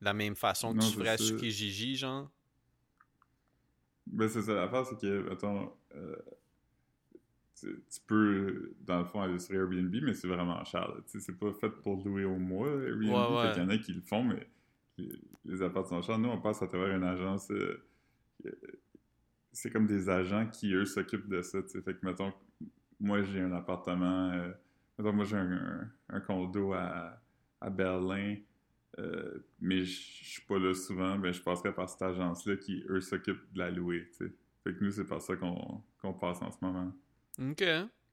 de 0.00 0.04
la 0.04 0.14
même 0.14 0.36
façon 0.36 0.72
que 0.72 0.78
Non, 0.78 0.88
tu 0.90 0.96
ferais 0.96 1.16
ça. 1.18 1.24
sur 1.24 1.38
Kijiji, 1.38 1.96
genre? 1.96 2.30
Ben, 4.06 4.28
c'est 4.28 4.42
ça, 4.42 4.54
l'affaire, 4.54 4.86
c'est 4.86 4.98
que, 5.00 5.28
mettons, 5.28 5.72
euh, 5.94 6.16
tu, 7.58 7.66
tu 7.90 8.00
peux, 8.06 8.72
dans 8.86 8.98
le 8.98 9.04
fond, 9.04 9.38
sur 9.38 9.54
Airbnb, 9.54 9.94
mais 10.02 10.14
c'est 10.14 10.28
vraiment 10.28 10.62
cher. 10.64 10.92
c'est 11.06 11.38
pas 11.38 11.52
fait 11.52 11.70
pour 11.70 12.04
louer 12.04 12.24
au 12.24 12.36
mois, 12.36 12.68
Airbnb. 12.68 13.02
Ouais, 13.10 13.36
ouais. 13.36 13.46
Fait 13.48 13.54
qu'il 13.54 13.62
y 13.62 13.66
en 13.66 13.70
a 13.70 13.78
qui 13.78 13.92
le 13.92 14.00
font, 14.02 14.24
mais 14.24 14.46
les, 14.98 15.08
les 15.44 15.62
apparts 15.62 15.86
sont 15.86 16.02
chers. 16.02 16.18
Nous, 16.18 16.28
on 16.28 16.40
passe 16.40 16.62
à 16.62 16.66
travers 16.66 16.94
une 16.94 17.04
agence. 17.04 17.50
euh, 17.50 17.82
euh, 18.46 18.50
c'est 19.52 19.70
comme 19.70 19.86
des 19.86 20.10
agents 20.10 20.46
qui, 20.46 20.74
eux, 20.74 20.84
s'occupent 20.84 21.28
de 21.28 21.40
ça. 21.40 21.58
Fait 21.62 21.94
que, 21.94 22.04
mettons, 22.04 22.32
moi, 23.00 23.22
j'ai 23.22 23.40
un 23.40 23.52
appartement, 23.52 24.30
euh, 24.32 24.50
mettons, 24.98 25.12
moi, 25.14 25.24
j'ai 25.24 25.36
un, 25.36 25.90
un, 26.10 26.20
condo 26.20 26.74
à, 26.74 27.18
à 27.60 27.70
Berlin, 27.70 28.36
euh, 28.98 29.38
mais 29.60 29.84
je 29.84 29.98
suis 30.00 30.42
pas 30.42 30.58
là 30.58 30.74
souvent, 30.74 31.18
ben, 31.18 31.32
je 31.32 31.40
passerais 31.42 31.74
par 31.74 31.88
cette 31.88 32.02
agence-là 32.02 32.56
qui, 32.56 32.84
eux, 32.88 33.00
s'occupent 33.00 33.50
de 33.52 33.58
la 33.58 33.70
louer. 33.70 34.10
Fait 34.12 34.74
que 34.74 34.84
nous, 34.84 34.90
c'est 34.90 35.06
par 35.06 35.22
ça 35.22 35.36
qu'on 35.36 35.82
qu'on 36.02 36.12
passe 36.12 36.42
en 36.42 36.50
ce 36.50 36.58
moment. 36.60 36.92
Ok, 37.38 37.62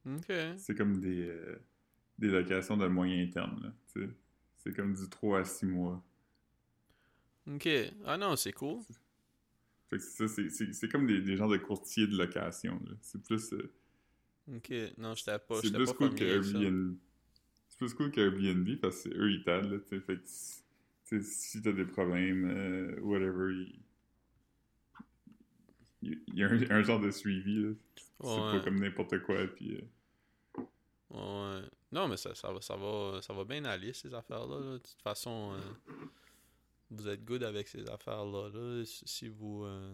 ok. 0.05 0.31
C'est 0.57 0.75
comme 0.75 0.99
des, 0.99 1.27
euh, 1.27 1.59
des 2.19 2.29
locations 2.29 2.77
de 2.77 2.87
moyen 2.87 3.27
terme, 3.29 3.59
là. 3.63 3.73
C'est 4.57 4.75
comme 4.75 4.93
du 4.95 5.09
3 5.09 5.41
à 5.41 5.45
6 5.45 5.65
mois. 5.65 6.03
Ok. 7.47 7.67
Ah 8.05 8.17
non, 8.17 8.35
c'est 8.35 8.53
cool. 8.53 8.79
Fait 9.89 9.95
que 9.97 10.03
c'est 10.03 10.27
ça, 10.27 10.33
c'est- 10.33 10.49
c'est 10.49 10.73
c'est 10.73 10.89
comme 10.89 11.07
des, 11.07 11.21
des 11.21 11.37
genres 11.37 11.47
de 11.49 11.55
courtiers 11.57 12.05
de 12.07 12.17
location, 12.17 12.81
là. 12.85 12.91
C'est 13.01 13.21
plus... 13.21 13.53
euh, 13.53 13.71
Ok. 14.47 14.71
Non, 14.97 15.15
j'étais 15.15 15.39
pas, 15.39 15.61
C'est 15.61 15.71
plus 15.73 15.93
cool 15.93 16.15
que. 16.15 16.23
Airbnb. 16.25 16.97
C'est 17.69 17.77
plus 17.79 17.93
cool 17.95 18.11
que 18.11 18.21
Airbnb 18.21 18.79
parce 18.81 19.03
que 19.03 19.09
eux 19.09 19.31
ils 19.31 19.43
t'aident. 19.43 19.81
Fait 19.89 19.99
que 20.01 20.21
si- 20.25 20.63
tu 21.07 21.21
sais, 21.21 21.23
si 21.23 21.61
t'as 21.61 21.71
des 21.73 21.85
problèmes, 21.85 22.45
euh, 22.49 22.99
whatever, 23.01 23.53
il 23.53 23.79
il 26.01 26.35
y 26.35 26.43
a 26.43 26.47
un, 26.49 26.61
un 26.69 26.83
genre 26.83 26.99
de 26.99 27.09
suivi 27.11 27.63
là. 27.63 27.69
C'est 28.23 28.29
Ouais. 28.29 28.57
pas 28.57 28.63
comme 28.63 28.79
n'importe 28.79 29.19
quoi 29.23 29.45
puis 29.47 29.75
euh, 29.75 30.61
Ouais. 31.09 31.67
Non, 31.91 32.07
mais 32.07 32.17
ça, 32.17 32.33
ça, 32.33 32.51
va, 32.51 32.59
ça, 32.61 32.75
va, 32.75 33.19
ça 33.21 33.33
va 33.33 33.43
bien 33.43 33.63
aller, 33.65 33.93
ces 33.93 34.13
affaires-là. 34.13 34.59
là. 34.59 34.71
De 34.73 34.77
toute 34.79 35.01
façon, 35.03 35.53
euh, 35.53 35.93
vous 36.89 37.07
êtes 37.07 37.23
good 37.23 37.43
avec 37.43 37.67
ces 37.67 37.87
affaires-là. 37.87 38.49
là. 38.49 38.83
Si 38.85 39.03
si 39.07 39.27
vous, 39.27 39.63
euh, 39.65 39.93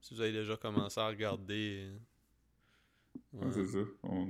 si 0.00 0.14
vous 0.14 0.20
avez 0.20 0.32
déjà 0.32 0.56
commencé 0.56 1.00
à 1.00 1.08
regarder. 1.08 1.90
ouais, 3.32 3.50
c'est 3.52 3.66
ça. 3.66 3.78
On, 4.04 4.28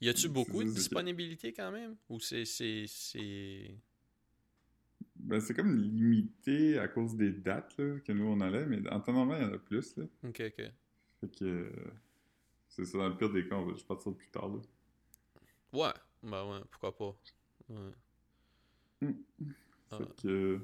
Y 0.00 0.08
a-tu 0.08 0.22
C'est 0.22 0.28
beaucoup 0.28 0.64
de 0.64 0.70
disponibilité 0.70 1.52
quand 1.52 1.70
même? 1.70 1.96
Ou 2.08 2.18
c'est. 2.18 2.44
c'est, 2.44 2.86
c'est... 2.88 3.76
ben 5.16 5.38
c'est 5.40 5.54
comme 5.54 5.76
limité 5.76 6.78
à 6.78 6.88
cause 6.88 7.14
des 7.16 7.30
dates 7.30 7.76
là, 7.78 8.00
que 8.00 8.10
nous 8.12 8.24
on 8.26 8.40
allait, 8.40 8.66
mais 8.66 8.86
en 8.90 9.00
temps 9.00 9.12
normal 9.12 9.40
il 9.42 9.46
y 9.46 9.50
en 9.50 9.54
a 9.54 9.58
plus 9.58 9.96
là. 9.96 10.04
Ok, 10.24 10.42
ok. 10.46 10.64
Fait 11.24 11.38
que 11.38 11.44
euh, 11.44 11.70
c'est 12.68 12.84
ça 12.84 12.98
dans 12.98 13.08
le 13.08 13.16
pire 13.16 13.30
des 13.30 13.46
cas, 13.48 13.56
on 13.56 13.64
va 13.66 13.72
juste 13.72 13.86
partir 13.86 14.12
plus 14.14 14.28
tard 14.30 14.48
là. 14.48 14.60
Ouais, 15.72 15.92
ben 16.22 16.50
ouais, 16.50 16.60
pourquoi 16.70 16.94
pas. 16.96 17.16
Ouais. 17.70 17.92
Ah. 19.90 19.98
Fait 19.98 20.22
que 20.22 20.28
euh, 20.28 20.58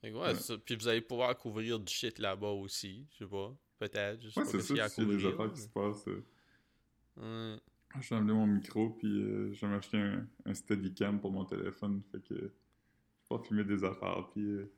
Fait 0.00 0.10
que 0.10 0.16
ouais, 0.16 0.20
Ouais. 0.22 0.34
c'est 0.34 0.42
ça. 0.42 0.58
Puis 0.58 0.76
vous 0.76 0.88
allez 0.88 1.00
pouvoir 1.00 1.36
couvrir 1.36 1.78
du 1.80 1.92
shit 1.92 2.18
là-bas 2.18 2.50
aussi, 2.50 3.06
je 3.12 3.18
sais 3.24 3.30
pas. 3.30 3.54
Peut-être, 3.78 4.20
je 4.22 4.28
sais 4.28 4.38
ouais, 4.40 4.44
pas 4.46 4.50
c'est 4.52 4.58
ça, 4.60 4.88
s'il 4.88 5.08
y 5.08 5.12
a 5.12 5.16
des 5.16 5.26
affaires 5.26 5.52
qui 5.52 5.60
se 5.60 5.68
passent. 5.68 6.08
euh, 6.08 6.24
Ouais. 7.16 8.00
Je 8.00 8.08
vais 8.10 8.16
amener 8.16 8.32
mon 8.32 8.46
micro, 8.46 8.90
puis 8.90 9.08
euh, 9.08 9.52
je 9.52 9.60
vais 9.66 9.72
m'acheter 9.72 9.96
un, 9.98 10.26
un 10.46 10.54
Steadicam 10.54 11.20
pour 11.20 11.32
mon 11.32 11.44
téléphone. 11.44 12.02
Fait 12.12 12.20
que 12.22 12.34
je 12.36 12.44
vais 12.44 12.50
pas 13.28 13.38
filmer 13.40 13.64
des 13.64 13.82
affaires, 13.84 14.28
puis... 14.32 14.44
euh, 14.44 14.70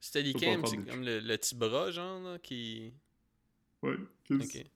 Steadicam, 0.00 0.64
c'est 0.64 0.76
comme 0.84 1.02
le, 1.04 1.18
le 1.20 1.36
petit 1.36 1.54
bras, 1.56 1.90
genre, 1.90 2.20
là, 2.22 2.38
qui... 2.38 2.94
ouais, 3.82 3.96
que 4.24 4.34
Ok. 4.34 4.66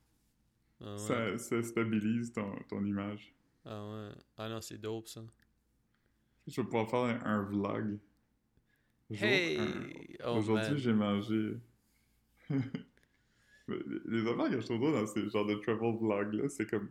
Ah 0.84 0.92
ouais. 0.92 0.98
ça, 0.98 1.38
ça 1.38 1.62
stabilise 1.62 2.32
ton, 2.32 2.54
ton 2.68 2.84
image. 2.84 3.32
Ah 3.64 3.84
ouais. 3.88 4.08
Ah 4.36 4.48
non, 4.48 4.60
c'est 4.60 4.78
dope, 4.78 5.08
ça. 5.08 5.22
Je 6.48 6.60
vais 6.60 6.64
pouvoir 6.64 6.90
faire 6.90 7.00
un, 7.04 7.20
un 7.24 7.42
vlog. 7.44 7.98
Hey! 9.12 9.58
un- 9.58 9.88
Oh, 10.26 10.36
Aujourd'hui, 10.38 10.78
j'ai 10.78 10.92
mangé... 10.92 11.56
les 13.68 14.26
affaires 14.26 14.50
que 14.50 14.60
je 14.60 14.66
trouve 14.66 14.92
dans 14.92 15.06
ces 15.06 15.28
genres 15.30 15.46
de 15.46 15.54
travel 15.54 15.96
vlogs-là, 16.00 16.48
c'est 16.48 16.68
comme... 16.68 16.88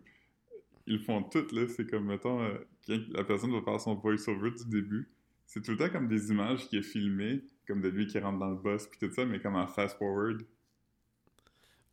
Ils 0.88 1.00
font 1.00 1.22
tout, 1.24 1.46
là. 1.54 1.68
C'est 1.68 1.90
comme, 1.90 2.06
mettons, 2.06 2.42
euh, 2.42 2.58
quand 2.88 2.98
la 3.14 3.24
personne 3.24 3.52
va 3.52 3.62
faire 3.62 3.80
son 3.80 3.96
voice-over 3.96 4.52
du 4.52 4.66
début, 4.66 5.12
c'est 5.46 5.62
tout 5.62 5.72
le 5.72 5.78
temps 5.78 5.90
comme 5.90 6.08
des 6.08 6.32
images 6.32 6.68
qui 6.68 6.78
est 6.78 6.82
filmées, 6.82 7.44
comme 7.68 7.82
de 7.82 7.90
lui 7.90 8.08
qui 8.08 8.18
rentre 8.20 8.40
dans 8.40 8.50
le 8.50 8.56
bus, 8.58 8.88
puis 8.88 8.98
tout 9.00 9.14
ça, 9.14 9.26
mais 9.26 9.40
comme 9.40 9.56
en 9.56 9.68
fast-forward. 9.68 10.42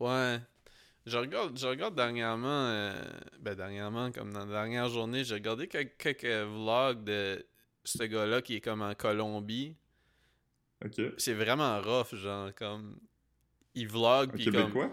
Ouais. 0.01 0.39
Je 1.07 1.17
regarde, 1.17 1.59
je 1.59 1.67
regarde 1.67 1.95
dernièrement, 1.95 2.67
euh, 2.69 2.93
ben 3.41 3.55
dernièrement, 3.55 4.13
comme 4.13 4.33
dans 4.33 4.45
la 4.45 4.53
dernière 4.53 4.89
journée, 4.89 5.25
j'ai 5.25 5.35
regardé 5.35 5.67
quelques, 5.67 5.97
quelques 5.97 6.47
vlogs 6.47 7.03
de 7.05 7.47
ce 7.85 8.03
gars-là 8.03 8.43
qui 8.43 8.57
est 8.57 8.61
comme 8.61 8.83
en 8.83 8.95
Colombie. 8.95 9.75
OK. 10.85 11.01
C'est 11.17 11.33
vraiment 11.35 11.81
rough, 11.81 12.15
genre, 12.15 12.55
comme... 12.55 13.01
Il 13.75 13.89
vlog, 13.89 14.33
puis 14.35 14.45
comme... 14.45 14.55
Québécois? 14.55 14.91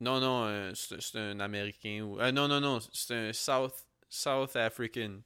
Non, 0.00 0.18
non, 0.20 0.44
euh, 0.46 0.72
c'est 0.74 1.16
un 1.18 1.38
Américain 1.40 2.00
ou... 2.02 2.18
euh, 2.20 2.32
non, 2.32 2.48
non, 2.48 2.60
non, 2.60 2.78
c'est 2.92 3.14
un 3.14 3.32
South, 3.32 3.84
South 4.08 4.56
African. 4.56 5.20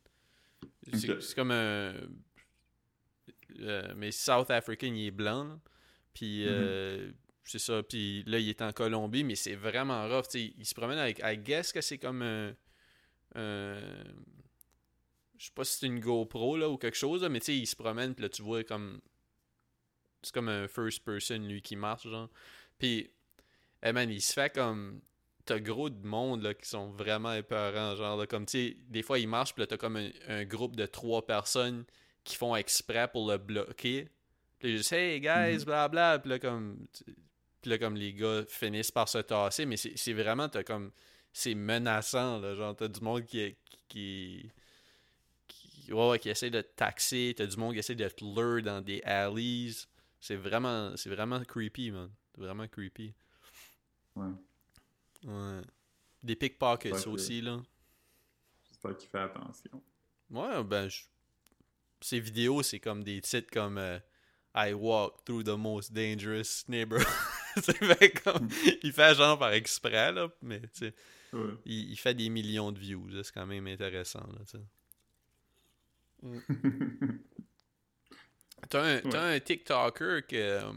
C'est 0.92 1.34
comme 1.34 1.52
un... 1.52 1.94
mais 3.94 4.10
South 4.10 4.50
African, 4.50 4.88
il 4.88 5.06
est 5.06 5.10
blanc. 5.10 5.60
Puis, 6.12 6.44
Mhm. 6.44 7.14
C'est 7.50 7.58
ça. 7.58 7.82
Puis 7.82 8.22
là, 8.24 8.38
il 8.38 8.48
est 8.48 8.62
en 8.62 8.72
Colombie, 8.72 9.24
mais 9.24 9.34
c'est 9.34 9.54
vraiment 9.54 10.08
rough. 10.08 10.28
tu 10.28 10.38
sais, 10.38 10.54
il 10.58 10.66
se 10.66 10.74
promène 10.74 10.98
avec... 10.98 11.20
I 11.24 11.36
guess 11.38 11.72
que 11.72 11.80
c'est 11.80 11.98
comme 11.98 12.22
un... 12.22 12.54
un- 13.34 14.04
je 15.36 15.46
sais 15.46 15.52
pas 15.54 15.64
si 15.64 15.78
c'est 15.78 15.86
une 15.86 16.00
GoPro, 16.00 16.56
là, 16.56 16.68
ou 16.68 16.76
quelque 16.76 16.96
chose, 16.96 17.22
là, 17.22 17.28
mais 17.28 17.38
tu 17.40 17.46
sais, 17.46 17.56
il 17.56 17.66
se 17.66 17.76
promène, 17.76 18.14
puis 18.14 18.22
là, 18.22 18.28
tu 18.28 18.42
vois 18.42 18.64
comme... 18.64 19.00
C'est 20.22 20.34
comme 20.34 20.48
un 20.48 20.66
first 20.66 21.04
person, 21.04 21.38
lui, 21.38 21.62
qui 21.62 21.76
marche, 21.76 22.08
genre. 22.08 22.28
Puis, 22.78 23.08
eh 23.82 23.92
man, 23.92 24.10
il 24.10 24.20
se 24.20 24.32
fait 24.32 24.52
comme. 24.52 25.00
T'as 25.44 25.60
gros 25.60 25.88
de 25.88 26.06
monde 26.06 26.42
là, 26.42 26.54
qui 26.54 26.68
sont 26.68 26.90
vraiment 26.90 27.32
épeurants. 27.32 27.96
Genre, 27.96 28.16
là, 28.16 28.26
comme 28.26 28.44
tu 28.44 28.70
sais, 28.70 28.76
des 28.88 29.02
fois, 29.02 29.18
il 29.18 29.28
marche, 29.28 29.54
puis 29.54 29.62
là, 29.62 29.66
t'as 29.66 29.76
comme 29.76 29.96
un, 29.96 30.10
un 30.26 30.44
groupe 30.44 30.76
de 30.76 30.86
trois 30.86 31.24
personnes 31.24 31.84
qui 32.24 32.36
font 32.36 32.54
exprès 32.56 33.08
pour 33.08 33.30
le 33.30 33.38
bloquer. 33.38 34.08
Puis 34.58 34.70
là, 34.72 34.76
juste, 34.76 34.92
hey 34.92 35.20
guys, 35.20 35.64
blabla. 35.64 36.18
Puis 36.18 36.30
là, 36.30 36.38
comme. 36.38 36.86
Puis 37.68 37.74
là, 37.74 37.78
comme 37.78 37.96
les 37.96 38.14
gars 38.14 38.44
finissent 38.48 38.90
par 38.90 39.10
se 39.10 39.18
tasser, 39.18 39.66
mais 39.66 39.76
c'est 39.76 40.12
vraiment, 40.14 40.48
t'as 40.48 40.62
comme. 40.64 40.90
C'est 41.34 41.54
menaçant, 41.54 42.40
là. 42.40 42.54
Genre, 42.54 42.74
t'as 42.74 42.88
du 42.88 42.98
monde 43.02 43.26
qui. 43.26 43.54
qui 43.88 44.50
qui, 45.46 45.92
ouais, 45.92 46.08
ouais, 46.08 46.18
qui 46.18 46.30
essaie 46.30 46.48
de 46.48 46.62
te 46.62 46.74
taxer, 46.76 47.34
t'as 47.36 47.44
du 47.46 47.56
monde 47.58 47.74
qui 47.74 47.78
essaie 47.80 47.94
de 47.94 48.08
te 48.08 48.24
lure 48.24 48.62
dans 48.62 48.80
des 48.80 49.02
alleys. 49.02 49.72
C'est 50.18 50.36
vraiment, 50.36 50.96
c'est 50.96 51.10
vraiment 51.10 51.44
creepy, 51.44 51.90
man. 51.90 52.10
C'est 52.34 52.40
vraiment 52.40 52.66
creepy. 52.66 53.12
Ouais. 54.16 54.32
Ouais. 55.26 55.60
Des 56.22 56.36
pickpockets 56.36 56.92
aussi, 57.10 57.42
là. 57.42 57.60
J'espère 58.70 58.96
qu'il 58.96 59.10
fait 59.10 59.18
attention. 59.20 59.82
Ouais, 60.30 60.64
ben, 60.64 60.88
je- 60.88 61.02
ces 62.00 62.18
vidéos, 62.20 62.62
c'est 62.62 62.80
comme 62.80 63.04
des 63.04 63.20
titres 63.20 63.50
comme 63.52 63.76
euh, 63.76 63.98
I 64.54 64.72
walk 64.72 65.22
through 65.26 65.44
the 65.44 65.56
most 65.58 65.92
dangerous 65.92 66.64
neighborhood. 66.66 67.06
fait 67.72 68.10
comme. 68.22 68.48
Il 68.82 68.92
fait 68.92 69.14
genre 69.14 69.38
par 69.38 69.52
exprès, 69.52 70.12
là, 70.12 70.28
mais 70.42 70.60
tu 70.76 70.92
Ouais. 71.34 71.52
il, 71.66 71.90
il 71.90 71.96
fait 71.98 72.14
des 72.14 72.30
millions 72.30 72.72
de 72.72 72.78
views. 72.78 73.06
C'est 73.22 73.34
quand 73.34 73.44
même 73.46 73.66
intéressant, 73.66 74.26
là, 74.32 74.44
tu 74.50 74.56
sais. 74.56 74.64
T'as 78.70 78.82
un, 78.82 79.00
t'as 79.00 79.22
un 79.34 79.40
TikToker 79.40 80.26
que. 80.26 80.36
euh, 80.36 80.72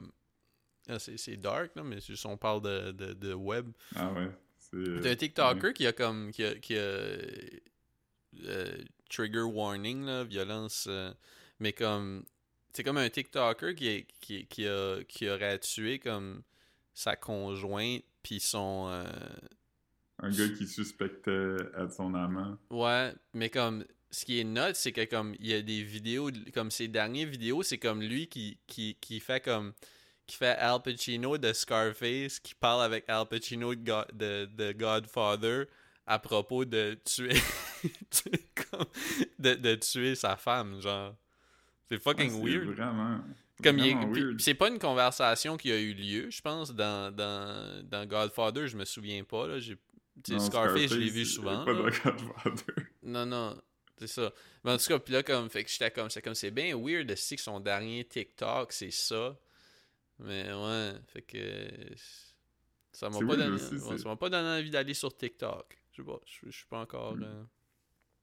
ah, 0.88 1.00
c'est, 1.00 1.18
c'est 1.18 1.38
dark, 1.38 1.72
là, 1.76 1.84
mais 1.84 2.00
juste 2.02 2.26
on 2.26 2.38
parle 2.38 2.62
de, 2.62 2.92
de, 2.92 3.14
de 3.14 3.34
web. 3.34 3.70
ah 3.96 4.12
ouais. 4.12 4.30
Euh, 4.74 5.02
T'as 5.02 5.10
un 5.12 5.16
TikToker 5.16 5.74
qui 5.74 5.88
a 5.88 5.94
comme. 5.94 6.32
qui 6.32 6.44
a. 6.46 6.56
qui 6.56 6.78
a, 6.78 6.82
euh, 6.82 8.78
trigger 9.10 9.42
warning, 9.42 10.06
là, 10.06 10.24
violence. 10.24 10.86
euh, 10.90 11.14
mais 11.60 11.74
comme. 11.74 12.26
C'est 12.74 12.84
comme 12.84 12.98
un 12.98 13.10
TikToker 13.10 13.76
qui, 13.76 13.88
est- 13.90 14.08
qui, 14.22 14.46
qui, 14.48 14.66
a, 14.68 15.04
qui 15.04 15.30
aurait 15.30 15.60
tué 15.60 16.00
comme 16.00 16.42
sa 16.94 17.16
conjointe, 17.16 18.04
puis 18.24 18.40
son. 18.40 18.88
euh, 18.90 19.04
Un 20.20 20.30
gars 20.30 20.50
qui 20.50 20.68
suspectait 20.68 21.56
être 21.78 21.94
son 21.94 22.14
amant. 22.14 22.58
Ouais, 22.70 23.14
mais 23.34 23.50
comme 23.50 23.86
ce 24.12 24.26
qui 24.26 24.40
est 24.40 24.44
note, 24.44 24.76
c'est 24.76 24.92
que 24.92 25.06
comme 25.06 25.36
il 25.40 25.48
y 25.48 25.54
a 25.54 25.62
des 25.62 25.84
vidéos, 25.84 26.30
comme 26.54 26.70
ses 26.72 26.88
dernières 26.88 27.28
vidéos, 27.28 27.64
c'est 27.64 27.78
comme 27.78 28.02
lui 28.02 28.28
qui, 28.28 28.58
qui, 28.68 28.96
qui 29.00 29.20
fait 29.20 29.40
comme 29.44 29.74
qui 30.28 30.38
fait 30.38 30.56
Al 30.58 30.82
Pacino 30.82 31.38
de 31.38 31.52
Scarface, 31.52 32.40
qui 32.40 32.54
parle 32.56 32.84
avec 32.84 33.04
Al 33.10 33.26
Pacino 33.28 33.74
de, 33.76 33.94
de, 34.14 34.46
de 34.46 34.72
Godfather 34.72 35.66
à 36.06 36.20
propos 36.20 36.64
de 36.66 36.98
tuer 37.04 37.34
comme- 38.72 38.86
de, 39.40 39.56
de 39.56 39.76
tuer 39.76 40.16
sa 40.16 40.36
femme, 40.36 40.80
genre. 40.82 41.16
C'est 41.90 42.02
fucking 42.02 42.32
Ouais, 42.42 42.58
weird. 42.58 42.70
Vraiment. 42.76 43.20
Comme 43.62 44.38
c'est 44.40 44.54
pas 44.54 44.70
une 44.70 44.80
conversation 44.80 45.58
qui 45.58 45.72
a 45.72 45.80
eu 45.80 45.94
lieu, 45.94 46.30
je 46.30 46.42
pense, 46.42 46.74
dans, 46.74 47.14
dans, 47.16 47.86
dans 47.88 48.06
Godfather, 48.06 48.68
je 48.68 48.78
me 48.78 48.86
souviens 48.86 49.24
pas. 49.24 49.48
Là. 49.48 49.60
Non, 50.30 50.40
Scarface, 50.40 50.92
je 50.92 50.96
l'ai 51.00 51.10
vu 51.10 51.26
souvent. 51.26 51.66
Pas 51.66 51.74
dans 51.74 51.84
Godfather. 51.84 52.74
Non, 53.04 53.26
non, 53.26 53.62
c'est 53.98 54.08
ça. 54.08 54.32
Mais 54.64 54.72
en 54.72 54.78
tout 54.78 54.88
cas, 54.88 55.00
puis 55.00 55.14
là, 55.14 55.24
comme, 55.24 55.50
fait 55.50 55.64
que 55.64 55.70
j'étais 55.70 55.90
comme, 55.92 56.10
c'est 56.10 56.22
comme, 56.22 56.36
c'est 56.36 56.52
bien 56.52 56.78
weird 56.78 57.08
de 57.08 57.14
que 57.14 57.42
son 57.42 57.60
dernier 57.60 58.06
TikTok, 58.06 58.72
c'est 58.74 58.92
ça. 58.92 59.38
Mais 60.20 60.52
ouais, 60.54 60.94
fait 61.08 61.22
que. 61.22 61.96
Ça 62.92 63.10
m'a 63.10 63.20
pas, 63.20 63.36
donné... 63.38 63.48
aussi, 63.48 63.74
ouais, 63.74 63.80
c'est- 63.80 63.98
ça 64.00 64.10
m'a 64.10 64.16
pas 64.18 64.30
donné 64.30 64.60
envie 64.60 64.70
d'aller 64.70 64.94
sur 64.94 65.16
TikTok. 65.16 65.82
Je 65.92 66.02
sais 66.02 66.06
pas, 66.06 66.20
je 66.26 66.50
suis 66.52 66.66
pas 66.66 66.80
encore. 66.82 67.16
Mm. 67.16 67.24
euh, 67.24 67.44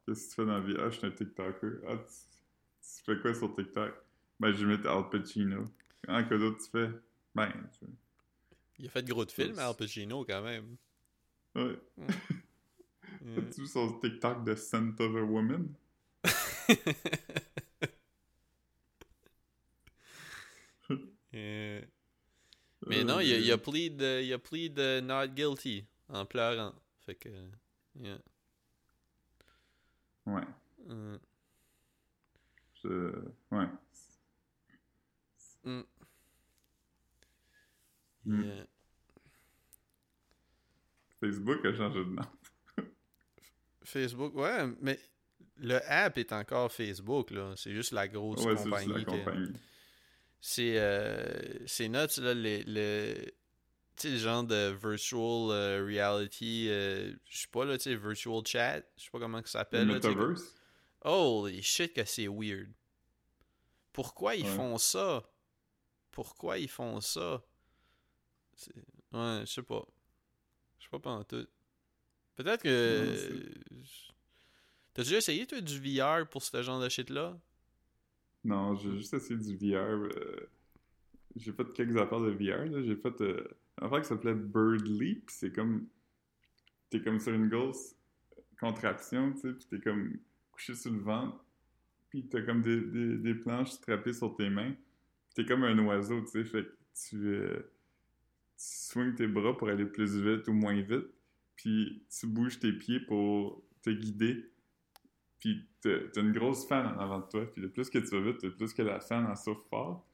Qu'est-ce 0.06 0.24
que 0.24 0.28
tu 0.28 0.34
fais 0.36 0.46
dans 0.46 0.52
la 0.52 0.60
vie? 0.60 0.74
Ah, 0.78 0.90
je 0.90 0.98
suis 0.98 1.06
un 1.06 1.10
TikToker. 1.10 1.70
Ah, 1.88 1.96
tu, 1.96 2.14
tu 2.96 3.04
fais 3.04 3.20
quoi 3.20 3.34
sur 3.34 3.54
TikTok? 3.54 3.94
Ben, 4.40 4.52
je 4.52 4.64
vais 4.66 4.76
mettre 4.76 4.88
Al 4.88 5.08
Pacino. 5.10 5.68
Ah, 6.06 6.22
que 6.22 6.34
d'autre 6.34 6.58
tu 6.64 6.70
fais? 6.70 6.90
Ben, 7.34 7.52
tu... 7.78 7.86
Il 8.78 8.86
a 8.86 8.90
fait 8.90 9.02
de 9.02 9.12
gros 9.12 9.24
de 9.24 9.30
films. 9.32 9.58
Al 9.58 9.74
Pacino, 9.74 10.24
quand 10.24 10.42
même. 10.42 10.76
Ouais. 11.54 11.78
Mm. 13.20 13.36
As-tu 13.38 13.62
vu 13.62 13.66
son 13.66 13.98
TikTok 13.98 14.44
de 14.44 14.54
Scent 14.54 15.00
of 15.00 15.16
a 15.16 15.22
Woman? 15.22 15.74
Euh, 21.34 21.82
Mais 22.86 23.04
non, 23.04 23.20
il 23.20 23.32
a, 23.32 23.38
il 23.38 23.52
a 23.52 23.58
plead, 23.58 24.00
euh, 24.00 24.22
il 24.22 24.32
a 24.32 24.38
plead 24.38 24.78
euh, 24.78 25.00
not 25.02 25.28
guilty 25.28 25.84
en 26.08 26.24
pleurant. 26.24 26.72
Fait 27.04 27.14
que. 27.16 27.28
yeah. 28.00 28.18
Ouais. 30.26 30.42
Je... 32.82 33.12
Ouais. 33.50 33.66
Mm. 35.68 35.84
Mm. 38.26 38.42
Yeah. 38.44 38.64
Facebook 41.20 41.64
a 41.64 41.74
changé 41.74 41.98
de 42.00 42.10
nom. 42.10 42.22
Facebook, 43.84 44.34
ouais, 44.34 44.66
mais 44.80 44.98
le 45.56 45.80
app 45.90 46.18
est 46.18 46.32
encore 46.32 46.70
Facebook, 46.70 47.30
là. 47.30 47.54
C'est 47.56 47.72
juste 47.72 47.92
la 47.92 48.06
grosse 48.06 48.44
Ouais, 48.44 48.54
compagnie. 49.04 49.52
C'est 50.40 50.78
euh, 50.78 51.66
c'est 51.66 51.88
nuts, 51.88 52.20
là, 52.20 52.34
le, 52.34 52.62
le, 52.66 53.14
tu 53.24 53.32
sais, 53.96 54.10
le 54.10 54.16
genre 54.18 54.44
de 54.44 54.70
virtual 54.80 55.50
euh, 55.50 55.84
reality, 55.84 56.68
euh, 56.68 57.12
je 57.28 57.38
sais 57.38 57.48
pas, 57.50 57.64
là, 57.64 57.76
tu 57.78 57.84
sais, 57.84 57.96
virtual 57.96 58.42
chat, 58.46 58.82
je 58.96 59.04
sais 59.04 59.10
pas 59.10 59.18
comment 59.18 59.38
ça 59.38 59.42
Le 59.42 59.48
s'appelle. 59.48 59.88
là, 59.88 59.94
Metaverse? 59.94 60.54
Holy 61.02 61.62
shit 61.62 61.92
que 61.94 62.04
c'est 62.04 62.28
weird. 62.28 62.68
Pourquoi 63.92 64.36
ils 64.36 64.44
Ouais. 64.44 64.54
font 64.54 64.78
ça? 64.78 65.24
Pourquoi 66.18 66.58
ils 66.58 66.68
font 66.68 67.00
ça? 67.00 67.40
C'est- 68.56 68.74
Ouais, 69.12 69.42
je 69.42 69.52
sais 69.52 69.62
pas. 69.62 69.86
Je 70.80 70.82
sais 70.84 70.90
pas 70.90 70.98
pendant 70.98 71.22
tout. 71.22 71.46
Peut-être 72.34 72.60
que... 72.64 73.14
T'as 74.92 75.04
déjà 75.04 75.18
essayé, 75.18 75.46
toi, 75.46 75.60
du 75.60 75.78
VR 75.78 76.28
pour 76.28 76.42
ce 76.42 76.60
genre 76.60 76.80
de 76.80 76.88
shit-là? 76.88 77.38
Non, 78.42 78.74
j'ai 78.74 78.96
juste 78.96 79.14
essayé 79.14 79.38
du 79.38 79.56
VR. 79.56 79.76
euh, 79.76 80.50
J'ai 81.36 81.52
fait 81.52 81.72
quelques 81.72 81.96
affaires 81.96 82.20
de 82.20 82.30
VR. 82.32 82.66
là. 82.66 82.82
J'ai 82.82 82.96
fait 82.96 83.20
euh, 83.20 83.46
une 83.80 83.86
affaire 83.86 84.00
qui 84.02 84.08
s'appelait 84.08 84.34
Bird 84.34 84.88
Leap. 84.88 85.30
C'est 85.30 85.52
comme. 85.52 85.86
T'es 86.90 87.00
comme 87.00 87.20
sur 87.20 87.32
une 87.32 87.48
grosse 87.48 87.94
contraption, 88.58 89.34
tu 89.34 89.40
sais, 89.42 89.52
puis 89.52 89.66
t'es 89.70 89.78
comme 89.78 90.18
couché 90.50 90.74
sur 90.74 90.90
le 90.90 90.98
ventre. 90.98 91.44
Puis 92.10 92.26
t'as 92.28 92.42
comme 92.42 92.62
des, 92.62 92.80
des, 92.80 93.18
des 93.18 93.34
planches 93.36 93.70
strappées 93.70 94.12
sur 94.14 94.34
tes 94.34 94.50
mains. 94.50 94.74
T'es 95.38 95.44
comme 95.44 95.62
un 95.62 95.78
oiseau, 95.86 96.20
tu 96.22 96.26
sais, 96.32 96.44
fait 96.44 96.64
que 96.64 96.72
tu, 97.08 97.16
euh, 97.28 97.60
tu 98.56 98.64
swings 98.64 99.14
tes 99.14 99.28
bras 99.28 99.56
pour 99.56 99.68
aller 99.68 99.86
plus 99.86 100.16
vite 100.16 100.48
ou 100.48 100.52
moins 100.52 100.80
vite. 100.80 101.06
Puis 101.54 102.02
tu 102.10 102.26
bouges 102.26 102.58
tes 102.58 102.72
pieds 102.72 102.98
pour 102.98 103.62
te 103.82 103.90
guider. 103.90 104.50
Puis 105.38 105.64
t'as 105.80 106.20
une 106.20 106.32
grosse 106.32 106.66
fan 106.66 106.86
en 106.88 106.98
avant 106.98 107.20
de 107.20 107.26
toi. 107.28 107.46
Puis 107.52 107.62
le 107.62 107.68
plus 107.70 107.88
que 107.88 107.98
tu 107.98 108.06
vas 108.06 108.20
vite, 108.32 108.42
le 108.42 108.56
plus 108.56 108.72
que 108.74 108.82
la 108.82 108.98
fan 108.98 109.26
en 109.26 109.36
souffle 109.36 109.62
fort. 109.70 110.04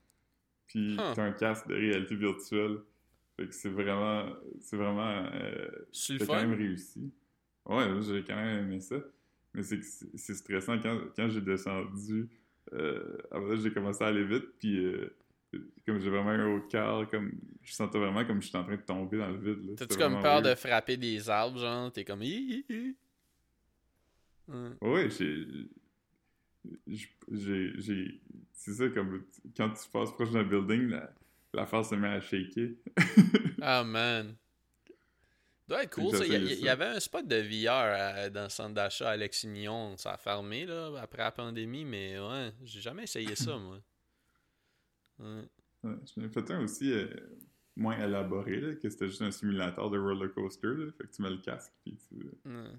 Puis 0.66 0.94
Huh. 0.98 1.14
t'as 1.14 1.24
un 1.24 1.32
casque 1.32 1.68
de 1.68 1.74
réalité 1.74 2.16
virtuelle. 2.16 2.80
Fait 3.38 3.46
que 3.46 3.54
c'est 3.54 3.70
vraiment... 3.70 4.26
C'est 4.60 4.76
vraiment... 4.76 5.24
euh, 5.32 5.70
C'est 5.90 6.18
quand 6.26 6.34
même 6.34 6.52
réussi. 6.52 7.10
Ouais, 7.64 7.88
j'ai 8.02 8.22
quand 8.24 8.36
même 8.36 8.66
aimé 8.66 8.80
ça. 8.80 8.96
Mais 9.54 9.62
c'est 9.62 9.82
c'est 9.82 10.34
stressant 10.34 10.78
quand, 10.82 11.00
quand 11.16 11.30
j'ai 11.30 11.40
descendu. 11.40 12.28
Euh, 12.72 13.18
après 13.30 13.56
ça, 13.56 13.62
j'ai 13.62 13.72
commencé 13.72 14.02
à 14.02 14.08
aller 14.08 14.24
vite, 14.24 14.46
puis 14.58 14.78
euh, 14.84 15.14
comme 15.86 16.00
j'ai 16.00 16.10
vraiment 16.10 16.30
un 16.30 16.46
haut 16.46 16.60
de 16.60 16.66
cœur, 16.66 17.08
comme 17.10 17.32
je 17.62 17.72
sentais 17.72 17.98
vraiment 17.98 18.24
comme 18.24 18.40
je 18.42 18.48
suis 18.48 18.56
en 18.56 18.64
train 18.64 18.76
de 18.76 18.82
tomber 18.82 19.18
dans 19.18 19.28
le 19.28 19.38
vide. 19.38 19.76
T'as-tu 19.76 19.96
comme 19.96 20.20
peur 20.22 20.42
de 20.42 20.54
frapper 20.54 20.96
des 20.96 21.28
arbres, 21.28 21.58
genre? 21.58 21.92
T'es 21.92 22.04
comme... 22.04 22.22
Hi, 22.22 22.64
hi, 22.68 22.74
hi. 22.74 22.96
Ouais, 24.80 25.08
j'ai. 25.10 25.46
C'est 28.52 28.72
ça, 28.72 28.88
comme 28.88 29.24
quand 29.56 29.70
tu 29.70 29.88
passes 29.90 30.12
proche 30.12 30.30
d'un 30.30 30.44
building, 30.44 30.88
la, 30.88 31.12
la 31.52 31.66
face 31.66 31.90
se 31.90 31.94
met 31.94 32.08
à 32.08 32.20
shaker. 32.20 32.70
Ah, 33.66 33.82
man. 33.82 34.36
Doit 35.68 35.82
être 35.82 35.94
cool, 35.94 36.16
ça. 36.16 36.24
Il 36.26 36.60
y, 36.60 36.68
avait 36.68 36.84
un 36.84 37.00
spot 37.00 37.26
de 37.26 37.36
VR 37.36 37.70
à- 37.70 38.30
dans 38.30 38.44
le 38.44 38.48
centre 38.48 38.74
d'achat 38.74 39.10
Alexis 39.10 39.46
Mignon. 39.46 39.96
Ça 39.96 40.12
a 40.12 40.16
fermé, 40.18 40.66
là, 40.66 40.92
après 41.00 41.22
la 41.22 41.32
pandémie, 41.32 41.84
mais 41.84 42.18
ouais, 42.18 42.52
j'ai 42.62 42.80
jamais 42.80 43.04
essayé 43.04 43.34
ça, 43.34 43.56
moi. 43.58 43.78
Ouais. 45.18 45.44
Ouais, 45.84 45.94
J'en 46.16 46.22
ai 46.24 46.28
fait 46.28 46.50
un 46.50 46.64
aussi 46.64 46.92
euh, 46.92 47.06
moins 47.76 47.98
élaboré, 48.02 48.60
là, 48.60 48.74
que 48.74 48.88
c'était 48.88 49.08
juste 49.08 49.22
un 49.22 49.30
simulateur 49.30 49.90
de 49.90 49.98
roller 49.98 50.32
coaster. 50.32 50.68
Là, 50.68 50.92
fait 50.96 51.04
que 51.06 51.12
tu 51.14 51.22
mets 51.22 51.30
le 51.30 51.38
casque, 51.38 51.72
puis 51.82 51.96
tu. 52.08 52.14
Ouais. 52.48 52.70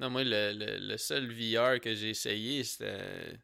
Non, 0.00 0.10
moi, 0.10 0.24
le, 0.24 0.52
le, 0.52 0.88
le 0.88 0.96
seul 0.98 1.26
VR 1.32 1.80
que 1.80 1.94
j'ai 1.94 2.10
essayé, 2.10 2.62
c'était 2.64 3.38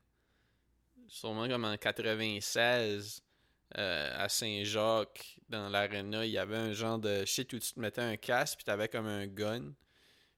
sûrement 1.07 1.49
comme 1.49 1.65
en 1.65 1.77
96 1.77 3.23
euh, 3.79 4.11
à 4.17 4.29
Saint-Jacques, 4.29 5.39
dans 5.49 5.69
l'aréna. 5.69 6.25
Il 6.27 6.33
y 6.33 6.39
avait 6.39 6.57
un 6.57 6.73
genre 6.73 6.99
de 6.99 7.25
shit 7.25 7.53
où 7.53 7.59
tu 7.59 7.73
te 7.73 7.81
mettais 7.81 8.01
un 8.03 8.17
casque, 8.17 8.57
puis 8.59 8.65
t'avais 8.65 8.89
comme 8.89 9.07
un 9.07 9.27
gun. 9.27 9.73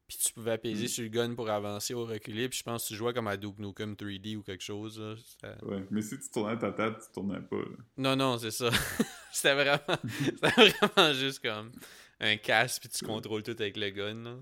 Puis 0.07 0.19
tu 0.19 0.33
pouvais 0.35 0.53
apaiser 0.53 0.85
Mm. 0.85 0.89
sur 0.89 1.03
le 1.05 1.09
gun 1.09 1.35
pour 1.35 1.49
avancer 1.49 1.95
ou 1.95 2.05
reculer. 2.05 2.49
Puis 2.51 2.59
je 2.59 2.63
pense 2.63 2.83
que 2.85 2.89
tu 2.89 2.95
jouais 2.95 3.15
comme 3.15 3.27
à 3.27 3.37
Duke 3.39 3.59
Nukem 3.59 3.95
3D 3.95 4.37
ou 4.37 4.43
quelque 4.43 4.63
chose. 4.63 5.01
là. 5.01 5.15
Ouais, 5.63 5.85
mais 5.91 6.03
si 6.03 6.19
tu 6.19 6.29
tournais 6.31 6.59
ta 6.59 6.73
tête, 6.73 6.95
tu 6.99 7.13
tournais 7.13 7.41
pas. 7.41 7.57
Là. 7.57 7.77
Non, 7.97 8.15
non, 8.17 8.39
c'est 8.39 8.51
ça. 8.51 8.69
c'était 9.33 9.55
vraiment... 9.55 9.99
c'était 10.19 10.71
vraiment 10.87 11.13
juste 11.15 11.41
comme 11.43 11.73
un 12.21 12.37
casque, 12.37 12.83
puis 12.83 12.91
tu 12.91 13.05
contrôles 13.05 13.43
tout 13.43 13.57
avec 13.59 13.77
le 13.79 13.89
gun. 13.91 14.15
Là. 14.25 14.37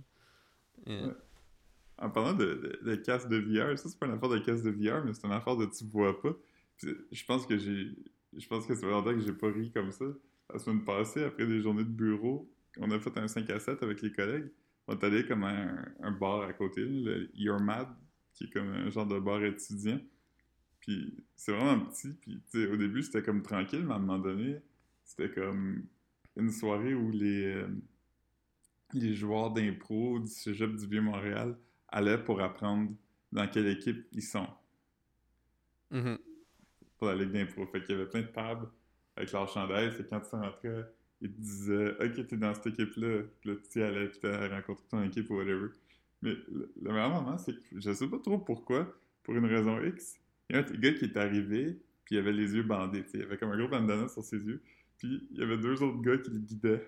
Yeah. 0.87 1.07
Ouais. 1.07 1.13
En 1.99 2.11
parlant 2.11 2.33
de, 2.33 2.79
de, 2.83 2.91
de 2.91 2.97
casque 2.97 3.29
de 3.29 3.37
VR, 3.39 3.79
ça 3.79 3.89
c'est 3.89 3.97
pas 3.99 4.07
une 4.07 4.15
affaire 4.15 4.31
de 4.31 4.39
casque 4.41 4.65
de 4.65 4.71
VR, 4.71 5.05
mais 5.05 5.13
c'est 5.15 5.25
une 5.27 5.33
affaire 5.33 5.57
de 5.57 5.67
tu 5.67 5.85
vois 5.85 6.21
pas. 6.21 6.35
Puis, 6.77 6.89
je 7.13 7.25
pense 7.25 7.47
que 7.47 7.57
j'ai. 7.57 7.87
Je 8.37 8.47
pense 8.47 8.67
que 8.67 8.75
ça 8.75 8.81
fait 8.81 8.91
longtemps 8.91 9.13
que 9.13 9.21
j'ai 9.21 9.33
pas 9.33 9.51
ri 9.51 9.71
comme 9.73 9.93
ça. 9.93 10.05
La 10.53 10.59
semaine 10.59 10.85
passée, 10.85 11.25
après 11.25 11.47
des 11.47 11.61
journées 11.61 11.85
de 11.85 11.91
bureau, 11.91 12.51
on 12.79 12.91
a 12.91 12.99
fait 12.99 13.17
un 13.19 13.29
5 13.29 13.49
à 13.51 13.59
7 13.59 13.83
avec 13.83 14.03
les 14.03 14.13
collègues. 14.13 14.51
On 14.87 14.95
est 14.95 15.05
allé 15.05 15.27
comme 15.27 15.45
à 15.45 15.53
un, 16.01 16.11
bar 16.13 16.43
à 16.43 16.53
côté, 16.53 16.85
le 16.85 17.31
You're 17.35 17.61
Mad, 17.61 17.89
qui 18.35 18.45
est 18.45 18.51
comme 18.51 18.69
un 18.69 18.91
genre 18.91 19.07
de 19.07 19.19
bar 19.19 19.45
étudiant. 19.45 20.01
Puis 20.81 21.15
c'est 21.37 21.53
vraiment 21.53 21.87
petit. 21.87 22.13
Puis 22.15 22.67
au 22.67 22.77
début, 22.77 23.03
c'était 23.03 23.23
comme 23.23 23.43
tranquille, 23.43 23.85
mais 23.85 23.93
à 23.93 23.97
un 23.97 24.01
moment 24.01 24.19
donné, 24.19 24.57
c'était 25.05 25.31
comme 25.31 25.85
une 26.37 26.51
soirée 26.51 26.95
où 26.95 27.11
les, 27.11 27.45
euh, 27.45 27.69
les 28.95 29.15
joueurs 29.15 29.53
d'impro 29.53 30.19
du 30.19 30.27
cégep 30.27 30.75
du 30.75 30.87
Vieux-Montréal 30.87 31.57
allaient 31.89 32.23
pour 32.23 32.41
apprendre 32.41 32.91
dans 33.31 33.47
quelle 33.47 33.69
équipe 33.69 34.07
ils 34.13 34.23
sont 34.23 34.49
Mhm. 35.93 36.19
La 37.07 37.15
ligue 37.15 37.33
d'impro. 37.33 37.67
Fait 37.67 37.81
qu'il 37.83 37.97
y 37.97 37.99
avait 37.99 38.09
plein 38.09 38.23
de 38.23 38.27
tables 38.27 38.69
avec 39.17 39.33
leur 39.33 39.49
chandail. 39.49 39.91
Fait 39.93 40.05
que 40.05 40.11
quand 40.11 40.21
tu 40.21 40.37
rentrais, 40.37 40.85
ils 41.21 41.33
te 41.33 41.41
disaient 41.41 41.91
Ok, 42.01 42.27
t'es 42.27 42.37
dans 42.37 42.55
cette 42.55 42.67
équipe-là. 42.67 43.23
Puis 43.41 43.51
là, 43.51 43.57
tu 43.71 43.79
y 43.79 43.83
allais, 43.83 44.09
puis 44.09 44.19
t'as 44.21 44.49
rencontré 44.49 44.85
ton 44.91 45.03
équipe 45.03 45.31
ou 45.31 45.37
whatever. 45.37 45.69
Mais 46.23 46.31
le, 46.31 46.73
le 46.81 46.93
meilleur 46.93 47.11
moment, 47.11 47.39
c'est 47.39 47.53
que 47.53 47.81
je 47.81 47.93
sais 47.93 48.07
pas 48.09 48.19
trop 48.19 48.39
pourquoi, 48.39 48.93
pour 49.23 49.35
une 49.35 49.47
raison 49.47 49.83
X, 49.83 50.19
il 50.49 50.57
y 50.57 50.59
a 50.59 50.63
un 50.63 50.63
gars 50.63 50.93
qui 50.93 51.05
est 51.05 51.17
arrivé, 51.17 51.79
puis 52.05 52.17
il 52.17 52.19
avait 52.19 52.33
les 52.33 52.55
yeux 52.55 52.63
bandés. 52.63 53.03
tu 53.05 53.11
sais. 53.11 53.19
Il 53.19 53.25
avait 53.25 53.39
comme 53.39 53.51
un 53.51 53.57
gros 53.59 53.69
bandana 53.69 54.09
sur 54.09 54.23
ses 54.23 54.39
yeux. 54.39 54.63
Puis 54.99 55.27
il 55.31 55.39
y 55.39 55.43
avait 55.43 55.59
deux 55.59 55.83
autres 55.83 56.01
gars 56.01 56.19
qui 56.19 56.31
le 56.31 56.39
guidaient. 56.39 56.87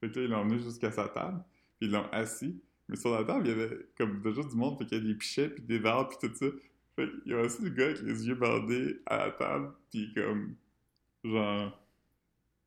Fait 0.00 0.10
que 0.10 0.18
là, 0.18 0.24
ils 0.24 0.30
l'ont 0.30 0.38
emmené 0.38 0.58
jusqu'à 0.58 0.90
sa 0.90 1.08
table, 1.08 1.42
puis 1.78 1.88
ils 1.88 1.92
l'ont 1.92 2.08
assis. 2.10 2.60
Mais 2.88 2.96
sur 2.96 3.12
la 3.12 3.24
table, 3.24 3.46
il 3.46 3.50
y 3.50 3.52
avait 3.52 3.86
comme 3.96 4.20
déjà 4.20 4.42
du 4.42 4.56
monde, 4.56 4.76
fait 4.78 4.86
qu'il 4.86 4.98
y 4.98 5.00
a 5.00 5.04
des 5.04 5.14
pichets, 5.14 5.48
puis 5.48 5.62
des 5.62 5.78
verres, 5.78 6.08
puis 6.08 6.18
tout 6.20 6.34
ça. 6.34 6.46
Fait 7.00 7.10
qu'il 7.22 7.32
y 7.32 7.34
a 7.34 7.40
aussi 7.40 7.62
le 7.62 7.70
gars 7.70 7.86
avec 7.86 8.02
les 8.02 8.26
yeux 8.28 8.34
bandés 8.34 9.00
à 9.06 9.16
la 9.26 9.30
table, 9.32 9.72
puis 9.90 10.12
comme, 10.14 10.54
genre, 11.24 11.80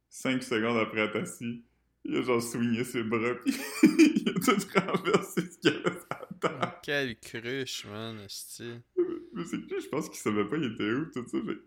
5 0.09 0.41
secondes 0.41 0.77
après 0.77 1.01
être 1.01 1.17
assis, 1.17 1.63
il 2.05 2.15
a 2.17 2.21
genre 2.23 2.41
swingé 2.41 2.83
ses 2.83 3.03
bras, 3.03 3.35
puis 3.35 3.53
il 3.83 4.29
a 4.29 4.33
tout 4.33 4.57
renversé 4.75 5.41
ce 5.41 5.57
qu'il 5.59 5.69
avait 5.69 5.99
sur 5.99 6.07
la 6.09 6.27
table. 6.49 6.73
Quelle 6.81 7.19
cruche, 7.19 7.85
man. 7.85 8.17
Mais 8.17 8.27
c'est 9.45 9.67
que 9.67 9.79
je 9.79 9.87
pense 9.89 10.09
qu'il 10.09 10.17
savait 10.19 10.45
pas 10.45 10.57
il 10.57 10.73
était 10.73 10.91
où, 10.91 11.05
tout 11.11 11.25
ça. 11.27 11.37
Fait... 11.45 11.57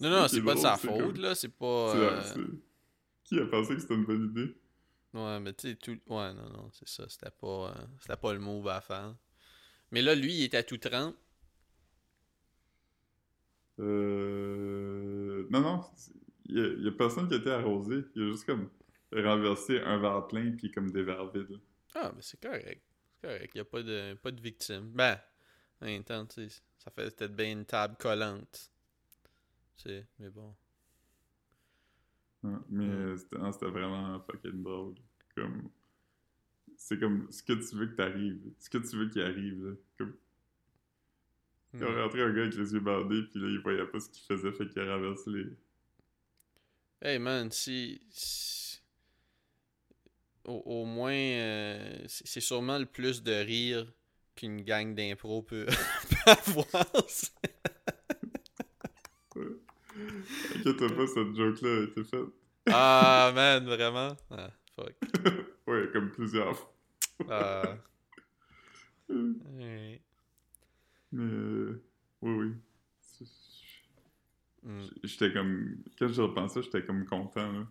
Non, 0.00 0.10
non, 0.10 0.28
c'est 0.28 0.38
est 0.38 0.42
pas 0.42 0.54
de 0.54 0.58
sa 0.58 0.76
faute, 0.76 0.98
comme- 0.98 1.16
là. 1.20 1.34
C'est 1.34 1.48
pas. 1.48 1.96
euh, 1.96 2.46
Qui 3.24 3.38
a 3.40 3.46
pensé 3.46 3.74
que 3.74 3.80
c'était 3.80 3.94
une 3.94 4.04
bonne 4.04 4.30
idée? 4.30 4.56
Ouais, 5.14 5.38
mais 5.40 5.52
tu 5.54 5.68
sais, 5.68 5.76
tout. 5.76 5.92
Ouais, 6.08 6.34
non, 6.34 6.48
non, 6.50 6.70
c'est 6.72 6.88
ça. 6.88 7.08
C'était 7.08 7.30
pas, 7.30 7.68
euh, 7.70 7.86
c'était 8.00 8.16
pas 8.16 8.32
le 8.32 8.40
move 8.40 8.66
à 8.68 8.80
faire. 8.80 9.14
Mais 9.94 10.02
là, 10.02 10.16
lui, 10.16 10.34
il 10.34 10.42
était 10.42 10.56
à 10.56 10.64
tout 10.64 10.76
trempe. 10.76 11.14
Euh... 13.78 15.46
Non, 15.50 15.60
non, 15.60 15.84
il 16.46 16.82
y, 16.82 16.88
a, 16.88 16.90
personne 16.90 17.28
qui 17.28 17.34
a 17.34 17.36
été 17.36 17.52
arrosé. 17.52 18.04
Il 18.16 18.22
a 18.22 18.26
juste 18.32 18.44
comme 18.44 18.70
renversé 19.12 19.78
un 19.78 19.98
verre 19.98 20.26
plein 20.26 20.50
puis 20.50 20.72
comme 20.72 20.90
des 20.90 21.04
verres 21.04 21.30
vides. 21.30 21.60
Ah, 21.94 22.10
mais 22.12 22.22
c'est 22.22 22.40
correct. 22.40 22.82
C'est 23.06 23.28
correct. 23.28 23.52
Il 23.54 23.58
n'y 23.58 23.60
a 23.60 23.64
pas 23.64 23.82
de, 23.84 24.14
pas 24.14 24.32
de 24.32 24.40
victime. 24.40 24.90
Ben, 24.92 25.16
en 25.80 25.86
même 25.86 26.02
temps, 26.02 26.26
tu 26.26 26.48
sais, 26.48 26.62
ça 26.76 26.90
fait 26.90 27.16
peut-être 27.16 27.36
bien 27.36 27.52
une 27.52 27.64
table 27.64 27.94
collante. 27.96 28.72
Tu 29.76 29.84
sais, 29.84 30.08
mais 30.18 30.30
bon. 30.30 30.56
Ouais, 32.42 32.58
mais 32.68 33.16
c'était 33.16 33.66
vraiment 33.66 34.18
fucking 34.28 34.60
drôle. 34.60 34.96
Comme. 35.36 35.70
C'est 36.76 36.98
comme 37.00 37.26
ce 37.30 37.42
que 37.42 37.52
tu 37.54 37.76
veux 37.76 37.86
que 37.86 37.96
t'arrive. 37.96 38.40
Ce 38.58 38.68
que 38.70 38.78
tu 38.78 38.96
veux 38.96 39.08
qu'il 39.08 39.22
arrive. 39.22 39.64
Là. 39.66 39.72
Comme. 39.98 40.14
Il 41.74 41.80
Hmm. 41.80 41.82
est 41.84 42.02
rentré 42.02 42.22
un 42.22 42.32
gars 42.32 42.42
avec 42.42 42.54
les 42.54 42.72
yeux 42.72 42.80
bandés, 42.80 43.22
puis 43.30 43.40
là, 43.40 43.48
il 43.48 43.58
voyait 43.60 43.84
pas 43.86 43.98
ce 43.98 44.08
qu'il 44.08 44.24
faisait, 44.24 44.52
fait 44.52 44.68
qu'il 44.68 44.80
a 44.82 44.94
renversé 44.94 45.30
les. 45.30 45.46
Hey 47.02 47.18
man, 47.18 47.50
si. 47.50 48.00
Au, 50.44 50.62
au 50.66 50.84
moins, 50.84 51.12
euh, 51.12 51.98
c'est 52.06 52.26
c'est 52.26 52.40
sûrement 52.40 52.78
le 52.78 52.86
plus 52.86 53.22
de 53.22 53.32
rire 53.32 53.90
qu'une 54.36 54.60
gang 54.62 54.94
d'impro 54.94 55.42
peut, 55.42 55.66
peut 56.10 56.30
avoir. 56.30 56.86
Inquiète 60.56 60.96
pas, 60.96 61.06
cette 61.06 61.34
joke-là 61.34 61.80
a 61.80 61.82
été 61.84 62.04
faite. 62.04 62.28
ah 62.70 63.32
man, 63.34 63.64
vraiment? 63.64 64.16
Ah, 64.30 64.50
fuck. 64.74 64.94
Comme 65.94 66.10
plusieurs 66.10 66.56
fois. 66.58 66.74
Ah. 67.30 67.78
Ouais. 69.08 70.00
Mais. 71.12 71.14
euh, 71.14 71.84
oui, 72.22 72.32
oui. 72.32 72.52
Hmm. 74.62 74.80
J'étais 75.02 75.30
comme. 75.32 75.76
Quand 75.98 76.08
je 76.08 76.22
repensais, 76.22 76.62
j'étais 76.62 76.82
comme 76.84 77.04
content, 77.04 77.52
là. 77.52 77.66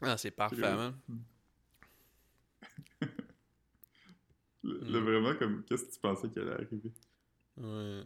Ah, 0.00 0.16
c'est 0.16 0.30
parfait, 0.30 0.56
man. 0.56 0.98
Le, 4.64 4.78
le 4.80 5.00
Mm. 5.00 5.04
vraiment, 5.04 5.34
comme. 5.38 5.64
Qu'est-ce 5.64 5.84
que 5.84 5.92
tu 5.92 6.00
pensais 6.00 6.30
qu'il 6.30 6.40
allait 6.42 6.52
arriver? 6.64 6.92
Ouais. 7.58 8.02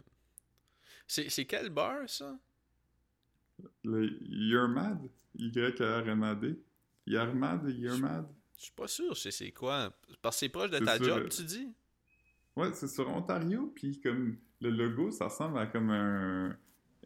C'est 1.07 1.29
c'est 1.29 1.45
quel 1.45 1.69
bar, 1.69 2.09
ça? 2.09 2.37
Le 3.85 4.09
Yermad? 4.21 4.99
Y-R-M-A-D? 5.35 6.59
Yermad? 7.07 7.67
Yermad? 7.69 8.27
Je 8.57 8.63
suis 8.63 8.71
pas 8.73 8.87
sûr, 8.87 9.15
c'est 9.15 9.51
quoi. 9.51 9.93
Parce 10.21 10.35
que 10.35 10.39
c'est 10.39 10.49
proche 10.49 10.69
de 10.71 10.79
ta 10.79 10.97
sur, 10.97 11.05
job, 11.05 11.23
euh, 11.23 11.29
tu 11.29 11.43
dis? 11.43 11.73
Ouais, 12.55 12.73
c'est 12.73 12.87
sur 12.87 13.07
Ontario, 13.07 13.71
puis 13.75 13.99
comme 14.01 14.37
le 14.61 14.69
logo, 14.71 15.11
ça 15.11 15.25
ressemble 15.25 15.59
à 15.59 15.67
comme 15.67 15.89
un. 15.91 16.57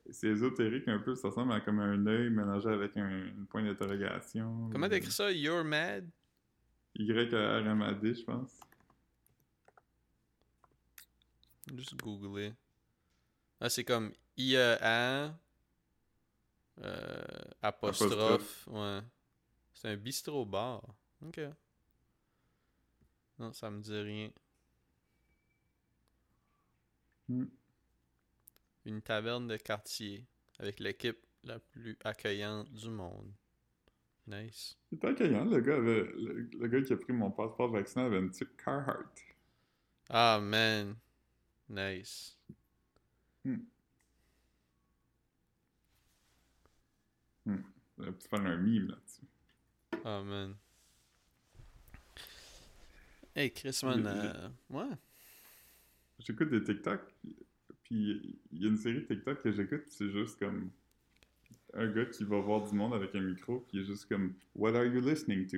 C'est 0.10 0.28
ésotérique 0.28 0.88
un 0.88 1.00
peu, 1.00 1.16
ça 1.16 1.30
ressemble 1.30 1.54
à 1.54 1.62
comme 1.62 1.80
un 1.80 2.06
œil 2.08 2.30
mélangé 2.30 2.70
avec 2.70 2.98
un, 2.98 3.28
une 3.28 3.46
point 3.46 3.64
d'interrogation. 3.64 4.70
Comment 4.72 4.90
t'écris 4.90 5.12
ça? 5.12 5.32
You're 5.32 5.64
mad? 5.64 6.10
Y-R-M-A-D, 6.96 8.16
je 8.16 8.24
pense. 8.24 8.60
Juste 11.74 11.96
googler. 12.02 12.54
Ah, 13.60 13.70
c'est 13.70 13.84
comme 13.84 14.12
IEA 14.36 15.34
euh, 16.84 17.18
apostrophe. 17.62 18.68
Ouais. 18.68 19.00
C'est 19.74 19.90
un 19.90 19.98
bistrot 19.98 20.46
bar. 20.46 20.84
Ok. 21.26 21.40
Non, 23.40 23.54
ça 23.54 23.70
me 23.72 23.82
dit 23.82 24.00
rien. 24.00 24.32
Hmm. 27.28 27.46
Une 28.86 29.02
taverne 29.02 29.48
de 29.48 29.58
quartier 29.58 30.26
avec 30.60 30.80
l'équipe 30.80 31.18
la 31.44 31.60
plus 31.60 31.98
accueillante 32.04 32.72
du 32.72 32.90
monde. 32.90 33.32
Nice. 34.28 34.78
Était 34.92 35.08
accueillant, 35.08 35.46
le 35.46 35.60
gars 35.62 35.78
avait. 35.78 36.04
Le, 36.04 36.50
le 36.54 36.68
gars 36.68 36.82
qui 36.82 36.94
a 36.94 36.98
pris 36.98 37.14
mon 37.14 37.32
passeport 37.32 37.70
vaccinal 37.72 38.08
avait 38.08 38.20
une 38.20 38.30
petite 38.30 38.56
Carhartt. 38.56 39.26
Ah, 40.10 40.40
man. 40.40 40.96
Nice. 41.70 42.38
J'aurais 47.98 48.12
pu 48.14 48.28
faire 48.28 48.42
un 48.42 48.58
mime 48.58 48.88
là-dessus. 48.90 49.11
Ah, 50.04 50.22
man. 50.24 50.56
Hey, 53.36 53.52
Chris, 53.52 53.80
man. 53.84 54.06
Euh, 54.06 54.50
ouais. 54.70 54.90
J'écoute 56.20 56.50
des 56.50 56.64
TikTok, 56.64 57.02
puis 57.84 58.40
il 58.52 58.62
y 58.62 58.66
a 58.66 58.70
une 58.70 58.78
série 58.78 59.02
de 59.02 59.06
TikTok 59.06 59.42
que 59.42 59.52
j'écoute, 59.52 59.84
c'est 59.88 60.10
juste 60.10 60.38
comme 60.40 60.70
un 61.74 61.88
gars 61.88 62.06
qui 62.06 62.24
va 62.26 62.40
voir 62.40 62.68
du 62.70 62.76
monde 62.76 62.94
avec 62.94 63.16
un 63.16 63.22
micro, 63.22 63.62
puis 63.62 63.78
il 63.78 63.82
est 63.82 63.86
juste 63.86 64.08
comme 64.08 64.34
What 64.56 64.76
are 64.76 64.86
you 64.86 65.02
listening 65.02 65.48
to? 65.48 65.58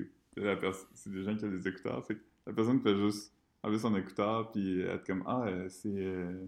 C'est 0.94 1.12
des 1.12 1.24
gens 1.24 1.36
qui 1.36 1.46
ont 1.46 1.50
des 1.52 1.68
écouteurs, 1.68 2.06
fait 2.06 2.16
que 2.16 2.22
la 2.48 2.54
personne 2.54 2.80
fait 2.82 2.96
juste 2.96 3.34
enlever 3.62 3.80
son 3.80 3.96
écouteur, 3.98 4.52
puis 4.52 4.82
être 4.82 5.06
comme 5.06 5.24
Ah, 5.26 5.44
euh, 5.48 5.68
c'est 5.70 5.90
euh, 5.90 6.46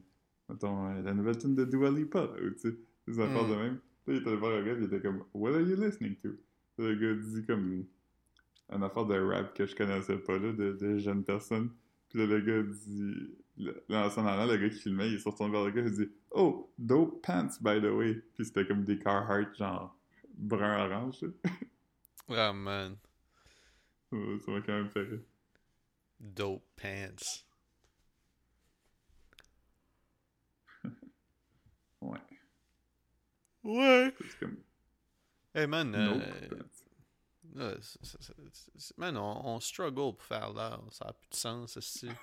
mettons, 0.48 0.88
euh, 0.92 1.02
la 1.02 1.14
nouvelle 1.14 1.38
tune 1.38 1.56
de 1.56 1.66
Dua 1.66 1.92
Lipa, 1.92 2.24
ou 2.42 2.50
tu 2.52 2.60
sais, 2.60 2.78
des 3.08 3.20
affaires 3.20 3.44
Mm. 3.44 3.50
de 3.52 3.56
même. 3.56 3.80
Puis 4.06 4.14
là, 4.14 4.20
il 4.22 4.24
est 4.24 4.28
allé 4.30 4.38
voir 4.38 4.54
un 4.54 4.64
gars, 4.64 4.76
puis 4.76 4.84
il 4.86 4.88
était 4.94 5.02
comme 5.02 5.26
What 5.34 5.54
are 5.56 5.62
you 5.62 5.76
listening 5.76 6.16
to? 6.18 6.30
Le 6.78 6.96
gars 6.96 7.14
dit 7.22 7.46
comme 7.46 7.86
une 8.72 8.84
affaire 8.84 9.06
de 9.06 9.20
rap 9.20 9.54
que 9.56 9.66
je 9.66 9.76
connaissais 9.76 10.18
pas, 10.18 10.38
là, 10.38 10.52
de, 10.52 10.74
de 10.74 10.98
jeunes 10.98 11.24
personnes. 11.24 11.72
Puis 12.10 12.20
là, 12.20 12.26
le 12.26 12.42
gars 12.42 12.64
dit. 12.64 13.36
Là, 13.58 14.06
en 14.08 14.10
s'en 14.10 14.26
allant, 14.26 14.46
le 14.52 14.58
gars 14.58 14.70
qui 14.70 14.80
filmait, 14.82 15.08
il 15.10 15.16
est 15.16 15.24
retourné 15.24 15.50
vers 15.54 15.64
le 15.64 15.72
gars, 15.72 15.82
il 15.84 15.92
dit 15.94 16.10
Oh, 16.32 16.70
dope 16.78 17.26
pants, 17.26 17.48
by 17.62 17.80
the 17.80 17.86
way. 17.86 18.16
Puis 18.34 18.46
c'était 18.46 18.66
comme 18.68 18.84
des 18.84 19.00
Carhartt, 19.00 19.56
genre 19.58 19.98
brun-orange. 20.38 21.24
Ah, 22.28 22.52
man. 22.54 22.98
Ça 24.10 24.16
m'a- 24.18 24.40
ça 24.40 24.52
m'a 24.52 24.62
quand 24.62 24.74
même 24.74 24.90
fait 24.90 25.04
rire. 25.04 25.22
Dope 26.20 26.64
pants. 26.76 27.16
Ouais. 32.02 32.20
Ouais. 33.64 34.14
C'est 34.20 34.40
comme 34.40 34.58
Hey, 35.56 35.68
man. 35.68 35.96
euh, 35.96 36.20
man, 38.98 39.16
on, 39.18 39.46
on 39.56 39.60
struggle 39.62 40.14
pour 40.16 40.24
faire 40.24 40.52
l'heure. 40.54 40.84
Ça 40.92 41.06
n'a 41.06 41.14
plus 41.14 41.30
de 41.30 41.36
sens, 41.36 42.02
Il 42.04 42.10
va 42.10 42.16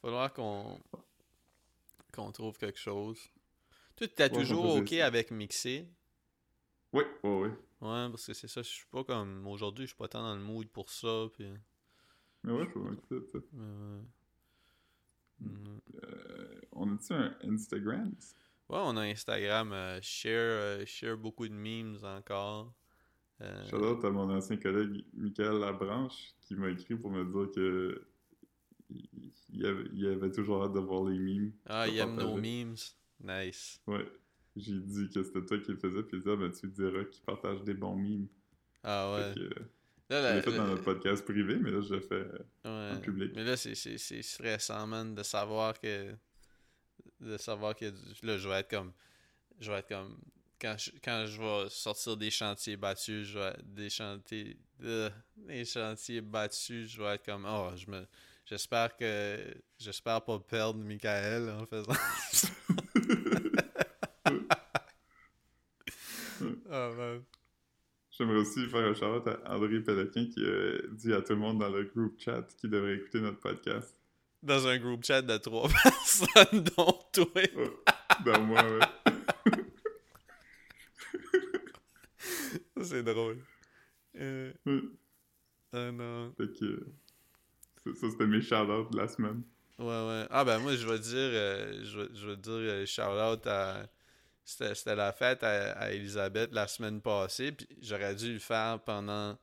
falloir 0.00 0.32
qu'on 0.32 0.80
qu'on 2.12 2.30
trouve 2.30 2.56
quelque 2.56 2.78
chose. 2.78 3.18
Toi, 3.96 4.06
t'es 4.06 4.22
Ouais, 4.24 4.30
toujours 4.30 4.76
OK 4.76 4.90
ça. 4.90 5.06
avec 5.06 5.32
mixer? 5.32 5.88
Oui, 6.92 7.02
oui, 7.24 7.30
oui. 7.30 7.48
Ouais, 7.80 8.08
parce 8.10 8.26
que 8.26 8.34
c'est 8.34 8.46
ça. 8.46 8.62
Je 8.62 8.68
suis 8.68 8.86
pas 8.86 9.02
comme... 9.02 9.44
Aujourd'hui, 9.48 9.84
je 9.86 9.88
suis 9.88 9.96
pas 9.96 10.06
tant 10.06 10.22
dans 10.22 10.36
le 10.36 10.40
mood 10.42 10.68
pour 10.68 10.90
ça, 10.90 11.26
puis... 11.32 11.52
Mais 12.44 12.52
ouais, 12.52 12.68
je 12.72 12.78
vois 12.78 12.92
ça. 13.08 13.14
euh, 13.56 14.02
mm. 15.40 15.80
Euh, 16.04 16.60
on 16.72 16.94
a-tu 16.94 17.12
un 17.14 17.36
Instagram? 17.42 18.14
Ouais, 18.68 18.78
on 18.82 18.96
a 18.96 19.02
Instagram. 19.02 19.72
euh, 19.72 19.98
share, 20.02 20.32
euh, 20.80 20.86
share 20.86 21.16
beaucoup 21.16 21.46
de 21.48 21.52
memes 21.54 21.98
encore. 22.02 22.72
Euh, 23.42 23.68
Shout 23.68 23.76
out 23.84 24.04
à 24.04 24.10
mon 24.10 24.30
ancien 24.30 24.56
collègue 24.56 25.04
Michael 25.12 25.58
Labranche 25.58 26.32
qui 26.40 26.54
m'a 26.54 26.70
écrit 26.70 26.94
pour 26.94 27.10
me 27.10 27.24
dire 27.24 27.52
que 27.54 28.06
il, 29.52 29.66
avait, 29.66 29.84
il 29.92 30.06
avait 30.06 30.30
toujours 30.30 30.62
hâte 30.64 30.72
de 30.72 30.78
voir 30.80 31.04
les 31.04 31.18
memes. 31.18 31.52
ah, 31.66 31.86
il 31.88 31.98
aime 31.98 32.14
nos 32.16 32.36
memes. 32.36 32.76
Nice. 33.22 33.80
Ouais. 33.86 34.06
J'ai 34.56 34.78
dit 34.78 35.08
que 35.12 35.22
c'était 35.22 35.44
toi 35.44 35.58
qui 35.58 35.72
le 35.72 35.78
faisais, 35.78 36.02
puis 36.04 36.18
il 36.18 36.22
dit, 36.22 36.30
ah, 36.30 36.36
ben, 36.36 36.50
tu 36.52 36.68
diras 36.68 37.04
qu'il 37.04 37.22
partage 37.24 37.62
des 37.64 37.74
bons 37.74 37.96
memes. 37.96 38.28
Ah 38.84 39.12
ouais. 39.14 39.34
Que, 39.34 39.40
euh, 39.40 39.50
Là, 40.10 40.18
je 40.20 40.22
la- 40.22 40.34
l'ai 40.36 40.42
fait 40.42 40.56
dans 40.56 40.66
notre 40.66 40.84
podcast 40.84 41.24
privé, 41.24 41.56
mais 41.56 41.70
là, 41.70 41.80
je 41.80 41.94
le 41.94 42.00
fais 42.00 42.24
Ouais. 42.64 42.90
en 42.94 43.00
public. 43.00 43.32
Mais 43.34 43.42
là, 43.42 43.56
c'est 43.56 43.74
stressant, 44.22 44.86
man, 44.86 45.14
de 45.14 45.22
savoir 45.22 45.78
que. 45.80 46.14
De 47.20 47.36
savoir 47.36 47.74
que. 47.74 47.86
Là, 48.22 48.38
je 48.38 48.48
vais 48.48 48.60
être 48.60 48.70
comme. 48.70 48.92
Je 49.60 49.70
vais 49.70 49.78
être 49.78 49.88
comme. 49.88 50.18
Quand 50.60 50.76
je, 50.78 50.90
quand 51.02 51.26
je 51.26 51.40
vais 51.40 51.68
sortir 51.70 52.16
des 52.16 52.30
chantiers 52.30 52.76
battus, 52.76 53.26
je 53.28 53.38
vais. 53.38 53.56
Des 53.64 53.90
chantiers. 53.90 54.56
euh, 54.82 55.10
des 55.36 55.64
chantiers 55.64 56.20
battus, 56.20 56.90
je 56.90 57.02
vais 57.02 57.14
être 57.14 57.24
comme. 57.24 57.46
Oh, 57.48 57.70
je 57.76 57.90
me. 57.90 58.06
J'espère 58.44 58.96
que. 58.96 59.54
J'espère 59.78 60.22
pas 60.24 60.38
perdre 60.38 60.78
Michael 60.78 61.50
en 61.50 61.66
faisant 61.66 61.94
ça. 62.32 62.48
oh, 66.40 66.94
man. 66.96 67.22
J'aimerais 68.16 68.36
aussi 68.36 68.66
faire 68.68 68.80
un 68.82 68.94
shout 68.94 69.28
à 69.28 69.54
André 69.56 69.80
Péloquin 69.80 70.26
qui 70.26 70.44
a 70.44 70.78
dit 70.92 71.12
à 71.12 71.20
tout 71.20 71.32
le 71.32 71.40
monde 71.40 71.58
dans 71.58 71.68
le 71.68 71.82
group 71.84 72.14
chat 72.16 72.46
qu'il 72.60 72.70
devrait 72.70 72.94
écouter 72.94 73.20
notre 73.20 73.40
podcast. 73.40 73.92
Dans 74.40 74.66
un 74.68 74.78
groupe 74.78 75.04
chat 75.04 75.20
de 75.20 75.36
trois 75.38 75.68
personnes, 75.82 76.62
dont 76.76 76.96
toi. 77.14 77.42
Dans 78.24 78.42
moi, 78.42 78.62
ouais. 78.62 78.86
C'est 82.82 83.02
drôle. 83.02 83.38
Euh, 84.16 84.52
Ouais. 84.66 84.80
ah 85.72 85.90
non. 85.92 86.32
Fait 86.36 86.52
que, 86.58 86.64
euh, 86.64 87.94
ça, 87.94 88.10
c'était 88.10 88.26
mes 88.26 88.40
shout 88.40 88.54
de 88.90 88.96
la 88.96 89.08
semaine. 89.08 89.42
Ouais, 89.78 89.86
ouais. 89.86 90.26
Ah 90.30 90.44
ben 90.44 90.58
moi, 90.60 90.74
je 90.76 90.86
vais 90.86 90.98
dire, 90.98 91.14
euh, 91.16 91.80
je 91.84 92.00
vais, 92.00 92.08
je 92.14 92.28
vais 92.28 92.36
dire 92.36 92.52
euh, 92.52 92.86
shout-out 92.86 93.46
à 93.46 93.86
c'était 94.44 94.74
c'était 94.74 94.94
la 94.94 95.12
fête 95.12 95.42
à, 95.42 95.72
à 95.72 95.90
Elisabeth 95.90 96.52
la 96.52 96.68
semaine 96.68 97.00
passée, 97.00 97.50
puis 97.52 97.66
j'aurais 97.80 98.14
dû 98.14 98.34
le 98.34 98.38
faire 98.38 98.78
pendant 98.84 99.36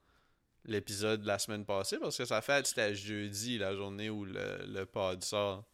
l'épisode 0.63 1.21
de 1.23 1.27
la 1.27 1.39
semaine 1.39 1.65
passée, 1.65 1.97
parce 1.99 2.17
que 2.17 2.23
sa 2.25 2.41
fête, 2.41 2.67
c'était 2.67 2.93
jeudi, 2.95 3.57
la 3.57 3.75
journée 3.75 4.09
où 4.09 4.23
le, 4.25 4.63
le 4.67 4.85
pod 4.85 5.23
sort. 5.23 5.65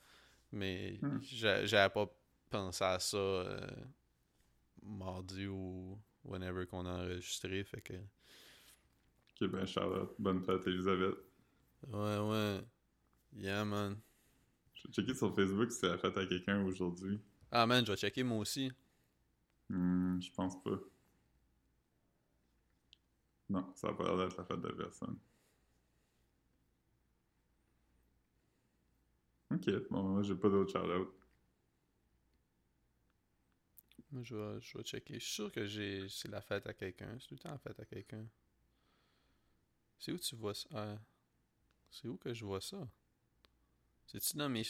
Mais 0.52 1.00
j'a- 1.22 1.66
j'avais 1.66 1.94
pas 1.94 2.08
pensé 2.50 2.84
à 2.84 3.00
ça 3.00 3.18
euh, 3.18 3.68
mardi 4.82 5.48
ou 5.48 6.00
whenever 6.24 6.66
qu'on 6.66 6.86
a 6.86 7.04
enregistré, 7.04 7.64
fait 7.64 7.82
que... 7.82 7.94
Ok, 9.40 9.50
ben, 9.50 9.66
Charlotte, 9.66 10.16
bonne 10.20 10.42
fête, 10.42 10.66
Elisabeth. 10.68 11.16
Ouais, 11.88 12.18
ouais. 12.18 12.62
Yeah, 13.36 13.66
man. 13.66 13.98
J'ai 14.74 14.90
checké 14.92 15.14
sur 15.14 15.34
Facebook 15.36 15.72
si 15.72 15.80
c'est 15.80 15.90
la 15.90 15.98
fête 15.98 16.18
à 16.18 16.26
quelqu'un 16.26 16.64
aujourd'hui. 16.64 17.20
Ah, 17.52 17.66
man, 17.68 17.86
je 17.86 17.92
vais 17.92 17.98
checker 17.98 18.24
moi 18.24 18.40
aussi. 18.40 18.72
Hmm, 19.70 20.20
je 20.20 20.32
pense 20.32 20.62
pas. 20.64 20.80
Non, 23.50 23.74
ça 23.76 23.90
a 23.90 23.94
pas 23.94 24.04
l'air 24.04 24.18
d'être 24.18 24.38
la 24.38 24.46
fête 24.46 24.62
de 24.62 24.72
personne. 24.72 25.18
Ok, 29.58 29.90
bon, 29.90 30.04
moi 30.04 30.22
j'ai 30.22 30.36
pas 30.36 30.50
d'autres 30.50 30.72
shout-out. 30.72 31.14
Moi, 34.12 34.24
je 34.24 34.36
vais, 34.36 34.62
je 34.62 34.78
vais 34.78 34.84
checker. 34.84 35.16
Je 35.16 35.26
suis 35.26 35.34
sûr 35.34 35.52
que 35.52 35.66
j'ai 35.66 36.08
c'est 36.10 36.30
la 36.30 36.42
fête 36.42 36.66
à 36.68 36.74
quelqu'un. 36.74 37.18
C'est 37.20 37.28
tout 37.28 37.34
le 37.36 37.40
temps 37.40 37.52
la 37.52 37.58
fête 37.58 37.80
à 37.80 37.86
quelqu'un. 37.86 38.26
C'est 40.00 40.12
où 40.12 40.18
tu 40.18 40.36
vois 40.36 40.54
ça? 40.54 40.70
Ah, 40.74 40.98
c'est 41.90 42.08
où 42.08 42.18
que 42.18 42.34
je 42.34 42.46
vois 42.46 42.62
ça? 42.62 42.88
C'est-tu 44.06 44.38
dans 44.38 44.48
mes... 44.48 44.64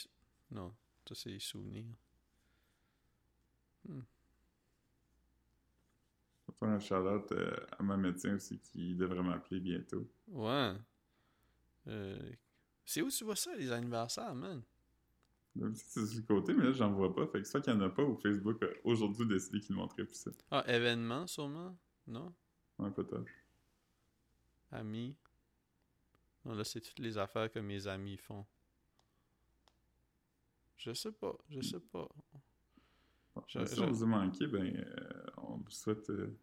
Non, 0.50 0.74
ça 1.06 1.14
c'est 1.14 1.30
les 1.30 1.38
souvenirs. 1.38 1.94
Je 3.86 3.92
vais 3.92 4.02
faire 6.58 6.68
un 6.68 6.80
shout-out 6.80 7.32
euh, 7.32 7.56
à 7.78 7.82
ma 7.82 7.96
médecin 7.96 8.34
aussi 8.34 8.58
qui 8.58 8.94
devrait 8.94 9.22
m'appeler 9.22 9.60
bientôt. 9.60 10.10
Ouais. 10.28 10.74
Euh, 11.86 12.32
c'est 12.84 13.02
où 13.02 13.10
tu 13.10 13.24
vois 13.24 13.36
ça, 13.36 13.54
les 13.54 13.70
anniversaires, 13.70 14.34
man? 14.34 14.62
C'est 15.74 16.06
sur 16.06 16.20
le 16.20 16.26
côté, 16.26 16.54
mais 16.54 16.64
là, 16.64 16.72
j'en 16.72 16.92
vois 16.92 17.14
pas. 17.14 17.26
Fait 17.26 17.40
que 17.42 17.48
soit 17.48 17.60
qu'il 17.60 17.72
y 17.72 17.76
en 17.76 17.80
a 17.80 17.88
pas 17.88 18.04
ou 18.04 18.16
Facebook 18.16 18.62
a 18.62 18.66
aujourd'hui 18.84 19.26
décidé 19.26 19.60
qu'il 19.60 19.74
ne 19.74 19.80
montrait 19.80 20.04
plus 20.04 20.14
ça. 20.14 20.30
Ah, 20.50 20.64
événement, 20.68 21.26
sûrement? 21.26 21.76
Non? 22.06 22.32
Ouais, 22.78 22.90
peut-être. 22.90 23.24
Amis? 24.70 25.16
Non, 26.44 26.54
là, 26.54 26.64
c'est 26.64 26.80
toutes 26.80 26.98
les 27.00 27.18
affaires 27.18 27.50
que 27.50 27.58
mes 27.58 27.86
amis 27.86 28.16
font. 28.16 28.46
Je 30.76 30.92
sais 30.94 31.12
pas, 31.12 31.36
je 31.48 31.60
sais 31.60 31.80
pas. 31.80 32.08
Bon, 33.34 33.42
Je- 33.48 33.58
ben, 33.58 33.66
si 33.66 33.74
je- 33.76 33.82
on 33.82 33.90
vous 33.90 34.04
a 34.04 34.06
manqué, 34.06 34.46
ben, 34.46 34.76
euh, 34.76 35.26
on 35.38 35.56
vous 35.56 35.70
souhaite. 35.70 36.08
euh, 36.10 36.38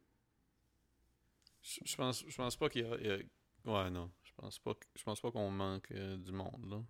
Je, 1.61 1.79
je 1.83 1.95
pense, 1.95 2.23
je 2.27 2.35
pense 2.35 2.55
pas 2.57 2.69
qu'il 2.69 2.85
y 2.85 3.09
a, 3.09 3.17
Ouais, 3.65 3.89
non. 3.89 4.11
Je 4.23 4.31
pense 4.35 4.59
pas, 4.59 4.75
que- 4.75 4.85
je 4.95 5.03
pense 5.03 5.19
pas 5.19 5.31
qu'on 5.31 5.49
manque 5.49 5.89
euh, 5.91 6.17
du 6.17 6.31
monde, 6.31 6.65
là. 6.69 6.83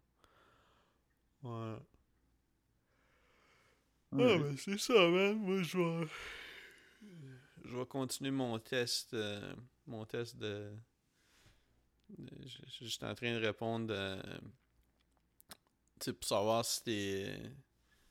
Ouais. 1.43 1.79
Ah, 4.19 4.25
ouais. 4.27 4.39
ben 4.39 4.57
c'est 4.57 4.77
ça, 4.77 4.93
man. 4.93 5.35
Moi, 5.37 5.61
je 5.63 5.77
vais. 5.77 6.07
Je 7.63 7.75
vais 7.77 7.85
continuer 7.85 8.31
mon 8.31 8.57
test. 8.59 9.13
euh, 9.13 9.55
mon 9.87 10.05
test 10.05 10.37
de. 10.37 10.71
de- 12.17 12.47
je- 12.47 12.85
J'étais 12.85 13.05
en 13.05 13.15
train 13.15 13.33
de 13.39 13.45
répondre. 13.45 13.93
euh, 13.93 14.21
tu 15.99 16.05
sais, 16.05 16.13
pour 16.13 16.27
savoir 16.27 16.63
si 16.65 16.83
t'es. 16.83 17.51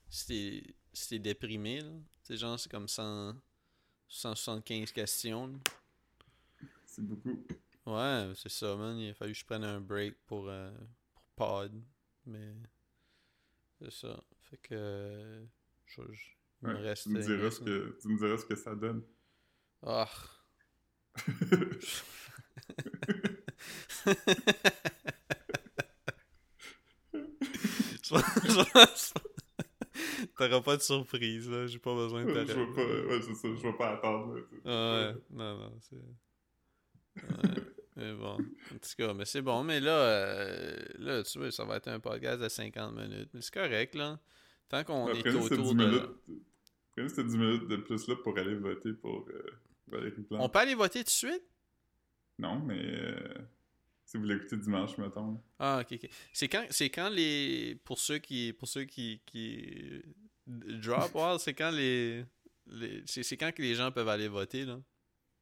Si 0.08 0.26
t'es. 0.26 0.74
Si 0.92 1.08
t'es 1.08 1.18
déprimé, 1.18 1.80
là. 1.80 1.90
Tu 1.90 2.28
sais, 2.28 2.36
genre, 2.36 2.58
c'est 2.58 2.70
comme 2.70 2.88
100, 2.88 3.34
175 4.08 4.92
questions, 4.92 5.46
là. 5.48 5.58
C'est 6.86 7.02
beaucoup. 7.02 7.44
Ouais, 7.86 8.32
c'est 8.36 8.48
ça, 8.48 8.74
man. 8.76 8.96
Il 8.98 9.10
a 9.10 9.14
fallu 9.14 9.32
que 9.32 9.38
je 9.38 9.44
prenne 9.44 9.64
un 9.64 9.80
break 9.80 10.14
pour, 10.26 10.48
euh, 10.48 10.70
pour 11.12 11.22
pod. 11.36 11.82
Mais. 12.26 12.54
C'est 13.80 13.90
ça. 13.92 14.22
Fait 14.42 14.56
que. 14.58 15.44
Je, 15.86 16.02
je- 16.12 16.22
il 16.62 16.68
me 16.68 16.74
Ouais, 16.74 16.80
reste. 16.80 17.02
tu, 17.04 17.08
me 17.10 17.20
diras 17.20 17.50
ce 17.50 17.60
que, 17.60 17.98
tu 18.00 18.08
me 18.08 18.16
diras 18.18 18.38
ce 18.38 18.44
que 18.46 18.54
ça 18.56 18.74
donne. 18.74 19.02
Ah. 19.82 20.08
Pas- 28.10 28.22
T'auras 30.36 30.60
pas 30.62 30.76
de 30.76 30.82
surprise, 30.82 31.48
là. 31.48 31.66
J'ai 31.66 31.78
pas 31.78 31.94
besoin 31.94 32.24
de 32.24 32.30
je 32.30 32.34
vais 32.34 32.66
pas, 32.74 32.84
ouais, 33.06 33.22
c'est 33.22 33.34
ça, 33.34 33.48
je 33.54 33.62
vais 33.62 33.72
pas 33.76 33.90
attendre. 33.92 34.40
Ah 34.64 35.12
Ouais, 35.12 35.14
non, 35.30 35.58
non, 35.58 35.78
c'est. 35.80 35.96
Ouais, 37.22 37.54
mais 37.96 38.12
bon, 38.14 38.32
en 38.34 38.38
tout 38.38 38.90
cas, 38.98 39.14
mais 39.14 39.24
c'est 39.24 39.42
bon, 39.42 39.62
mais 39.62 39.78
là, 39.80 39.92
euh, 39.96 40.76
là, 40.98 41.22
tu 41.22 41.38
vois, 41.38 41.52
ça 41.52 41.64
va 41.64 41.76
être 41.76 41.86
un 41.88 42.00
podcast 42.00 42.40
de 42.42 42.48
50 42.48 42.92
minutes. 42.94 43.30
Mais 43.32 43.40
c'est 43.40 43.54
correct, 43.54 43.94
là. 43.94 44.18
Tant 44.68 44.84
qu'on 44.84 45.08
est 45.08 45.20
prenez 45.20 45.42
ces 45.42 45.56
10 45.56 45.58
autour 45.58 45.74
de. 45.74 45.84
minutes, 45.84 47.14
ces 47.14 47.24
10 47.24 47.36
minutes 47.36 47.68
de 47.68 47.76
plus 47.76 48.08
là 48.08 48.16
pour 48.16 48.36
aller 48.38 48.54
voter 48.54 48.92
pour 48.92 49.26
euh, 49.28 49.60
Valérie 49.88 50.22
Plante. 50.22 50.40
On 50.40 50.48
peut 50.48 50.58
aller 50.58 50.74
voter 50.74 51.00
tout 51.00 51.04
de 51.04 51.10
suite? 51.10 51.44
Non, 52.38 52.58
mais 52.60 52.80
euh, 52.80 53.34
si 54.04 54.16
vous 54.16 54.24
l'écoutez 54.24 54.56
dimanche, 54.56 54.96
mettons. 54.98 55.40
Ah, 55.58 55.80
ok, 55.80 55.98
ok. 56.02 56.10
C'est 56.32 56.48
quand, 56.48 56.66
c'est 56.70 56.90
quand 56.90 57.08
les. 57.08 57.76
Pour 57.84 57.98
ceux 57.98 58.18
qui. 58.18 58.52
Pour 58.52 58.68
ceux 58.68 58.84
qui. 58.84 59.20
qui 59.26 60.02
drop, 60.46 61.10
ouais, 61.14 61.38
c'est 61.38 61.54
quand 61.54 61.70
les. 61.70 62.24
les 62.66 63.02
c'est, 63.06 63.22
c'est 63.22 63.36
quand 63.36 63.52
que 63.52 63.62
les 63.62 63.74
gens 63.74 63.92
peuvent 63.92 64.08
aller 64.08 64.28
voter, 64.28 64.64
là? 64.64 64.80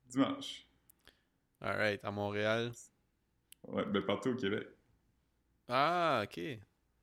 Dimanche. 0.06 0.66
Alright, 1.60 2.04
à 2.04 2.10
Montréal. 2.10 2.72
Ouais, 3.68 3.84
ben 3.86 4.02
partout 4.02 4.30
au 4.30 4.34
Québec. 4.34 4.66
Ah, 5.68 6.24
ok. 6.24 6.40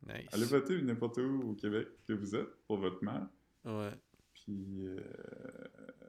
Nice. 0.07 0.27
Allez 0.31 0.45
voter 0.45 0.81
n'importe 0.81 1.17
où 1.17 1.51
au 1.51 1.53
Québec 1.53 1.87
que 2.07 2.13
vous 2.13 2.35
êtes 2.35 2.49
pour 2.67 2.77
votre 2.77 3.03
maire. 3.03 3.27
Ouais. 3.65 3.91
Puis, 4.33 4.87
euh, 4.87 4.99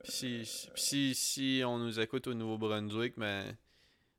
Puis 0.05 0.13
si, 0.13 0.47
si- 0.75 1.15
si, 1.15 1.63
on 1.67 1.79
nous 1.79 1.99
écoute 2.01 2.27
au 2.29 2.35
Nouveau-Brunswick, 2.35 3.19
ben, 3.19 3.57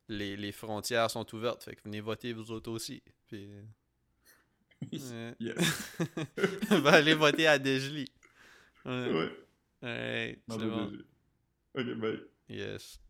les, 0.08 0.36
les 0.36 0.52
frontières 0.52 1.10
sont 1.10 1.26
ouvertes. 1.34 1.64
Fait 1.64 1.74
que 1.74 1.80
venez 1.84 2.00
voter 2.00 2.32
vous 2.32 2.50
autres 2.52 2.70
aussi. 2.70 3.02
Puis, 3.28 3.48
ouais. 4.92 5.34
yes. 5.40 5.96
ben, 6.70 6.86
allez 6.86 7.14
voter 7.14 7.46
à 7.46 7.58
Desjely. 7.58 8.10
Ouais. 8.84 9.10
ouais. 9.12 10.38
C'est 10.48 10.58
le 10.58 10.68
bon. 10.70 10.92
Ok, 11.74 11.94
bye. 11.94 12.20
Yes. 12.48 13.00